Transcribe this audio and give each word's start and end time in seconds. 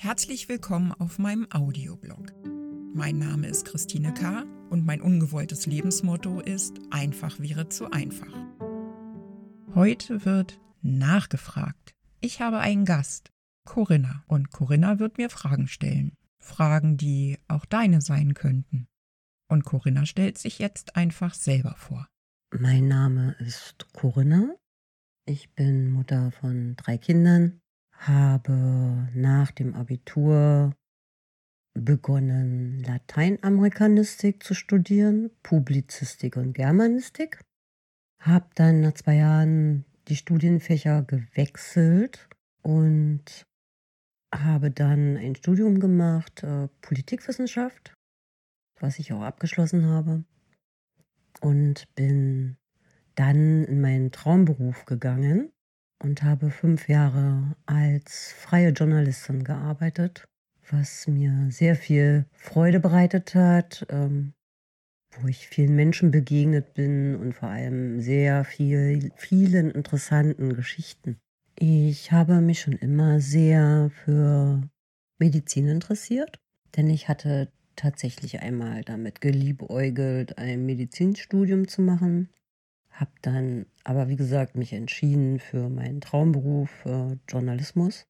Herzlich 0.00 0.48
willkommen 0.48 0.92
auf 0.92 1.18
meinem 1.18 1.48
Audioblog. 1.50 2.32
Mein 2.94 3.18
Name 3.18 3.48
ist 3.48 3.64
Christine 3.66 4.14
K. 4.14 4.44
und 4.70 4.86
mein 4.86 5.00
ungewolltes 5.00 5.66
Lebensmotto 5.66 6.38
ist 6.38 6.78
Einfach 6.92 7.40
wäre 7.40 7.68
zu 7.68 7.90
einfach. 7.90 8.32
Heute 9.74 10.24
wird 10.24 10.60
nachgefragt. 10.82 11.96
Ich 12.20 12.40
habe 12.40 12.60
einen 12.60 12.84
Gast, 12.84 13.32
Corinna, 13.64 14.22
und 14.28 14.52
Corinna 14.52 15.00
wird 15.00 15.18
mir 15.18 15.30
Fragen 15.30 15.66
stellen. 15.66 16.12
Fragen, 16.38 16.96
die 16.96 17.36
auch 17.48 17.64
deine 17.64 18.00
sein 18.00 18.34
könnten. 18.34 18.86
Und 19.48 19.64
Corinna 19.64 20.06
stellt 20.06 20.38
sich 20.38 20.60
jetzt 20.60 20.94
einfach 20.94 21.34
selber 21.34 21.74
vor. 21.76 22.06
Mein 22.56 22.86
Name 22.86 23.34
ist 23.40 23.92
Corinna. 23.92 24.54
Ich 25.26 25.52
bin 25.54 25.90
Mutter 25.90 26.30
von 26.30 26.76
drei 26.76 26.98
Kindern 26.98 27.60
habe 27.98 29.08
nach 29.14 29.50
dem 29.50 29.74
Abitur 29.74 30.72
begonnen, 31.74 32.82
Lateinamerikanistik 32.84 34.42
zu 34.42 34.54
studieren, 34.54 35.30
Publizistik 35.42 36.36
und 36.36 36.54
Germanistik. 36.54 37.40
Habe 38.20 38.46
dann 38.54 38.80
nach 38.80 38.94
zwei 38.94 39.16
Jahren 39.16 39.84
die 40.08 40.16
Studienfächer 40.16 41.02
gewechselt 41.02 42.28
und 42.62 43.46
habe 44.34 44.70
dann 44.70 45.16
ein 45.16 45.36
Studium 45.36 45.80
gemacht, 45.80 46.42
äh, 46.42 46.68
Politikwissenschaft, 46.80 47.94
was 48.80 48.98
ich 48.98 49.12
auch 49.12 49.22
abgeschlossen 49.22 49.86
habe. 49.86 50.24
Und 51.40 51.94
bin 51.94 52.56
dann 53.14 53.64
in 53.64 53.80
meinen 53.80 54.10
Traumberuf 54.10 54.84
gegangen, 54.84 55.52
und 55.98 56.22
habe 56.22 56.50
fünf 56.50 56.88
Jahre 56.88 57.56
als 57.66 58.32
freie 58.32 58.70
Journalistin 58.70 59.44
gearbeitet, 59.44 60.28
was 60.70 61.06
mir 61.06 61.46
sehr 61.50 61.76
viel 61.76 62.26
Freude 62.32 62.80
bereitet 62.80 63.34
hat, 63.34 63.86
ähm, 63.90 64.32
wo 65.20 65.28
ich 65.28 65.48
vielen 65.48 65.74
Menschen 65.74 66.10
begegnet 66.10 66.74
bin 66.74 67.16
und 67.16 67.34
vor 67.34 67.48
allem 67.48 68.00
sehr 68.00 68.44
viel, 68.44 69.10
vielen 69.16 69.70
interessanten 69.70 70.54
Geschichten. 70.54 71.18
Ich 71.58 72.12
habe 72.12 72.40
mich 72.40 72.60
schon 72.60 72.74
immer 72.74 73.20
sehr 73.20 73.90
für 74.04 74.62
Medizin 75.18 75.66
interessiert, 75.66 76.38
denn 76.76 76.88
ich 76.88 77.08
hatte 77.08 77.50
tatsächlich 77.74 78.40
einmal 78.40 78.82
damit 78.82 79.20
geliebäugelt, 79.20 80.38
ein 80.38 80.66
Medizinstudium 80.66 81.66
zu 81.66 81.82
machen 81.82 82.28
habe 82.98 83.12
dann 83.22 83.66
aber, 83.84 84.08
wie 84.08 84.16
gesagt, 84.16 84.56
mich 84.56 84.72
entschieden 84.72 85.38
für 85.38 85.68
meinen 85.68 86.00
Traumberuf 86.00 86.70
für 86.70 87.18
Journalismus 87.28 88.06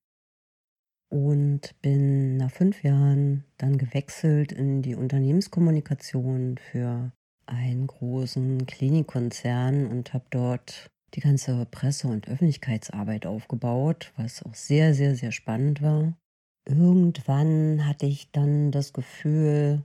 und 1.10 1.74
bin 1.82 2.36
nach 2.36 2.50
fünf 2.50 2.82
Jahren 2.82 3.44
dann 3.58 3.78
gewechselt 3.78 4.52
in 4.52 4.82
die 4.82 4.94
Unternehmenskommunikation 4.94 6.58
für 6.58 7.12
einen 7.46 7.86
großen 7.86 8.66
Klinikkonzern 8.66 9.86
und 9.86 10.12
habe 10.12 10.24
dort 10.30 10.90
die 11.14 11.20
ganze 11.20 11.66
Presse- 11.66 12.08
und 12.08 12.28
Öffentlichkeitsarbeit 12.28 13.26
aufgebaut, 13.26 14.12
was 14.16 14.42
auch 14.42 14.54
sehr, 14.54 14.94
sehr, 14.94 15.14
sehr 15.16 15.32
spannend 15.32 15.80
war. 15.80 16.14
Irgendwann 16.66 17.86
hatte 17.86 18.06
ich 18.06 18.30
dann 18.30 18.70
das 18.70 18.92
Gefühl, 18.92 19.82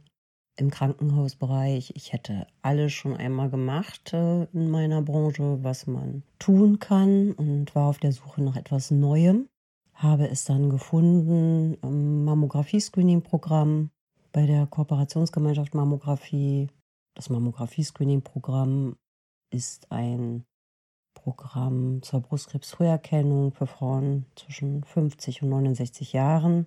im 0.56 0.70
Krankenhausbereich. 0.70 1.94
Ich 1.96 2.14
hätte 2.14 2.48
alles 2.62 2.94
schon 2.94 3.16
einmal 3.16 3.50
gemacht 3.50 4.14
äh, 4.14 4.44
in 4.54 4.70
meiner 4.70 5.02
Branche, 5.02 5.64
was 5.64 5.88
man 5.88 6.24
tun 6.40 6.80
kann 6.80 7.32
und 7.32 7.74
war 7.76 7.88
auf 7.88 7.98
der 7.98 8.12
Suche 8.12 8.44
nach 8.44 8.56
etwas 8.56 8.92
Neuem. 8.92 9.48
Habe 9.94 10.28
es 10.30 10.46
dann 10.46 10.70
gefunden 10.70 11.76
im 11.82 12.26
Mammographie-Screening-Programm 12.26 13.90
bei 14.32 14.46
der 14.46 14.66
Kooperationsgemeinschaft 14.68 15.76
Mammographie. 15.76 16.68
Das 17.16 17.30
Mammographie-Screening-Programm 17.30 18.96
ist 19.52 19.92
ein 19.92 20.46
Programm 21.14 22.02
zur 22.02 22.22
Brustkrebsfrüherkennung 22.22 23.52
für 23.54 23.68
Frauen 23.68 24.26
zwischen 24.36 24.84
50 24.84 25.44
und 25.44 25.50
69 25.50 26.14
Jahren. 26.14 26.66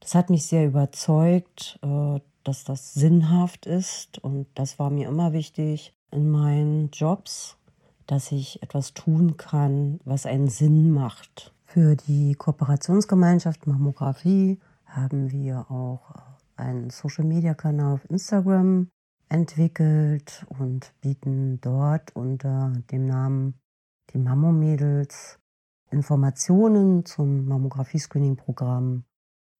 Das 0.00 0.14
hat 0.14 0.30
mich 0.30 0.46
sehr 0.46 0.66
überzeugt, 0.66 1.78
äh, 1.82 2.20
dass 2.46 2.64
das 2.64 2.94
sinnhaft 2.94 3.66
ist. 3.66 4.18
Und 4.18 4.46
das 4.54 4.78
war 4.78 4.90
mir 4.90 5.08
immer 5.08 5.32
wichtig 5.32 5.94
in 6.10 6.30
meinen 6.30 6.90
Jobs, 6.90 7.56
dass 8.06 8.30
ich 8.32 8.62
etwas 8.62 8.94
tun 8.94 9.36
kann, 9.36 10.00
was 10.04 10.26
einen 10.26 10.48
Sinn 10.48 10.92
macht. 10.92 11.52
Für 11.64 11.96
die 11.96 12.34
Kooperationsgemeinschaft 12.34 13.66
Mammographie 13.66 14.60
haben 14.84 15.30
wir 15.32 15.70
auch 15.70 16.14
einen 16.56 16.90
Social-Media-Kanal 16.90 17.94
auf 17.94 18.08
Instagram 18.08 18.88
entwickelt 19.28 20.46
und 20.58 20.94
bieten 21.00 21.60
dort 21.60 22.14
unter 22.14 22.72
dem 22.92 23.06
Namen 23.06 23.54
die 24.12 24.18
Mammomädels 24.18 25.38
Informationen 25.90 27.04
zum 27.04 27.46
Mammographie-Screening-Programm 27.46 29.04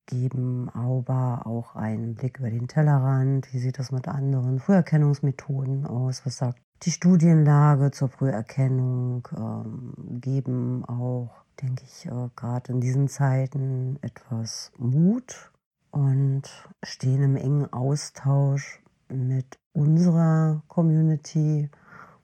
geben 0.07 0.69
aber 0.71 1.47
auch 1.47 1.75
einen 1.75 2.15
Blick 2.15 2.39
über 2.39 2.51
den 2.51 2.69
Tellerrand. 2.69 3.53
Wie 3.53 3.59
sieht 3.59 3.79
das 3.79 3.93
mit 3.93 4.09
anderen 4.09 4.61
Früherkennungsmethoden 4.61 5.87
aus? 5.87 6.25
Was 6.25 6.39
sagt 6.39 6.61
die 6.83 6.91
Studienlage 6.91 7.91
zur 7.91 8.09
Früherkennung? 8.09 9.29
Ähm, 9.37 10.21
geben 10.21 10.85
auch, 10.85 11.31
denke 11.61 11.85
ich, 11.85 12.07
äh, 12.07 12.29
gerade 12.37 12.73
in 12.73 12.81
diesen 12.81 13.09
Zeiten 13.09 13.99
etwas 14.03 14.73
Mut 14.79 15.53
und 15.91 16.43
stehen 16.85 17.23
im 17.23 17.37
engen 17.37 17.73
Austausch 17.73 18.81
mit 19.09 19.59
unserer 19.73 20.63
Community, 20.69 21.71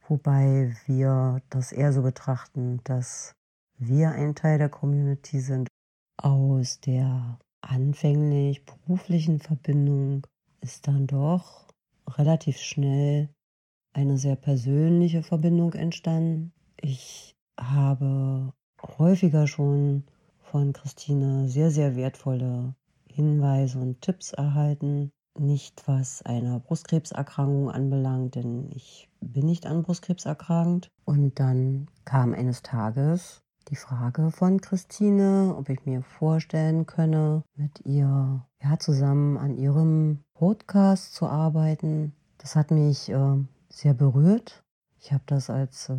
wobei 0.09 0.75
wir 0.87 1.41
das 1.51 1.73
eher 1.73 1.93
so 1.93 2.03
betrachten, 2.03 2.81
dass 2.85 3.35
wir 3.79 4.11
ein 4.11 4.35
Teil 4.35 4.59
der 4.59 4.69
Community 4.69 5.41
sind 5.41 5.69
aus 6.17 6.81
der 6.81 7.39
anfänglich 7.63 8.65
beruflichen 8.65 9.41
Verbindung 9.41 10.27
ist 10.61 10.87
dann 10.87 11.07
doch 11.07 11.69
relativ 12.09 12.59
schnell 12.59 13.29
eine 13.93 14.19
sehr 14.19 14.37
persönliche 14.37 15.23
Verbindung 15.23 15.73
entstanden. 15.75 16.53
Ich 16.81 17.37
habe 17.59 18.53
häufiger 18.99 19.47
schon 19.47 20.05
von 20.39 20.73
Christine 20.73 21.49
sehr, 21.49 21.71
sehr 21.71 21.97
wertvolle 21.97 22.75
Hinweise 23.07 23.79
und 23.79 24.01
Tipps 24.01 24.33
erhalten. 24.33 25.13
Nicht 25.39 25.89
was 25.89 26.23
eine 26.23 26.61
Brustkrebserkrankung 26.61 27.71
anbelangt, 27.71 28.35
denn 28.35 28.71
ich 28.75 29.09
bin 29.21 29.47
nicht 29.47 29.67
an 29.67 29.83
Brustkrebs 29.83 30.27
erkrankt. 30.27 30.91
Und 31.05 31.39
dann 31.39 31.89
kam 32.05 32.35
eines 32.35 32.63
Tages 32.63 33.42
die 33.65 33.77
Frage 33.77 34.31
von 34.31 34.61
Christine, 34.61 35.55
ob 35.57 35.69
ich 35.69 35.85
mir 35.87 36.03
vorstellen 36.03 36.87
könne, 36.87 37.43
mit 37.55 37.85
ihr 37.85 38.45
ja, 38.63 38.79
zusammen 38.79 39.37
an 39.37 39.57
ihrem 39.57 40.21
Podcast 40.35 41.15
zu 41.15 41.27
arbeiten. 41.27 42.15
Das 42.39 42.57
hat 42.57 42.71
mich 42.71 43.09
äh, 43.09 43.37
sehr 43.69 43.95
berührt. 43.95 44.63
Ich 45.01 45.13
habe 45.13 45.25
das 45.27 45.51
als 45.51 45.89
äh, 45.89 45.97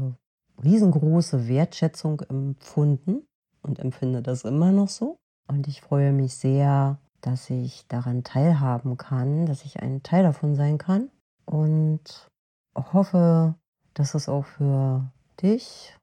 riesengroße 0.64 1.48
Wertschätzung 1.48 2.22
empfunden 2.22 3.26
und 3.62 3.80
empfinde 3.80 4.22
das 4.22 4.44
immer 4.44 4.72
noch 4.72 4.90
so. 4.90 5.18
Und 5.48 5.68
ich 5.68 5.82
freue 5.82 6.12
mich 6.12 6.36
sehr, 6.36 7.00
dass 7.22 7.50
ich 7.50 7.88
daran 7.88 8.24
teilhaben 8.24 8.98
kann, 8.98 9.46
dass 9.46 9.66
ich 9.66 9.82
ein 9.82 10.04
Teil 10.04 10.24
davon 10.24 10.56
sein 10.56 10.78
kann 10.78 11.10
und 11.46 12.28
hoffe, 12.76 13.56
dass 13.94 14.16
es 14.16 14.28
auch 14.30 14.46
für 14.46 15.12
dich 15.42 15.96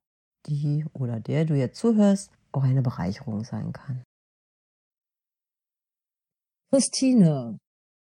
die 0.47 0.85
oder 0.93 1.21
der 1.21 1.45
du 1.45 1.55
jetzt 1.55 1.79
zuhörst, 1.79 2.31
auch 2.53 2.63
eine 2.63 2.83
Bereicherung 2.83 3.45
sein 3.45 3.73
kann. 3.73 4.03
Christine, 6.73 7.59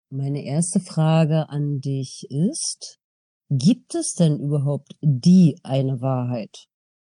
meine 0.09 0.43
erste 0.43 0.79
Frage 0.79 1.49
an 1.49 1.81
dich 1.81 2.25
ist, 2.29 2.99
gibt 3.49 3.95
es 3.95 4.13
denn 4.13 4.39
überhaupt 4.39 4.95
die 5.01 5.59
eine 5.63 6.01
Wahrheit? 6.01 6.67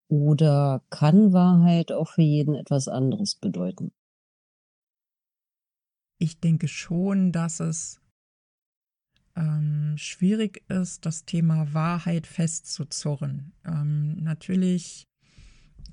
Oder 0.08 0.84
kann 0.90 1.32
Wahrheit 1.32 1.92
auch 1.92 2.08
für 2.08 2.22
jeden 2.22 2.54
etwas 2.54 2.88
anderes 2.88 3.36
bedeuten? 3.36 3.92
Ich 6.18 6.40
denke 6.40 6.68
schon, 6.68 7.32
dass 7.32 7.60
es 7.60 8.00
ähm, 9.36 9.94
schwierig 9.96 10.62
ist, 10.68 11.06
das 11.06 11.24
Thema 11.24 11.72
Wahrheit 11.72 12.26
festzuzurren. 12.26 13.52
Ähm, 13.64 14.16
natürlich 14.22 15.04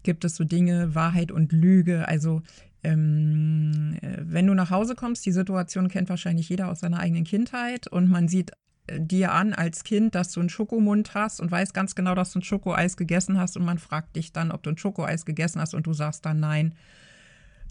gibt 0.04 0.26
es 0.26 0.36
so 0.36 0.44
Dinge, 0.44 0.96
Wahrheit 0.96 1.32
und 1.32 1.52
Lüge. 1.52 2.08
Also 2.08 2.42
ähm, 2.84 3.98
äh, 4.02 4.18
wenn 4.20 4.48
du 4.48 4.54
nach 4.54 4.70
Hause 4.70 4.96
kommst, 4.96 5.26
die 5.26 5.32
Situation 5.32 5.88
kennt 5.90 6.10
wahrscheinlich 6.10 6.50
jeder 6.50 6.70
aus 6.70 6.82
seiner 6.82 7.00
eigenen 7.00 7.24
Kindheit 7.24 7.88
und 7.88 8.10
man 8.10 8.28
sieht 8.28 8.52
äh, 8.88 9.00
dir 9.00 9.32
an 9.32 9.54
als 9.54 9.84
Kind, 9.84 10.16
dass 10.16 10.32
du 10.32 10.40
einen 10.40 10.50
Schokomund 10.50 11.14
hast 11.14 11.40
und 11.40 11.52
weiß 11.52 11.74
ganz 11.74 11.96
genau, 11.96 12.16
dass 12.16 12.32
du 12.32 12.40
ein 12.40 12.44
Schokoeis 12.44 12.98
gegessen 12.98 13.40
hast 13.40 13.58
und 13.58 13.66
man 13.66 13.78
fragt 13.78 14.16
dich 14.16 14.34
dann, 14.34 14.52
ob 14.52 14.64
du 14.64 14.72
ein 14.72 14.78
Schokoeis 14.78 15.26
gegessen 15.26 15.62
hast 15.62 15.74
und 15.74 15.86
du 15.86 15.94
sagst 15.94 16.26
dann 16.26 16.40
nein 16.40 16.76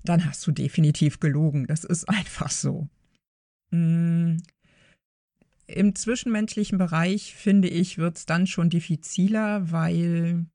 dann 0.05 0.27
hast 0.27 0.47
du 0.47 0.53
definitiv 0.53 1.21
gelogen. 1.21 1.67
Das 1.67 1.85
ist 1.85 2.05
einfach 2.09 2.51
so. 2.51 2.89
Mm. 3.71 4.37
Im 5.67 5.95
zwischenmenschlichen 5.95 6.79
Bereich, 6.79 7.35
finde 7.35 7.69
ich, 7.69 7.99
wird 7.99 8.19
es 8.19 8.27
dann 8.27 8.47
schon 8.47 8.69
diffiziler, 8.69 9.71
weil 9.71 10.47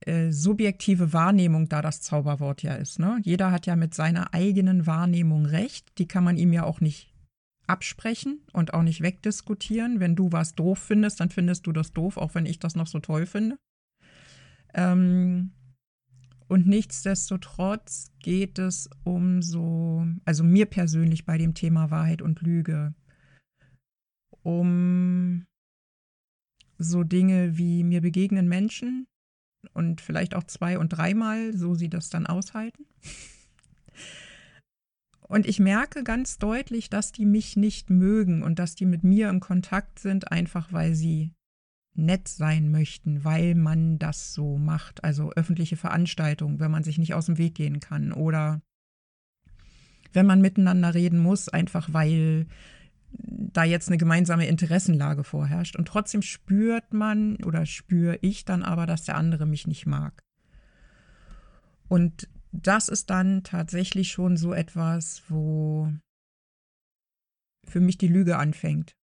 äh, 0.00 0.30
subjektive 0.30 1.12
Wahrnehmung 1.12 1.68
da 1.68 1.82
das 1.82 2.00
Zauberwort 2.02 2.62
ja 2.62 2.74
ist. 2.74 2.98
Ne? 2.98 3.20
Jeder 3.22 3.50
hat 3.50 3.66
ja 3.66 3.76
mit 3.76 3.94
seiner 3.94 4.34
eigenen 4.34 4.86
Wahrnehmung 4.86 5.46
recht. 5.46 5.98
Die 5.98 6.06
kann 6.06 6.24
man 6.24 6.36
ihm 6.36 6.52
ja 6.52 6.64
auch 6.64 6.80
nicht 6.80 7.14
absprechen 7.66 8.40
und 8.52 8.74
auch 8.74 8.82
nicht 8.82 9.00
wegdiskutieren. 9.00 10.00
Wenn 10.00 10.14
du 10.14 10.32
was 10.32 10.54
doof 10.54 10.78
findest, 10.78 11.20
dann 11.20 11.30
findest 11.30 11.66
du 11.66 11.72
das 11.72 11.92
doof, 11.92 12.16
auch 12.16 12.34
wenn 12.34 12.46
ich 12.46 12.58
das 12.58 12.76
noch 12.76 12.86
so 12.86 13.00
toll 13.00 13.26
finde. 13.26 13.56
Ähm, 14.74 15.52
und 16.48 16.66
nichtsdestotrotz 16.66 18.12
geht 18.20 18.58
es 18.58 18.88
um 19.02 19.42
so, 19.42 20.06
also 20.24 20.44
mir 20.44 20.66
persönlich 20.66 21.24
bei 21.24 21.38
dem 21.38 21.54
Thema 21.54 21.90
Wahrheit 21.90 22.22
und 22.22 22.40
Lüge, 22.42 22.94
um 24.46 25.44
so 26.78 27.02
Dinge 27.02 27.58
wie 27.58 27.82
mir 27.82 28.00
begegnen 28.00 28.46
Menschen 28.46 29.08
und 29.72 30.00
vielleicht 30.00 30.36
auch 30.36 30.44
zwei 30.44 30.78
und 30.78 30.90
dreimal, 30.90 31.52
so 31.52 31.74
sie 31.74 31.88
das 31.88 32.10
dann 32.10 32.28
aushalten. 32.28 32.86
Und 35.22 35.48
ich 35.48 35.58
merke 35.58 36.04
ganz 36.04 36.38
deutlich, 36.38 36.88
dass 36.88 37.10
die 37.10 37.26
mich 37.26 37.56
nicht 37.56 37.90
mögen 37.90 38.44
und 38.44 38.60
dass 38.60 38.76
die 38.76 38.86
mit 38.86 39.02
mir 39.02 39.28
im 39.30 39.40
Kontakt 39.40 39.98
sind, 39.98 40.30
einfach 40.30 40.72
weil 40.72 40.94
sie 40.94 41.32
nett 41.94 42.28
sein 42.28 42.70
möchten, 42.70 43.24
weil 43.24 43.56
man 43.56 43.98
das 43.98 44.32
so 44.32 44.58
macht. 44.58 45.02
Also 45.02 45.32
öffentliche 45.32 45.76
Veranstaltungen, 45.76 46.60
wenn 46.60 46.70
man 46.70 46.84
sich 46.84 46.98
nicht 46.98 47.14
aus 47.14 47.26
dem 47.26 47.38
Weg 47.38 47.56
gehen 47.56 47.80
kann 47.80 48.12
oder 48.12 48.62
wenn 50.12 50.26
man 50.26 50.40
miteinander 50.40 50.94
reden 50.94 51.18
muss, 51.18 51.48
einfach 51.48 51.92
weil 51.92 52.46
da 53.18 53.64
jetzt 53.64 53.88
eine 53.88 53.98
gemeinsame 53.98 54.46
Interessenlage 54.46 55.24
vorherrscht. 55.24 55.76
Und 55.76 55.88
trotzdem 55.88 56.22
spürt 56.22 56.92
man 56.92 57.36
oder 57.44 57.66
spüre 57.66 58.18
ich 58.20 58.44
dann 58.44 58.62
aber, 58.62 58.86
dass 58.86 59.04
der 59.04 59.16
andere 59.16 59.46
mich 59.46 59.66
nicht 59.66 59.86
mag. 59.86 60.22
Und 61.88 62.28
das 62.52 62.88
ist 62.88 63.10
dann 63.10 63.42
tatsächlich 63.42 64.10
schon 64.10 64.36
so 64.36 64.52
etwas, 64.52 65.22
wo 65.28 65.92
für 67.64 67.80
mich 67.80 67.98
die 67.98 68.08
Lüge 68.08 68.38
anfängt. 68.38 68.96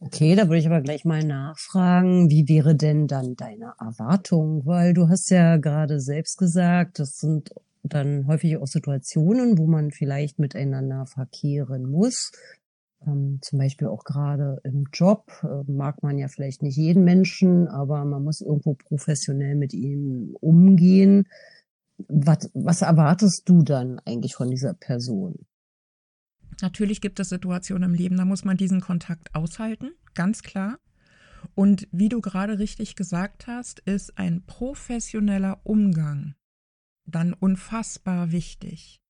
Okay, 0.00 0.34
da 0.36 0.48
würde 0.48 0.58
ich 0.58 0.66
aber 0.66 0.82
gleich 0.82 1.04
mal 1.04 1.24
nachfragen, 1.24 2.28
wie 2.28 2.48
wäre 2.48 2.74
denn 2.74 3.06
dann 3.06 3.36
deine 3.36 3.74
Erwartung? 3.80 4.66
Weil 4.66 4.92
du 4.92 5.08
hast 5.08 5.30
ja 5.30 5.56
gerade 5.56 6.00
selbst 6.00 6.36
gesagt, 6.36 6.98
das 6.98 7.18
sind 7.18 7.54
dann 7.82 8.26
häufig 8.26 8.56
auch 8.56 8.66
Situationen, 8.66 9.56
wo 9.56 9.66
man 9.66 9.90
vielleicht 9.90 10.38
miteinander 10.38 11.06
verkehren 11.06 11.90
muss. 11.90 12.32
Ähm, 13.06 13.38
zum 13.42 13.58
Beispiel 13.58 13.88
auch 13.88 14.04
gerade 14.04 14.60
im 14.64 14.84
Job 14.92 15.30
äh, 15.42 15.70
mag 15.70 16.02
man 16.02 16.18
ja 16.18 16.28
vielleicht 16.28 16.62
nicht 16.62 16.76
jeden 16.76 17.04
Menschen, 17.04 17.68
aber 17.68 18.04
man 18.04 18.24
muss 18.24 18.40
irgendwo 18.40 18.74
professionell 18.74 19.54
mit 19.54 19.72
ihm 19.72 20.36
umgehen. 20.40 21.26
Was, 22.08 22.50
was 22.54 22.82
erwartest 22.82 23.48
du 23.48 23.62
dann 23.62 24.00
eigentlich 24.04 24.34
von 24.34 24.50
dieser 24.50 24.74
Person? 24.74 25.46
Natürlich 26.60 27.00
gibt 27.00 27.20
es 27.20 27.28
Situationen 27.28 27.90
im 27.90 27.96
Leben, 27.96 28.16
da 28.16 28.24
muss 28.24 28.44
man 28.44 28.56
diesen 28.56 28.80
Kontakt 28.80 29.34
aushalten, 29.34 29.90
ganz 30.14 30.42
klar. 30.42 30.78
Und 31.54 31.88
wie 31.92 32.08
du 32.08 32.20
gerade 32.20 32.58
richtig 32.58 32.96
gesagt 32.96 33.46
hast, 33.46 33.80
ist 33.80 34.18
ein 34.18 34.44
professioneller 34.46 35.60
Umgang 35.64 36.34
dann 37.06 37.34
unfassbar 37.34 38.32
wichtig. 38.32 39.03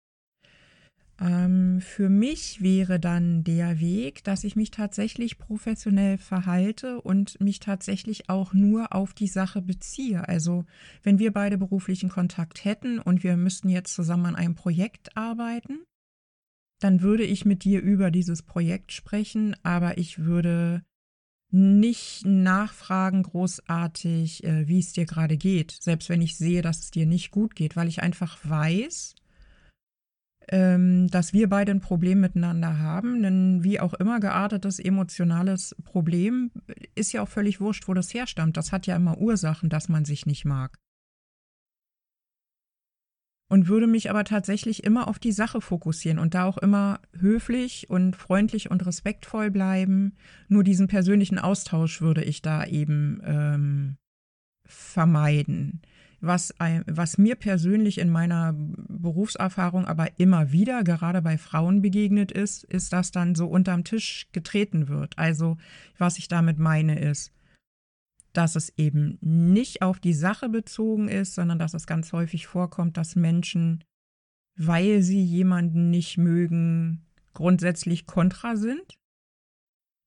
Ähm, 1.23 1.81
für 1.81 2.09
mich 2.09 2.63
wäre 2.63 2.99
dann 2.99 3.45
der 3.45 3.79
Weg, 3.79 4.25
dass 4.25 4.43
ich 4.43 4.57
mich 4.57 4.73
tatsächlich 4.73 5.39
professionell 5.39 6.19
verhalte 6.19 7.01
und 7.01 7.41
mich 7.41 7.61
tatsächlich 7.61 8.29
auch 8.29 8.53
nur 8.55 8.93
auf 8.93 9.15
die 9.15 9.29
Sache 9.29 9.63
beziehe. 9.63 10.29
Also 10.29 10.65
wenn 11.05 11.21
wir 11.21 11.33
beide 11.33 11.59
beruflichen 11.59 12.09
Kontakt 12.09 12.65
hätten 12.65 12.99
und 12.99 13.23
wir 13.23 13.37
müssten 13.37 13.69
jetzt 13.69 13.95
zusammen 13.95 14.27
an 14.27 14.37
einem 14.37 14.57
Projekt 14.57 15.17
arbeiten, 15.17 15.85
dann 16.81 17.03
würde 17.03 17.23
ich 17.23 17.45
mit 17.45 17.63
dir 17.63 17.81
über 17.81 18.11
dieses 18.11 18.43
Projekt 18.43 18.91
sprechen, 18.91 19.55
aber 19.63 19.99
ich 19.99 20.19
würde 20.19 20.83
nicht 21.53 22.25
nachfragen 22.25 23.23
großartig, 23.23 24.43
äh, 24.43 24.67
wie 24.67 24.81
es 24.81 24.93
dir 24.93 25.05
gerade 25.05 25.37
geht, 25.37 25.71
selbst 25.71 26.09
wenn 26.09 26.23
ich 26.23 26.37
sehe, 26.37 26.63
dass 26.63 26.81
es 26.81 26.91
dir 26.91 27.07
nicht 27.07 27.31
gut 27.31 27.55
geht, 27.55 27.77
weil 27.77 27.87
ich 27.89 28.03
einfach 28.03 28.39
weiß, 28.43 29.15
dass 30.49 31.33
wir 31.33 31.49
beide 31.49 31.73
ein 31.73 31.81
Problem 31.81 32.21
miteinander 32.21 32.79
haben. 32.79 33.25
Ein 33.25 33.65
wie 33.65 33.81
auch 33.81 33.94
immer 33.94 34.21
geartetes 34.21 34.79
emotionales 34.81 35.75
Problem 35.85 36.50
ist 36.94 37.12
ja 37.12 37.23
auch 37.23 37.29
völlig 37.29 37.61
wurscht, 37.61 37.89
wo 37.89 37.94
das 37.94 38.12
herstammt. 38.12 38.56
Das 38.56 38.73
hat 38.73 38.87
ja 38.87 38.97
immer 38.97 39.19
Ursachen, 39.19 39.71
dass 39.71 39.89
man 39.89 40.05
sich 40.05 40.27
nicht 40.27 40.44
mag 40.44 40.79
und 43.53 43.69
würde 43.69 43.87
mich 43.87 44.09
aber 44.09 44.25
tatsächlich 44.25 44.83
immer 44.83 45.09
auf 45.09 45.19
die 45.19 45.31
Sache 45.31 45.61
fokussieren 45.61 46.19
und 46.19 46.33
da 46.33 46.44
auch 46.47 46.56
immer 46.56 47.00
höflich 47.19 47.91
und 47.91 48.17
freundlich 48.17 48.71
und 48.71 48.87
respektvoll 48.87 49.50
bleiben. 49.50 50.17
Nur 50.49 50.65
diesen 50.65 50.89
persönlichen 50.89 51.39
Austausch 51.39 52.00
würde 52.00 52.25
ich 52.25 52.41
da 52.41 52.65
eben 52.65 53.21
ähm, 53.23 53.97
vermeiden. 54.65 55.83
Was, 56.25 56.55
was 56.87 57.19
mir 57.19 57.35
persönlich 57.35 57.99
in 57.99 58.09
meiner 58.09 58.55
Berufserfahrung 58.55 59.87
aber 59.87 60.21
immer 60.21 60.53
wieder, 60.53 60.85
gerade 60.85 61.21
bei 61.21 61.37
Frauen 61.37 61.83
begegnet 61.83 62.31
ist, 62.31 62.63
ist, 62.63 62.93
dass 62.93 63.11
dann 63.11 63.35
so 63.35 63.49
unterm 63.49 63.83
Tisch 63.83 64.29
getreten 64.31 64.87
wird. 64.87 65.19
Also 65.19 65.59
was 65.99 66.19
ich 66.19 66.29
damit 66.29 66.61
meine 66.61 67.01
ist, 67.01 67.33
dass 68.33 68.55
es 68.55 68.73
eben 68.79 69.19
nicht 69.21 69.83
auf 69.83 69.99
die 69.99 70.15
Sache 70.15 70.49
bezogen 70.49 71.09
ist, 71.09 71.35
sondern 71.35 71.59
dass 71.59 71.75
es 71.75 71.89
ganz 71.89 72.13
häufig 72.13 72.47
vorkommt, 72.47 72.97
dass 72.97 73.17
Menschen, 73.17 73.83
weil 74.57 75.03
sie 75.03 75.23
jemanden 75.25 75.91
nicht 75.91 76.19
mögen, 76.19 77.05
grundsätzlich 77.35 78.07
kontra 78.07 78.55
sind. 78.55 78.97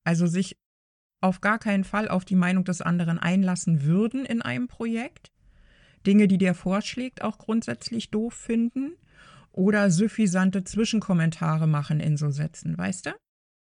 Also 0.02 0.26
sich 0.26 0.56
auf 1.20 1.42
gar 1.42 1.58
keinen 1.58 1.84
Fall 1.84 2.08
auf 2.08 2.24
die 2.24 2.36
Meinung 2.36 2.64
des 2.64 2.80
anderen 2.80 3.18
einlassen 3.18 3.82
würden 3.82 4.24
in 4.24 4.40
einem 4.40 4.66
Projekt. 4.66 5.30
Dinge, 6.06 6.28
die 6.28 6.38
der 6.38 6.54
vorschlägt, 6.54 7.22
auch 7.22 7.38
grundsätzlich 7.38 8.10
doof 8.10 8.34
finden. 8.34 8.92
Oder 9.52 9.90
suffisante 9.90 10.64
Zwischenkommentare 10.64 11.66
machen 11.66 11.98
in 11.98 12.16
so 12.18 12.30
Sätzen, 12.30 12.76
weißt 12.76 13.06
du? 13.06 13.10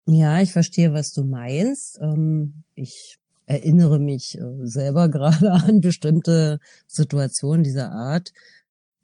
Ja, 0.06 0.40
ich 0.40 0.52
verstehe, 0.52 0.92
was 0.92 1.12
du 1.12 1.22
meinst. 1.22 2.00
Ähm, 2.00 2.64
ich 2.74 3.18
erinnere 3.46 3.98
mich 3.98 4.38
äh, 4.38 4.42
selber 4.62 5.08
gerade 5.10 5.52
an 5.52 5.80
bestimmte 5.80 6.60
Situationen 6.86 7.62
dieser 7.62 7.92
Art. 7.92 8.32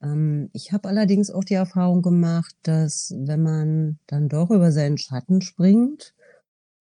Ähm, 0.03 0.51
ich 0.53 0.73
habe 0.73 0.89
allerdings 0.89 1.31
auch 1.31 1.45
die 1.45 1.55
Erfahrung 1.55 2.03
gemacht, 2.03 2.55
dass 2.63 3.15
wenn 3.17 3.43
man 3.43 3.99
dann 4.07 4.29
doch 4.29 4.51
über 4.51 4.73
seinen 4.73 4.99
Schatten 4.99 5.41
springt 5.41 6.15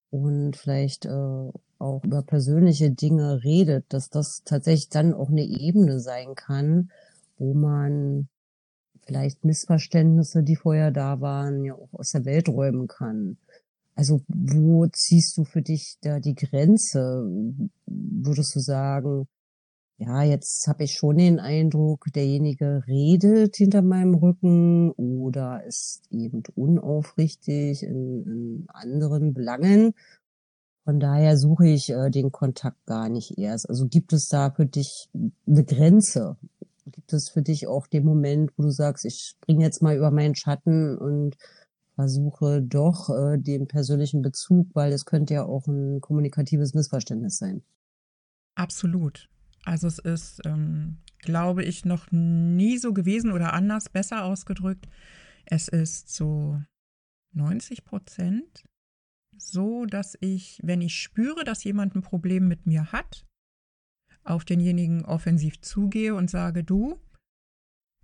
und 0.09 0.55
vielleicht 0.55 1.05
äh, 1.05 1.51
auch 1.83 2.03
über 2.03 2.21
persönliche 2.21 2.91
Dinge 2.91 3.43
redet, 3.43 3.85
dass 3.89 4.09
das 4.09 4.41
tatsächlich 4.45 4.89
dann 4.89 5.13
auch 5.13 5.29
eine 5.29 5.43
Ebene 5.43 5.99
sein 5.99 6.35
kann, 6.35 6.89
wo 7.37 7.53
man 7.53 8.29
vielleicht 9.05 9.43
Missverständnisse, 9.43 10.43
die 10.43 10.55
vorher 10.55 10.91
da 10.91 11.19
waren, 11.21 11.65
ja 11.65 11.75
auch 11.75 11.93
aus 11.93 12.11
der 12.11 12.25
Welt 12.25 12.47
räumen 12.47 12.87
kann. 12.87 13.37
Also 13.95 14.21
wo 14.27 14.87
ziehst 14.87 15.37
du 15.37 15.43
für 15.43 15.61
dich 15.61 15.97
da 16.01 16.19
die 16.19 16.35
Grenze? 16.35 17.29
Würdest 17.85 18.55
du 18.55 18.59
sagen, 18.59 19.27
ja, 19.97 20.23
jetzt 20.23 20.67
habe 20.67 20.85
ich 20.85 20.93
schon 20.93 21.17
den 21.17 21.39
Eindruck, 21.39 22.07
derjenige 22.13 22.83
redet 22.87 23.55
hinter 23.55 23.81
meinem 23.81 24.15
Rücken 24.15 24.91
oder 24.91 25.63
ist 25.65 26.01
eben 26.09 26.43
unaufrichtig 26.55 27.83
in, 27.83 28.23
in 28.23 28.65
anderen 28.69 29.33
Belangen. 29.33 29.93
Von 30.83 30.99
daher 30.99 31.37
suche 31.37 31.67
ich 31.67 31.89
äh, 31.89 32.09
den 32.09 32.31
Kontakt 32.31 32.85
gar 32.85 33.07
nicht 33.09 33.37
erst. 33.37 33.69
Also 33.69 33.87
gibt 33.87 34.11
es 34.11 34.27
da 34.27 34.51
für 34.51 34.65
dich 34.65 35.09
eine 35.47 35.63
Grenze? 35.63 36.37
Gibt 36.85 37.13
es 37.13 37.29
für 37.29 37.41
dich 37.41 37.67
auch 37.67 37.87
den 37.87 38.03
Moment, 38.03 38.51
wo 38.57 38.63
du 38.63 38.69
sagst, 38.69 39.05
ich 39.05 39.35
springe 39.37 39.63
jetzt 39.63 39.81
mal 39.81 39.95
über 39.95 40.11
meinen 40.11 40.35
Schatten 40.35 40.97
und 40.97 41.37
versuche 41.95 42.61
doch 42.61 43.09
äh, 43.09 43.37
den 43.37 43.67
persönlichen 43.67 44.21
Bezug, 44.21 44.67
weil 44.73 44.91
es 44.91 45.05
könnte 45.05 45.35
ja 45.35 45.45
auch 45.45 45.67
ein 45.67 46.01
kommunikatives 46.01 46.73
Missverständnis 46.73 47.37
sein. 47.37 47.63
Absolut. 48.55 49.29
Also 49.63 49.87
es 49.87 49.99
ist, 49.99 50.41
ähm, 50.45 50.97
glaube 51.19 51.63
ich, 51.63 51.85
noch 51.85 52.11
nie 52.11 52.77
so 52.77 52.93
gewesen 52.93 53.31
oder 53.31 53.53
anders, 53.53 53.89
besser 53.89 54.25
ausgedrückt. 54.25 54.87
Es 55.45 55.69
ist 55.69 56.13
so 56.13 56.61
90 57.31 57.85
Prozent 57.85 58.65
so, 59.37 59.85
dass 59.85 60.17
ich, 60.19 60.59
wenn 60.63 60.81
ich 60.81 60.95
spüre, 60.95 61.43
dass 61.43 61.63
jemand 61.63 61.95
ein 61.95 62.01
Problem 62.01 62.47
mit 62.47 62.65
mir 62.65 62.91
hat, 62.91 63.25
auf 64.23 64.45
denjenigen 64.45 65.05
offensiv 65.05 65.61
zugehe 65.61 66.15
und 66.15 66.29
sage, 66.29 66.63
du, 66.63 66.99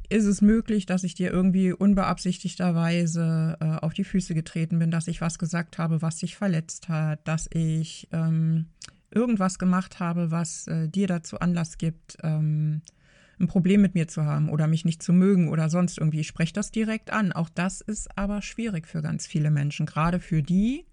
ist 0.09 0.25
es 0.25 0.41
möglich, 0.41 0.85
dass 0.85 1.03
ich 1.03 1.13
dir 1.13 1.31
irgendwie 1.31 1.71
unbeabsichtigterweise 1.71 3.57
äh, 3.59 3.65
auf 3.77 3.93
die 3.93 4.03
Füße 4.03 4.33
getreten 4.33 4.79
bin, 4.79 4.91
dass 4.91 5.07
ich 5.07 5.21
was 5.21 5.37
gesagt 5.37 5.77
habe, 5.77 6.01
was 6.01 6.17
dich 6.17 6.35
verletzt 6.35 6.89
hat, 6.89 7.27
dass 7.27 7.47
ich 7.53 8.07
ähm, 8.11 8.67
irgendwas 9.11 9.59
gemacht 9.59 9.99
habe, 9.99 10.31
was 10.31 10.67
äh, 10.67 10.89
dir 10.89 11.07
dazu 11.07 11.39
Anlass 11.39 11.77
gibt, 11.77 12.17
ähm, 12.23 12.81
ein 13.39 13.47
Problem 13.47 13.81
mit 13.81 13.95
mir 13.95 14.07
zu 14.07 14.25
haben 14.25 14.49
oder 14.49 14.67
mich 14.67 14.83
nicht 14.83 15.01
zu 15.01 15.13
mögen 15.13 15.47
oder 15.47 15.69
sonst 15.69 15.97
irgendwie. 15.97 16.19
Ich 16.21 16.27
spreche 16.27 16.53
das 16.53 16.71
direkt 16.71 17.11
an. 17.11 17.31
Auch 17.31 17.47
das 17.47 17.79
ist 17.79 18.17
aber 18.17 18.41
schwierig 18.41 18.87
für 18.87 19.01
ganz 19.01 19.27
viele 19.27 19.51
Menschen, 19.51 19.85
gerade 19.85 20.19
für 20.19 20.43
die, 20.43 20.85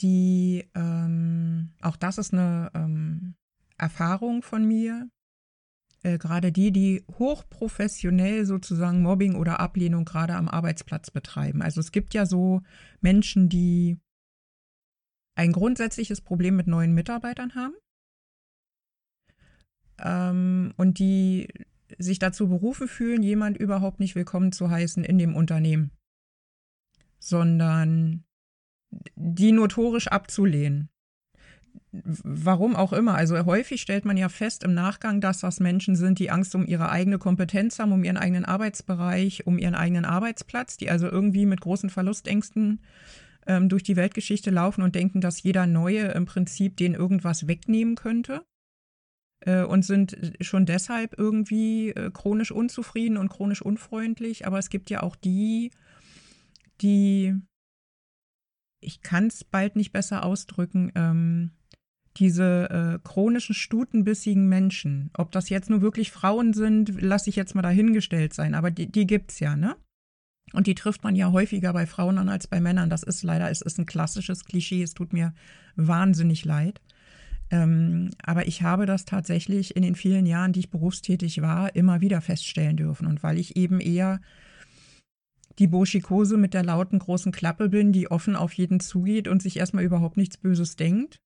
die, 0.00 0.68
ähm, 0.74 1.72
auch 1.80 1.96
das 1.96 2.18
ist 2.18 2.32
eine 2.32 2.70
ähm, 2.74 3.34
Erfahrung 3.78 4.42
von 4.42 4.66
mir, 4.66 5.08
äh, 6.02 6.18
gerade 6.18 6.52
die, 6.52 6.70
die 6.70 7.04
hochprofessionell 7.18 8.44
sozusagen 8.46 9.02
Mobbing 9.02 9.34
oder 9.34 9.60
Ablehnung 9.60 10.04
gerade 10.04 10.34
am 10.34 10.48
Arbeitsplatz 10.48 11.10
betreiben. 11.10 11.62
Also 11.62 11.80
es 11.80 11.92
gibt 11.92 12.14
ja 12.14 12.26
so 12.26 12.62
Menschen, 13.00 13.48
die 13.48 13.98
ein 15.34 15.52
grundsätzliches 15.52 16.20
Problem 16.20 16.56
mit 16.56 16.66
neuen 16.66 16.94
Mitarbeitern 16.94 17.54
haben 17.54 17.74
ähm, 19.98 20.72
und 20.76 20.98
die 20.98 21.48
sich 21.98 22.18
dazu 22.18 22.48
berufen 22.48 22.88
fühlen, 22.88 23.22
jemand 23.22 23.56
überhaupt 23.56 24.00
nicht 24.00 24.14
willkommen 24.14 24.52
zu 24.52 24.70
heißen 24.70 25.04
in 25.04 25.18
dem 25.18 25.34
Unternehmen, 25.36 25.92
sondern 27.18 28.24
die 29.14 29.52
notorisch 29.52 30.08
abzulehnen. 30.08 30.88
Warum 31.92 32.76
auch 32.76 32.92
immer. 32.92 33.14
Also 33.14 33.36
häufig 33.46 33.80
stellt 33.80 34.04
man 34.04 34.16
ja 34.16 34.28
fest 34.28 34.64
im 34.64 34.74
Nachgang, 34.74 35.20
dass 35.20 35.40
das 35.40 35.60
Menschen 35.60 35.96
sind, 35.96 36.18
die 36.18 36.30
Angst 36.30 36.54
um 36.54 36.66
ihre 36.66 36.90
eigene 36.90 37.18
Kompetenz 37.18 37.78
haben, 37.78 37.92
um 37.92 38.04
ihren 38.04 38.16
eigenen 38.16 38.44
Arbeitsbereich, 38.44 39.46
um 39.46 39.56
ihren 39.58 39.74
eigenen 39.74 40.04
Arbeitsplatz, 40.04 40.76
die 40.76 40.90
also 40.90 41.08
irgendwie 41.08 41.46
mit 41.46 41.60
großen 41.60 41.88
Verlustängsten 41.88 42.80
ähm, 43.46 43.68
durch 43.68 43.82
die 43.82 43.96
Weltgeschichte 43.96 44.50
laufen 44.50 44.82
und 44.82 44.94
denken, 44.94 45.20
dass 45.20 45.42
jeder 45.42 45.66
Neue 45.66 46.08
im 46.08 46.26
Prinzip 46.26 46.76
denen 46.76 46.94
irgendwas 46.94 47.46
wegnehmen 47.46 47.94
könnte 47.94 48.44
äh, 49.40 49.62
und 49.62 49.84
sind 49.84 50.34
schon 50.40 50.66
deshalb 50.66 51.18
irgendwie 51.18 51.90
äh, 51.90 52.10
chronisch 52.10 52.50
unzufrieden 52.50 53.16
und 53.16 53.28
chronisch 53.28 53.62
unfreundlich. 53.62 54.46
Aber 54.46 54.58
es 54.58 54.68
gibt 54.70 54.90
ja 54.90 55.02
auch 55.02 55.16
die, 55.16 55.70
die, 56.80 57.34
ich 58.86 59.02
kann 59.02 59.26
es 59.26 59.44
bald 59.44 59.76
nicht 59.76 59.92
besser 59.92 60.24
ausdrücken, 60.24 60.92
ähm, 60.94 61.50
diese 62.16 62.70
äh, 62.70 63.06
chronischen, 63.06 63.54
stutenbissigen 63.54 64.48
Menschen, 64.48 65.10
ob 65.16 65.32
das 65.32 65.50
jetzt 65.50 65.68
nur 65.68 65.82
wirklich 65.82 66.10
Frauen 66.10 66.54
sind, 66.54 67.00
lasse 67.02 67.28
ich 67.28 67.36
jetzt 67.36 67.54
mal 67.54 67.62
dahingestellt 67.62 68.32
sein, 68.32 68.54
aber 68.54 68.70
die, 68.70 68.90
die 68.90 69.06
gibt 69.06 69.32
es 69.32 69.40
ja, 69.40 69.56
ne? 69.56 69.76
Und 70.52 70.66
die 70.66 70.74
trifft 70.74 71.02
man 71.02 71.16
ja 71.16 71.32
häufiger 71.32 71.72
bei 71.72 71.86
Frauen 71.86 72.18
an 72.18 72.28
als 72.28 72.46
bei 72.46 72.60
Männern. 72.60 72.88
Das 72.88 73.02
ist 73.02 73.24
leider, 73.24 73.50
es 73.50 73.62
ist 73.62 73.78
ein 73.78 73.86
klassisches 73.86 74.44
Klischee. 74.44 74.80
Es 74.80 74.94
tut 74.94 75.12
mir 75.12 75.34
wahnsinnig 75.74 76.44
leid. 76.44 76.80
Ähm, 77.50 78.10
aber 78.22 78.46
ich 78.46 78.62
habe 78.62 78.86
das 78.86 79.04
tatsächlich 79.04 79.74
in 79.74 79.82
den 79.82 79.96
vielen 79.96 80.24
Jahren, 80.24 80.52
die 80.52 80.60
ich 80.60 80.70
berufstätig 80.70 81.42
war, 81.42 81.74
immer 81.74 82.00
wieder 82.00 82.20
feststellen 82.20 82.76
dürfen. 82.76 83.06
Und 83.06 83.24
weil 83.24 83.38
ich 83.38 83.56
eben 83.56 83.80
eher 83.80 84.20
die 85.58 85.66
Burschikose 85.66 86.36
mit 86.36 86.54
der 86.54 86.64
lauten 86.64 86.98
großen 86.98 87.32
Klappe 87.32 87.68
bin, 87.68 87.92
die 87.92 88.10
offen 88.10 88.36
auf 88.36 88.52
jeden 88.52 88.80
zugeht 88.80 89.28
und 89.28 89.42
sich 89.42 89.58
erstmal 89.58 89.84
überhaupt 89.84 90.16
nichts 90.16 90.36
Böses 90.36 90.76
denkt, 90.76 91.20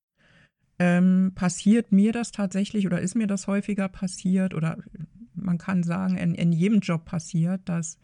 ähm, 0.79 1.33
passiert 1.35 1.91
mir 1.91 2.11
das 2.11 2.31
tatsächlich 2.31 2.85
oder 2.85 3.01
ist 3.01 3.15
mir 3.15 3.27
das 3.27 3.47
häufiger 3.47 3.87
passiert 3.87 4.53
oder 4.53 4.77
man 5.33 5.57
kann 5.57 5.83
sagen, 5.83 6.17
in, 6.17 6.33
in 6.33 6.51
jedem 6.51 6.79
Job 6.79 7.05
passiert, 7.05 7.61
dass 7.65 7.97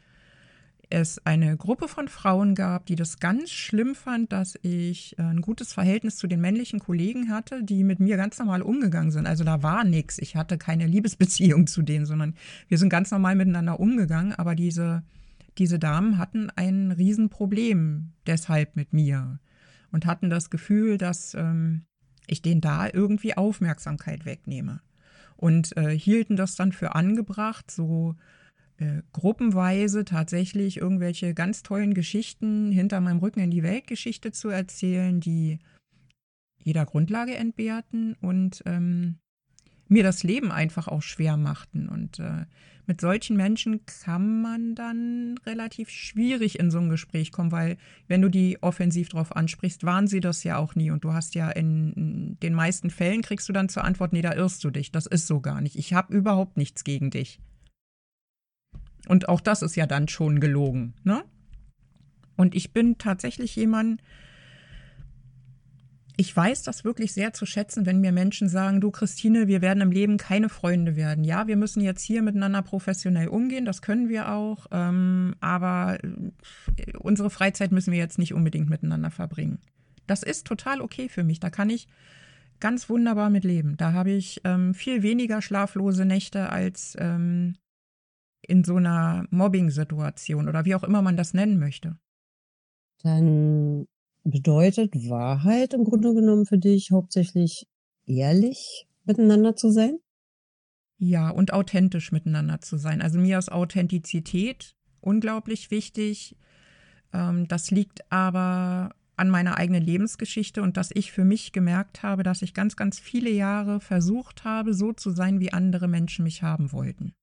es 0.89 1.25
eine 1.25 1.57
Gruppe 1.57 1.87
von 1.87 2.07
Frauen 2.07 2.55
gab, 2.55 2.85
die 2.85 2.95
das 2.95 3.19
ganz 3.19 3.51
schlimm 3.51 3.93
fand, 3.93 4.31
dass 4.31 4.57
ich 4.61 5.17
äh, 5.17 5.23
ein 5.23 5.41
gutes 5.41 5.73
Verhältnis 5.73 6.15
zu 6.15 6.27
den 6.27 6.39
männlichen 6.39 6.79
Kollegen 6.79 7.29
hatte, 7.29 7.63
die 7.63 7.83
mit 7.83 7.99
mir 7.99 8.15
ganz 8.15 8.39
normal 8.39 8.61
umgegangen 8.61 9.11
sind. 9.11 9.27
Also 9.27 9.43
da 9.43 9.63
war 9.63 9.83
nichts. 9.83 10.17
Ich 10.17 10.35
hatte 10.35 10.57
keine 10.57 10.87
Liebesbeziehung 10.87 11.67
zu 11.67 11.81
denen, 11.81 12.05
sondern 12.05 12.35
wir 12.67 12.77
sind 12.77 12.89
ganz 12.89 13.11
normal 13.11 13.35
miteinander 13.35 13.79
umgegangen. 13.79 14.33
Aber 14.33 14.55
diese, 14.55 15.03
diese 15.57 15.79
Damen 15.79 16.17
hatten 16.17 16.49
ein 16.55 16.91
Riesenproblem 16.91 18.13
deshalb 18.25 18.75
mit 18.75 18.93
mir 18.93 19.39
und 19.91 20.05
hatten 20.05 20.29
das 20.29 20.49
Gefühl, 20.49 20.97
dass 20.97 21.33
ähm, 21.33 21.85
ich 22.27 22.41
denen 22.41 22.61
da 22.61 22.87
irgendwie 22.91 23.35
Aufmerksamkeit 23.35 24.25
wegnehme. 24.25 24.81
Und 25.35 25.77
äh, 25.77 25.97
hielten 25.97 26.35
das 26.35 26.55
dann 26.55 26.71
für 26.71 26.95
angebracht, 26.95 27.69
so 27.69 28.15
äh, 28.77 29.01
gruppenweise 29.13 30.03
tatsächlich 30.03 30.77
irgendwelche 30.77 31.33
ganz 31.33 31.63
tollen 31.63 31.93
Geschichten 31.93 32.71
hinter 32.71 33.01
meinem 33.01 33.19
Rücken 33.19 33.39
in 33.39 33.51
die 33.51 33.63
Weltgeschichte 33.63 34.31
zu 34.31 34.49
erzählen, 34.49 35.19
die 35.19 35.59
jeder 36.63 36.85
Grundlage 36.85 37.35
entbehrten 37.35 38.15
und 38.15 38.61
ähm, 38.65 39.19
mir 39.87 40.03
das 40.03 40.23
Leben 40.23 40.51
einfach 40.51 40.87
auch 40.87 41.01
schwer 41.01 41.37
machten. 41.37 41.87
Und 41.87 42.19
äh, 42.19 42.45
mit 42.85 43.01
solchen 43.01 43.35
Menschen 43.35 43.85
kann 43.85 44.41
man 44.41 44.73
dann 44.73 45.37
relativ 45.45 45.89
schwierig 45.89 46.57
in 46.57 46.71
so 46.71 46.79
ein 46.79 46.89
Gespräch 46.89 47.31
kommen, 47.31 47.51
weil 47.51 47.77
wenn 48.07 48.21
du 48.21 48.29
die 48.29 48.63
offensiv 48.63 49.09
drauf 49.09 49.35
ansprichst, 49.35 49.83
waren 49.83 50.07
sie 50.07 50.21
das 50.21 50.43
ja 50.43 50.57
auch 50.57 50.75
nie. 50.75 50.91
Und 50.91 51.03
du 51.03 51.13
hast 51.13 51.35
ja 51.35 51.49
in 51.49 52.37
den 52.41 52.53
meisten 52.53 52.89
Fällen 52.89 53.21
kriegst 53.21 53.49
du 53.49 53.53
dann 53.53 53.69
zur 53.69 53.83
Antwort, 53.83 54.13
nee, 54.13 54.21
da 54.21 54.33
irrst 54.33 54.63
du 54.63 54.69
dich. 54.69 54.91
Das 54.91 55.05
ist 55.05 55.27
so 55.27 55.41
gar 55.41 55.59
nicht. 55.59 55.75
Ich 55.75 55.93
habe 55.93 56.13
überhaupt 56.13 56.55
nichts 56.55 56.83
gegen 56.83 57.09
dich. 57.09 57.39
Und 59.07 59.29
auch 59.29 59.41
das 59.41 59.61
ist 59.61 59.75
ja 59.75 59.85
dann 59.85 60.07
schon 60.07 60.39
gelogen. 60.39 60.93
Ne? 61.03 61.23
Und 62.37 62.55
ich 62.55 62.71
bin 62.71 62.97
tatsächlich 62.97 63.55
jemand, 63.55 64.01
ich 66.19 66.35
weiß 66.35 66.63
das 66.63 66.83
wirklich 66.83 67.13
sehr 67.13 67.31
zu 67.33 67.45
schätzen, 67.45 67.85
wenn 67.85 68.01
mir 68.01 68.11
Menschen 68.11 68.49
sagen, 68.49 68.81
du 68.81 68.89
Christine, 68.89 69.47
wir 69.47 69.61
werden 69.61 69.81
im 69.81 69.91
Leben 69.91 70.17
keine 70.17 70.49
Freunde 70.49 70.95
werden. 70.95 71.23
Ja, 71.23 71.45
wir 71.47 71.55
müssen 71.55 71.79
jetzt 71.81 72.01
hier 72.01 72.23
miteinander 72.23 72.63
professionell 72.63 73.27
umgehen, 73.27 73.65
das 73.65 73.83
können 73.83 74.09
wir 74.09 74.31
auch, 74.31 74.65
ähm, 74.71 75.35
aber 75.41 75.99
äh, 76.03 76.97
unsere 76.97 77.29
Freizeit 77.29 77.71
müssen 77.71 77.91
wir 77.91 77.99
jetzt 77.99 78.17
nicht 78.17 78.33
unbedingt 78.33 78.67
miteinander 78.67 79.11
verbringen. 79.11 79.59
Das 80.07 80.23
ist 80.23 80.47
total 80.47 80.81
okay 80.81 81.07
für 81.07 81.23
mich. 81.23 81.39
Da 81.39 81.51
kann 81.51 81.69
ich 81.69 81.87
ganz 82.59 82.89
wunderbar 82.89 83.29
mit 83.29 83.43
leben. 83.43 83.77
Da 83.77 83.93
habe 83.93 84.09
ich 84.11 84.41
ähm, 84.43 84.73
viel 84.73 85.03
weniger 85.03 85.43
schlaflose 85.43 86.05
Nächte 86.05 86.49
als 86.49 86.95
ähm, 86.99 87.57
in 88.41 88.63
so 88.63 88.77
einer 88.77 89.27
Mobbing-Situation 89.29 90.47
oder 90.49 90.65
wie 90.65 90.73
auch 90.73 90.83
immer 90.83 91.03
man 91.03 91.17
das 91.17 91.35
nennen 91.35 91.59
möchte. 91.59 91.97
Dann 93.03 93.85
bedeutet 94.29 94.93
Wahrheit 95.09 95.73
im 95.73 95.83
Grunde 95.83 96.13
genommen 96.13 96.45
für 96.45 96.57
dich 96.57 96.91
hauptsächlich 96.91 97.65
ehrlich 98.05 98.87
miteinander 99.05 99.55
zu 99.55 99.71
sein? 99.71 99.99
Ja, 100.99 101.29
und 101.29 101.53
authentisch 101.53 102.11
miteinander 102.11 102.59
zu 102.61 102.77
sein. 102.77 103.01
Also 103.01 103.19
mir 103.19 103.37
ist 103.37 103.51
Authentizität 103.51 104.75
unglaublich 104.99 105.71
wichtig. 105.71 106.35
Ähm, 107.13 107.47
das 107.47 107.71
liegt 107.71 108.11
aber 108.11 108.95
an 109.15 109.29
meiner 109.29 109.57
eigenen 109.57 109.83
Lebensgeschichte 109.83 110.61
und 110.61 110.77
dass 110.77 110.91
ich 110.93 111.11
für 111.11 111.25
mich 111.25 111.51
gemerkt 111.51 112.03
habe, 112.03 112.23
dass 112.23 112.41
ich 112.41 112.53
ganz, 112.53 112.75
ganz 112.75 112.99
viele 112.99 113.31
Jahre 113.31 113.79
versucht 113.79 114.43
habe, 114.43 114.73
so 114.73 114.93
zu 114.93 115.11
sein, 115.11 115.39
wie 115.39 115.53
andere 115.53 115.87
Menschen 115.87 116.23
mich 116.23 116.43
haben 116.43 116.71
wollten. 116.71 117.13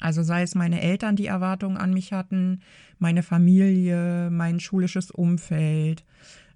Also 0.00 0.22
sei 0.22 0.42
es 0.42 0.54
meine 0.54 0.80
Eltern, 0.80 1.16
die 1.16 1.26
Erwartungen 1.26 1.76
an 1.76 1.92
mich 1.92 2.12
hatten, 2.12 2.60
meine 2.98 3.22
Familie, 3.22 4.30
mein 4.30 4.60
schulisches 4.60 5.10
Umfeld. 5.10 6.04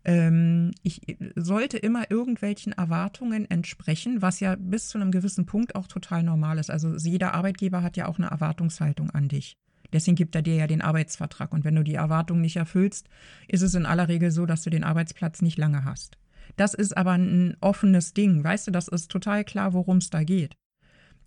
Ähm, 0.04 0.72
ich 0.82 1.00
sollte 1.36 1.78
immer 1.78 2.10
irgendwelchen 2.10 2.72
Erwartungen 2.72 3.48
entsprechen, 3.50 4.22
was 4.22 4.40
ja 4.40 4.56
bis 4.58 4.88
zu 4.88 4.98
einem 4.98 5.10
gewissen 5.10 5.46
Punkt 5.46 5.74
auch 5.74 5.86
total 5.86 6.22
normal 6.22 6.58
ist. 6.58 6.70
Also 6.70 6.94
jeder 6.96 7.34
Arbeitgeber 7.34 7.82
hat 7.82 7.96
ja 7.96 8.08
auch 8.08 8.18
eine 8.18 8.28
Erwartungshaltung 8.28 9.10
an 9.10 9.28
dich. 9.28 9.56
Deswegen 9.92 10.16
gibt 10.16 10.34
er 10.34 10.42
dir 10.42 10.54
ja 10.54 10.66
den 10.66 10.80
Arbeitsvertrag. 10.80 11.52
Und 11.52 11.64
wenn 11.64 11.74
du 11.74 11.82
die 11.82 11.94
Erwartungen 11.94 12.40
nicht 12.40 12.56
erfüllst, 12.56 13.08
ist 13.48 13.62
es 13.62 13.74
in 13.74 13.86
aller 13.86 14.08
Regel 14.08 14.30
so, 14.30 14.46
dass 14.46 14.62
du 14.62 14.70
den 14.70 14.84
Arbeitsplatz 14.84 15.42
nicht 15.42 15.58
lange 15.58 15.84
hast. 15.84 16.16
Das 16.56 16.74
ist 16.74 16.96
aber 16.96 17.12
ein 17.12 17.56
offenes 17.60 18.14
Ding. 18.14 18.42
Weißt 18.42 18.66
du, 18.66 18.70
das 18.70 18.88
ist 18.88 19.10
total 19.10 19.44
klar, 19.44 19.72
worum 19.72 19.98
es 19.98 20.10
da 20.10 20.24
geht. 20.24 20.56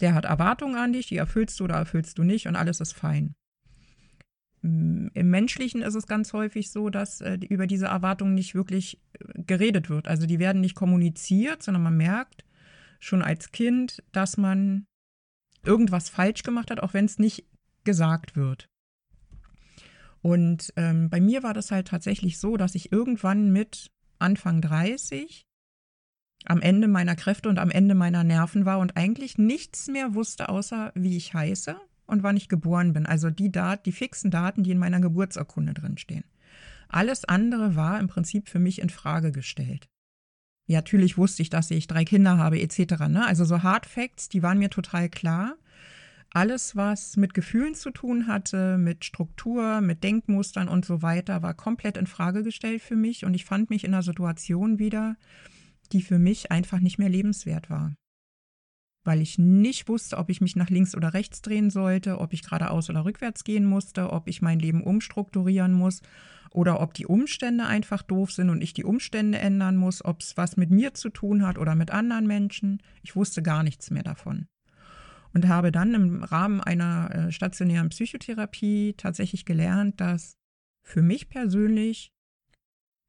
Der 0.01 0.13
hat 0.13 0.25
Erwartungen 0.25 0.75
an 0.75 0.93
dich, 0.93 1.07
die 1.07 1.17
erfüllst 1.17 1.59
du 1.59 1.65
oder 1.65 1.75
erfüllst 1.75 2.17
du 2.17 2.23
nicht 2.23 2.47
und 2.47 2.55
alles 2.55 2.81
ist 2.81 2.93
fein. 2.93 3.35
Mm, 4.61 5.07
Im 5.13 5.29
Menschlichen 5.29 5.81
ist 5.81 5.95
es 5.95 6.07
ganz 6.07 6.33
häufig 6.33 6.71
so, 6.71 6.89
dass 6.89 7.21
äh, 7.21 7.37
über 7.49 7.67
diese 7.67 7.85
Erwartungen 7.85 8.33
nicht 8.33 8.55
wirklich 8.55 8.99
äh, 9.13 9.43
geredet 9.43 9.89
wird. 9.89 10.07
Also 10.07 10.25
die 10.25 10.39
werden 10.39 10.61
nicht 10.61 10.75
kommuniziert, 10.75 11.63
sondern 11.63 11.83
man 11.83 11.97
merkt 11.97 12.43
schon 12.99 13.21
als 13.21 13.51
Kind, 13.51 14.03
dass 14.11 14.37
man 14.37 14.87
irgendwas 15.63 16.09
falsch 16.09 16.43
gemacht 16.43 16.71
hat, 16.71 16.79
auch 16.79 16.93
wenn 16.93 17.05
es 17.05 17.19
nicht 17.19 17.45
gesagt 17.83 18.35
wird. 18.35 18.67
Und 20.21 20.73
ähm, 20.75 21.09
bei 21.11 21.21
mir 21.21 21.43
war 21.43 21.53
das 21.53 21.69
halt 21.69 21.87
tatsächlich 21.87 22.39
so, 22.39 22.57
dass 22.57 22.73
ich 22.73 22.91
irgendwann 22.91 23.51
mit 23.51 23.91
Anfang 24.17 24.61
30 24.61 25.45
am 26.45 26.61
Ende 26.61 26.87
meiner 26.87 27.15
Kräfte 27.15 27.49
und 27.49 27.59
am 27.59 27.71
Ende 27.71 27.95
meiner 27.95 28.23
Nerven 28.23 28.65
war 28.65 28.79
und 28.79 28.97
eigentlich 28.97 29.37
nichts 29.37 29.87
mehr 29.87 30.13
wusste, 30.15 30.49
außer 30.49 30.91
wie 30.95 31.17
ich 31.17 31.33
heiße, 31.33 31.75
und 32.07 32.23
wann 32.23 32.37
ich 32.37 32.49
geboren 32.49 32.93
bin. 32.93 33.05
Also 33.05 33.29
die 33.29 33.51
Daten, 33.51 33.83
die 33.85 33.91
fixen 33.91 34.31
Daten, 34.31 34.63
die 34.63 34.71
in 34.71 34.77
meiner 34.77 34.99
Geburtsurkunde 34.99 35.73
drinstehen. 35.73 36.23
Alles 36.87 37.25
andere 37.25 37.75
war 37.75 37.99
im 37.99 38.07
Prinzip 38.07 38.47
für 38.47 38.59
mich 38.59 38.79
in 38.79 38.89
Frage 38.89 39.31
gestellt. 39.31 39.87
Ja, 40.67 40.79
natürlich 40.79 41.17
wusste 41.17 41.41
ich, 41.41 41.49
dass 41.49 41.69
ich 41.71 41.87
drei 41.87 42.05
Kinder 42.05 42.37
habe, 42.37 42.59
etc. 42.59 43.07
Ne? 43.07 43.25
Also 43.25 43.45
so 43.45 43.63
Hard 43.63 43.85
Facts, 43.85 44.29
die 44.29 44.43
waren 44.43 44.57
mir 44.57 44.69
total 44.69 45.09
klar. 45.09 45.55
Alles, 46.31 46.75
was 46.75 47.17
mit 47.17 47.33
Gefühlen 47.33 47.75
zu 47.75 47.91
tun 47.91 48.27
hatte, 48.27 48.77
mit 48.77 49.05
Struktur, 49.05 49.79
mit 49.81 50.03
Denkmustern 50.03 50.67
und 50.67 50.83
so 50.83 51.01
weiter, 51.01 51.41
war 51.43 51.53
komplett 51.53 51.97
in 51.97 52.07
Frage 52.07 52.43
gestellt 52.43 52.81
für 52.81 52.95
mich 52.95 53.25
und 53.25 53.33
ich 53.35 53.45
fand 53.45 53.69
mich 53.69 53.83
in 53.83 53.93
einer 53.93 54.03
Situation 54.03 54.79
wieder, 54.79 55.15
die 55.87 56.01
für 56.01 56.19
mich 56.19 56.51
einfach 56.51 56.79
nicht 56.79 56.97
mehr 56.97 57.09
lebenswert 57.09 57.69
war. 57.69 57.95
Weil 59.03 59.21
ich 59.21 59.37
nicht 59.37 59.87
wusste, 59.87 60.17
ob 60.17 60.29
ich 60.29 60.41
mich 60.41 60.55
nach 60.55 60.69
links 60.69 60.95
oder 60.95 61.13
rechts 61.13 61.41
drehen 61.41 61.69
sollte, 61.69 62.19
ob 62.19 62.33
ich 62.33 62.43
geradeaus 62.43 62.89
oder 62.89 63.05
rückwärts 63.05 63.43
gehen 63.43 63.65
musste, 63.65 64.11
ob 64.11 64.27
ich 64.27 64.41
mein 64.41 64.59
Leben 64.59 64.83
umstrukturieren 64.83 65.73
muss 65.73 66.01
oder 66.51 66.79
ob 66.79 66.93
die 66.93 67.05
Umstände 67.05 67.65
einfach 67.65 68.01
doof 68.01 68.31
sind 68.31 68.49
und 68.49 68.61
ich 68.61 68.73
die 68.73 68.85
Umstände 68.85 69.37
ändern 69.37 69.77
muss, 69.77 70.03
ob 70.03 70.21
es 70.21 70.37
was 70.37 70.57
mit 70.57 70.71
mir 70.71 70.93
zu 70.93 71.09
tun 71.09 71.45
hat 71.45 71.57
oder 71.57 71.75
mit 71.75 71.91
anderen 71.91 72.25
Menschen. 72.25 72.81
Ich 73.03 73.15
wusste 73.15 73.43
gar 73.43 73.61
nichts 73.61 73.91
mehr 73.91 74.03
davon. 74.03 74.47
Und 75.33 75.49
habe 75.49 75.73
dann 75.73 75.93
im 75.93 76.23
Rahmen 76.23 76.61
einer 76.61 77.11
äh, 77.13 77.31
stationären 77.31 77.89
Psychotherapie 77.89 78.93
tatsächlich 78.95 79.43
gelernt, 79.43 79.99
dass 79.99 80.37
für 80.81 81.01
mich 81.01 81.27
persönlich 81.27 82.13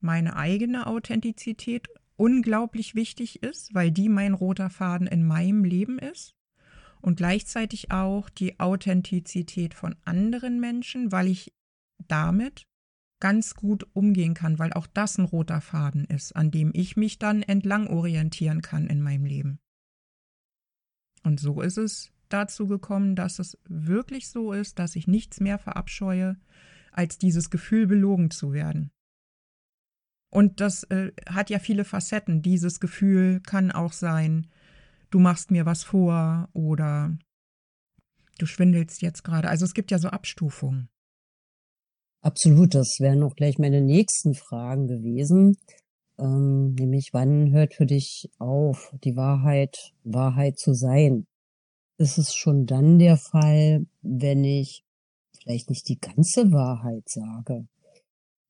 meine 0.00 0.36
eigene 0.36 0.88
Authentizität 0.88 1.88
unglaublich 2.16 2.94
wichtig 2.94 3.42
ist, 3.42 3.74
weil 3.74 3.90
die 3.90 4.08
mein 4.08 4.34
roter 4.34 4.70
Faden 4.70 5.06
in 5.06 5.24
meinem 5.24 5.64
Leben 5.64 5.98
ist. 5.98 6.34
Und 7.00 7.16
gleichzeitig 7.16 7.90
auch 7.92 8.30
die 8.30 8.58
Authentizität 8.58 9.74
von 9.74 9.94
anderen 10.04 10.58
Menschen, 10.60 11.12
weil 11.12 11.28
ich 11.28 11.52
damit 12.08 12.66
ganz 13.20 13.54
gut 13.54 13.86
umgehen 13.92 14.34
kann, 14.34 14.58
weil 14.58 14.72
auch 14.72 14.86
das 14.86 15.18
ein 15.18 15.24
roter 15.24 15.60
Faden 15.60 16.04
ist, 16.04 16.34
an 16.34 16.50
dem 16.50 16.70
ich 16.74 16.96
mich 16.96 17.18
dann 17.18 17.42
entlang 17.42 17.86
orientieren 17.86 18.60
kann 18.60 18.86
in 18.88 19.00
meinem 19.00 19.24
Leben. 19.24 19.58
Und 21.22 21.40
so 21.40 21.60
ist 21.60 21.78
es 21.78 22.12
dazu 22.28 22.66
gekommen, 22.66 23.16
dass 23.16 23.38
es 23.38 23.58
wirklich 23.68 24.28
so 24.28 24.52
ist, 24.52 24.78
dass 24.78 24.96
ich 24.96 25.06
nichts 25.06 25.40
mehr 25.40 25.58
verabscheue, 25.58 26.36
als 26.92 27.18
dieses 27.18 27.50
Gefühl, 27.50 27.86
belogen 27.86 28.30
zu 28.30 28.52
werden. 28.52 28.90
Und 30.30 30.60
das 30.60 30.84
äh, 30.84 31.12
hat 31.28 31.50
ja 31.50 31.58
viele 31.58 31.84
Facetten. 31.84 32.42
Dieses 32.42 32.80
Gefühl 32.80 33.40
kann 33.40 33.70
auch 33.70 33.92
sein, 33.92 34.48
du 35.10 35.18
machst 35.18 35.50
mir 35.50 35.66
was 35.66 35.84
vor 35.84 36.48
oder 36.52 37.16
du 38.38 38.46
schwindelst 38.46 39.02
jetzt 39.02 39.24
gerade. 39.24 39.48
Also 39.48 39.64
es 39.64 39.74
gibt 39.74 39.90
ja 39.90 39.98
so 39.98 40.08
Abstufungen. 40.08 40.88
Absolut, 42.22 42.74
das 42.74 42.96
wären 42.98 43.22
auch 43.22 43.36
gleich 43.36 43.58
meine 43.58 43.80
nächsten 43.80 44.34
Fragen 44.34 44.88
gewesen. 44.88 45.56
Ähm, 46.18 46.74
nämlich, 46.74 47.10
wann 47.12 47.52
hört 47.52 47.74
für 47.74 47.86
dich 47.86 48.28
auf, 48.38 48.92
die 49.04 49.16
Wahrheit, 49.16 49.92
Wahrheit 50.02 50.58
zu 50.58 50.74
sein? 50.74 51.26
Ist 51.98 52.18
es 52.18 52.34
schon 52.34 52.66
dann 52.66 52.98
der 52.98 53.16
Fall, 53.16 53.86
wenn 54.02 54.44
ich 54.44 54.82
vielleicht 55.40 55.70
nicht 55.70 55.88
die 55.88 55.98
ganze 55.98 56.50
Wahrheit 56.52 57.08
sage? 57.08 57.66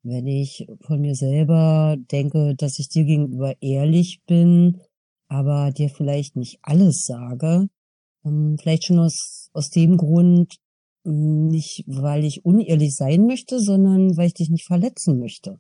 Wenn 0.09 0.29
ich 0.29 0.69
von 0.83 1.01
mir 1.01 1.17
selber 1.17 1.97
denke, 2.13 2.55
dass 2.55 2.79
ich 2.79 2.89
dir 2.89 3.05
gegenüber 3.05 3.55
ehrlich 3.61 4.21
bin, 4.25 4.81
aber 5.27 5.73
dir 5.73 5.89
vielleicht 5.89 6.37
nicht 6.37 6.61
alles 6.63 7.03
sage, 7.05 7.69
ähm, 8.25 8.57
vielleicht 8.57 8.85
schon 8.85 9.01
aus, 9.01 9.51
aus 9.53 9.71
dem 9.71 9.97
Grund, 9.97 10.55
nicht, 11.03 11.83
weil 11.89 12.25
ich 12.25 12.45
unehrlich 12.45 12.95
sein 12.95 13.27
möchte, 13.27 13.59
sondern 13.59 14.17
weil 14.17 14.29
ich 14.29 14.35
dich 14.35 14.51
nicht 14.51 14.67
verletzen 14.67 15.19
möchte. 15.19 15.59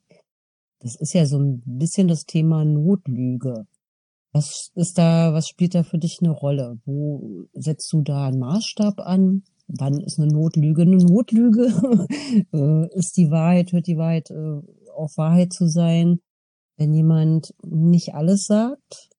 Das 0.78 0.94
ist 0.94 1.12
ja 1.12 1.26
so 1.26 1.38
ein 1.38 1.62
bisschen 1.64 2.06
das 2.06 2.24
Thema 2.24 2.64
Notlüge. 2.64 3.66
Was 4.32 4.70
ist 4.76 4.96
da, 4.98 5.32
was 5.32 5.48
spielt 5.48 5.74
da 5.74 5.82
für 5.82 5.98
dich 5.98 6.18
eine 6.20 6.30
Rolle? 6.30 6.78
Wo 6.84 7.46
setzt 7.52 7.92
du 7.92 8.02
da 8.02 8.28
einen 8.28 8.38
Maßstab 8.38 9.00
an? 9.00 9.42
Wann 9.68 10.00
ist 10.00 10.18
eine 10.18 10.28
Notlüge 10.28 10.82
eine 10.82 10.96
Notlüge? 10.96 11.66
Äh, 12.52 12.98
ist 12.98 13.16
die 13.16 13.30
Wahrheit, 13.30 13.72
hört 13.72 13.86
die 13.86 13.96
Wahrheit 13.96 14.30
äh, 14.30 14.60
auf 14.94 15.16
Wahrheit 15.16 15.52
zu 15.52 15.66
sein, 15.66 16.20
wenn 16.76 16.92
jemand 16.92 17.54
nicht 17.64 18.14
alles 18.14 18.46
sagt? 18.46 19.10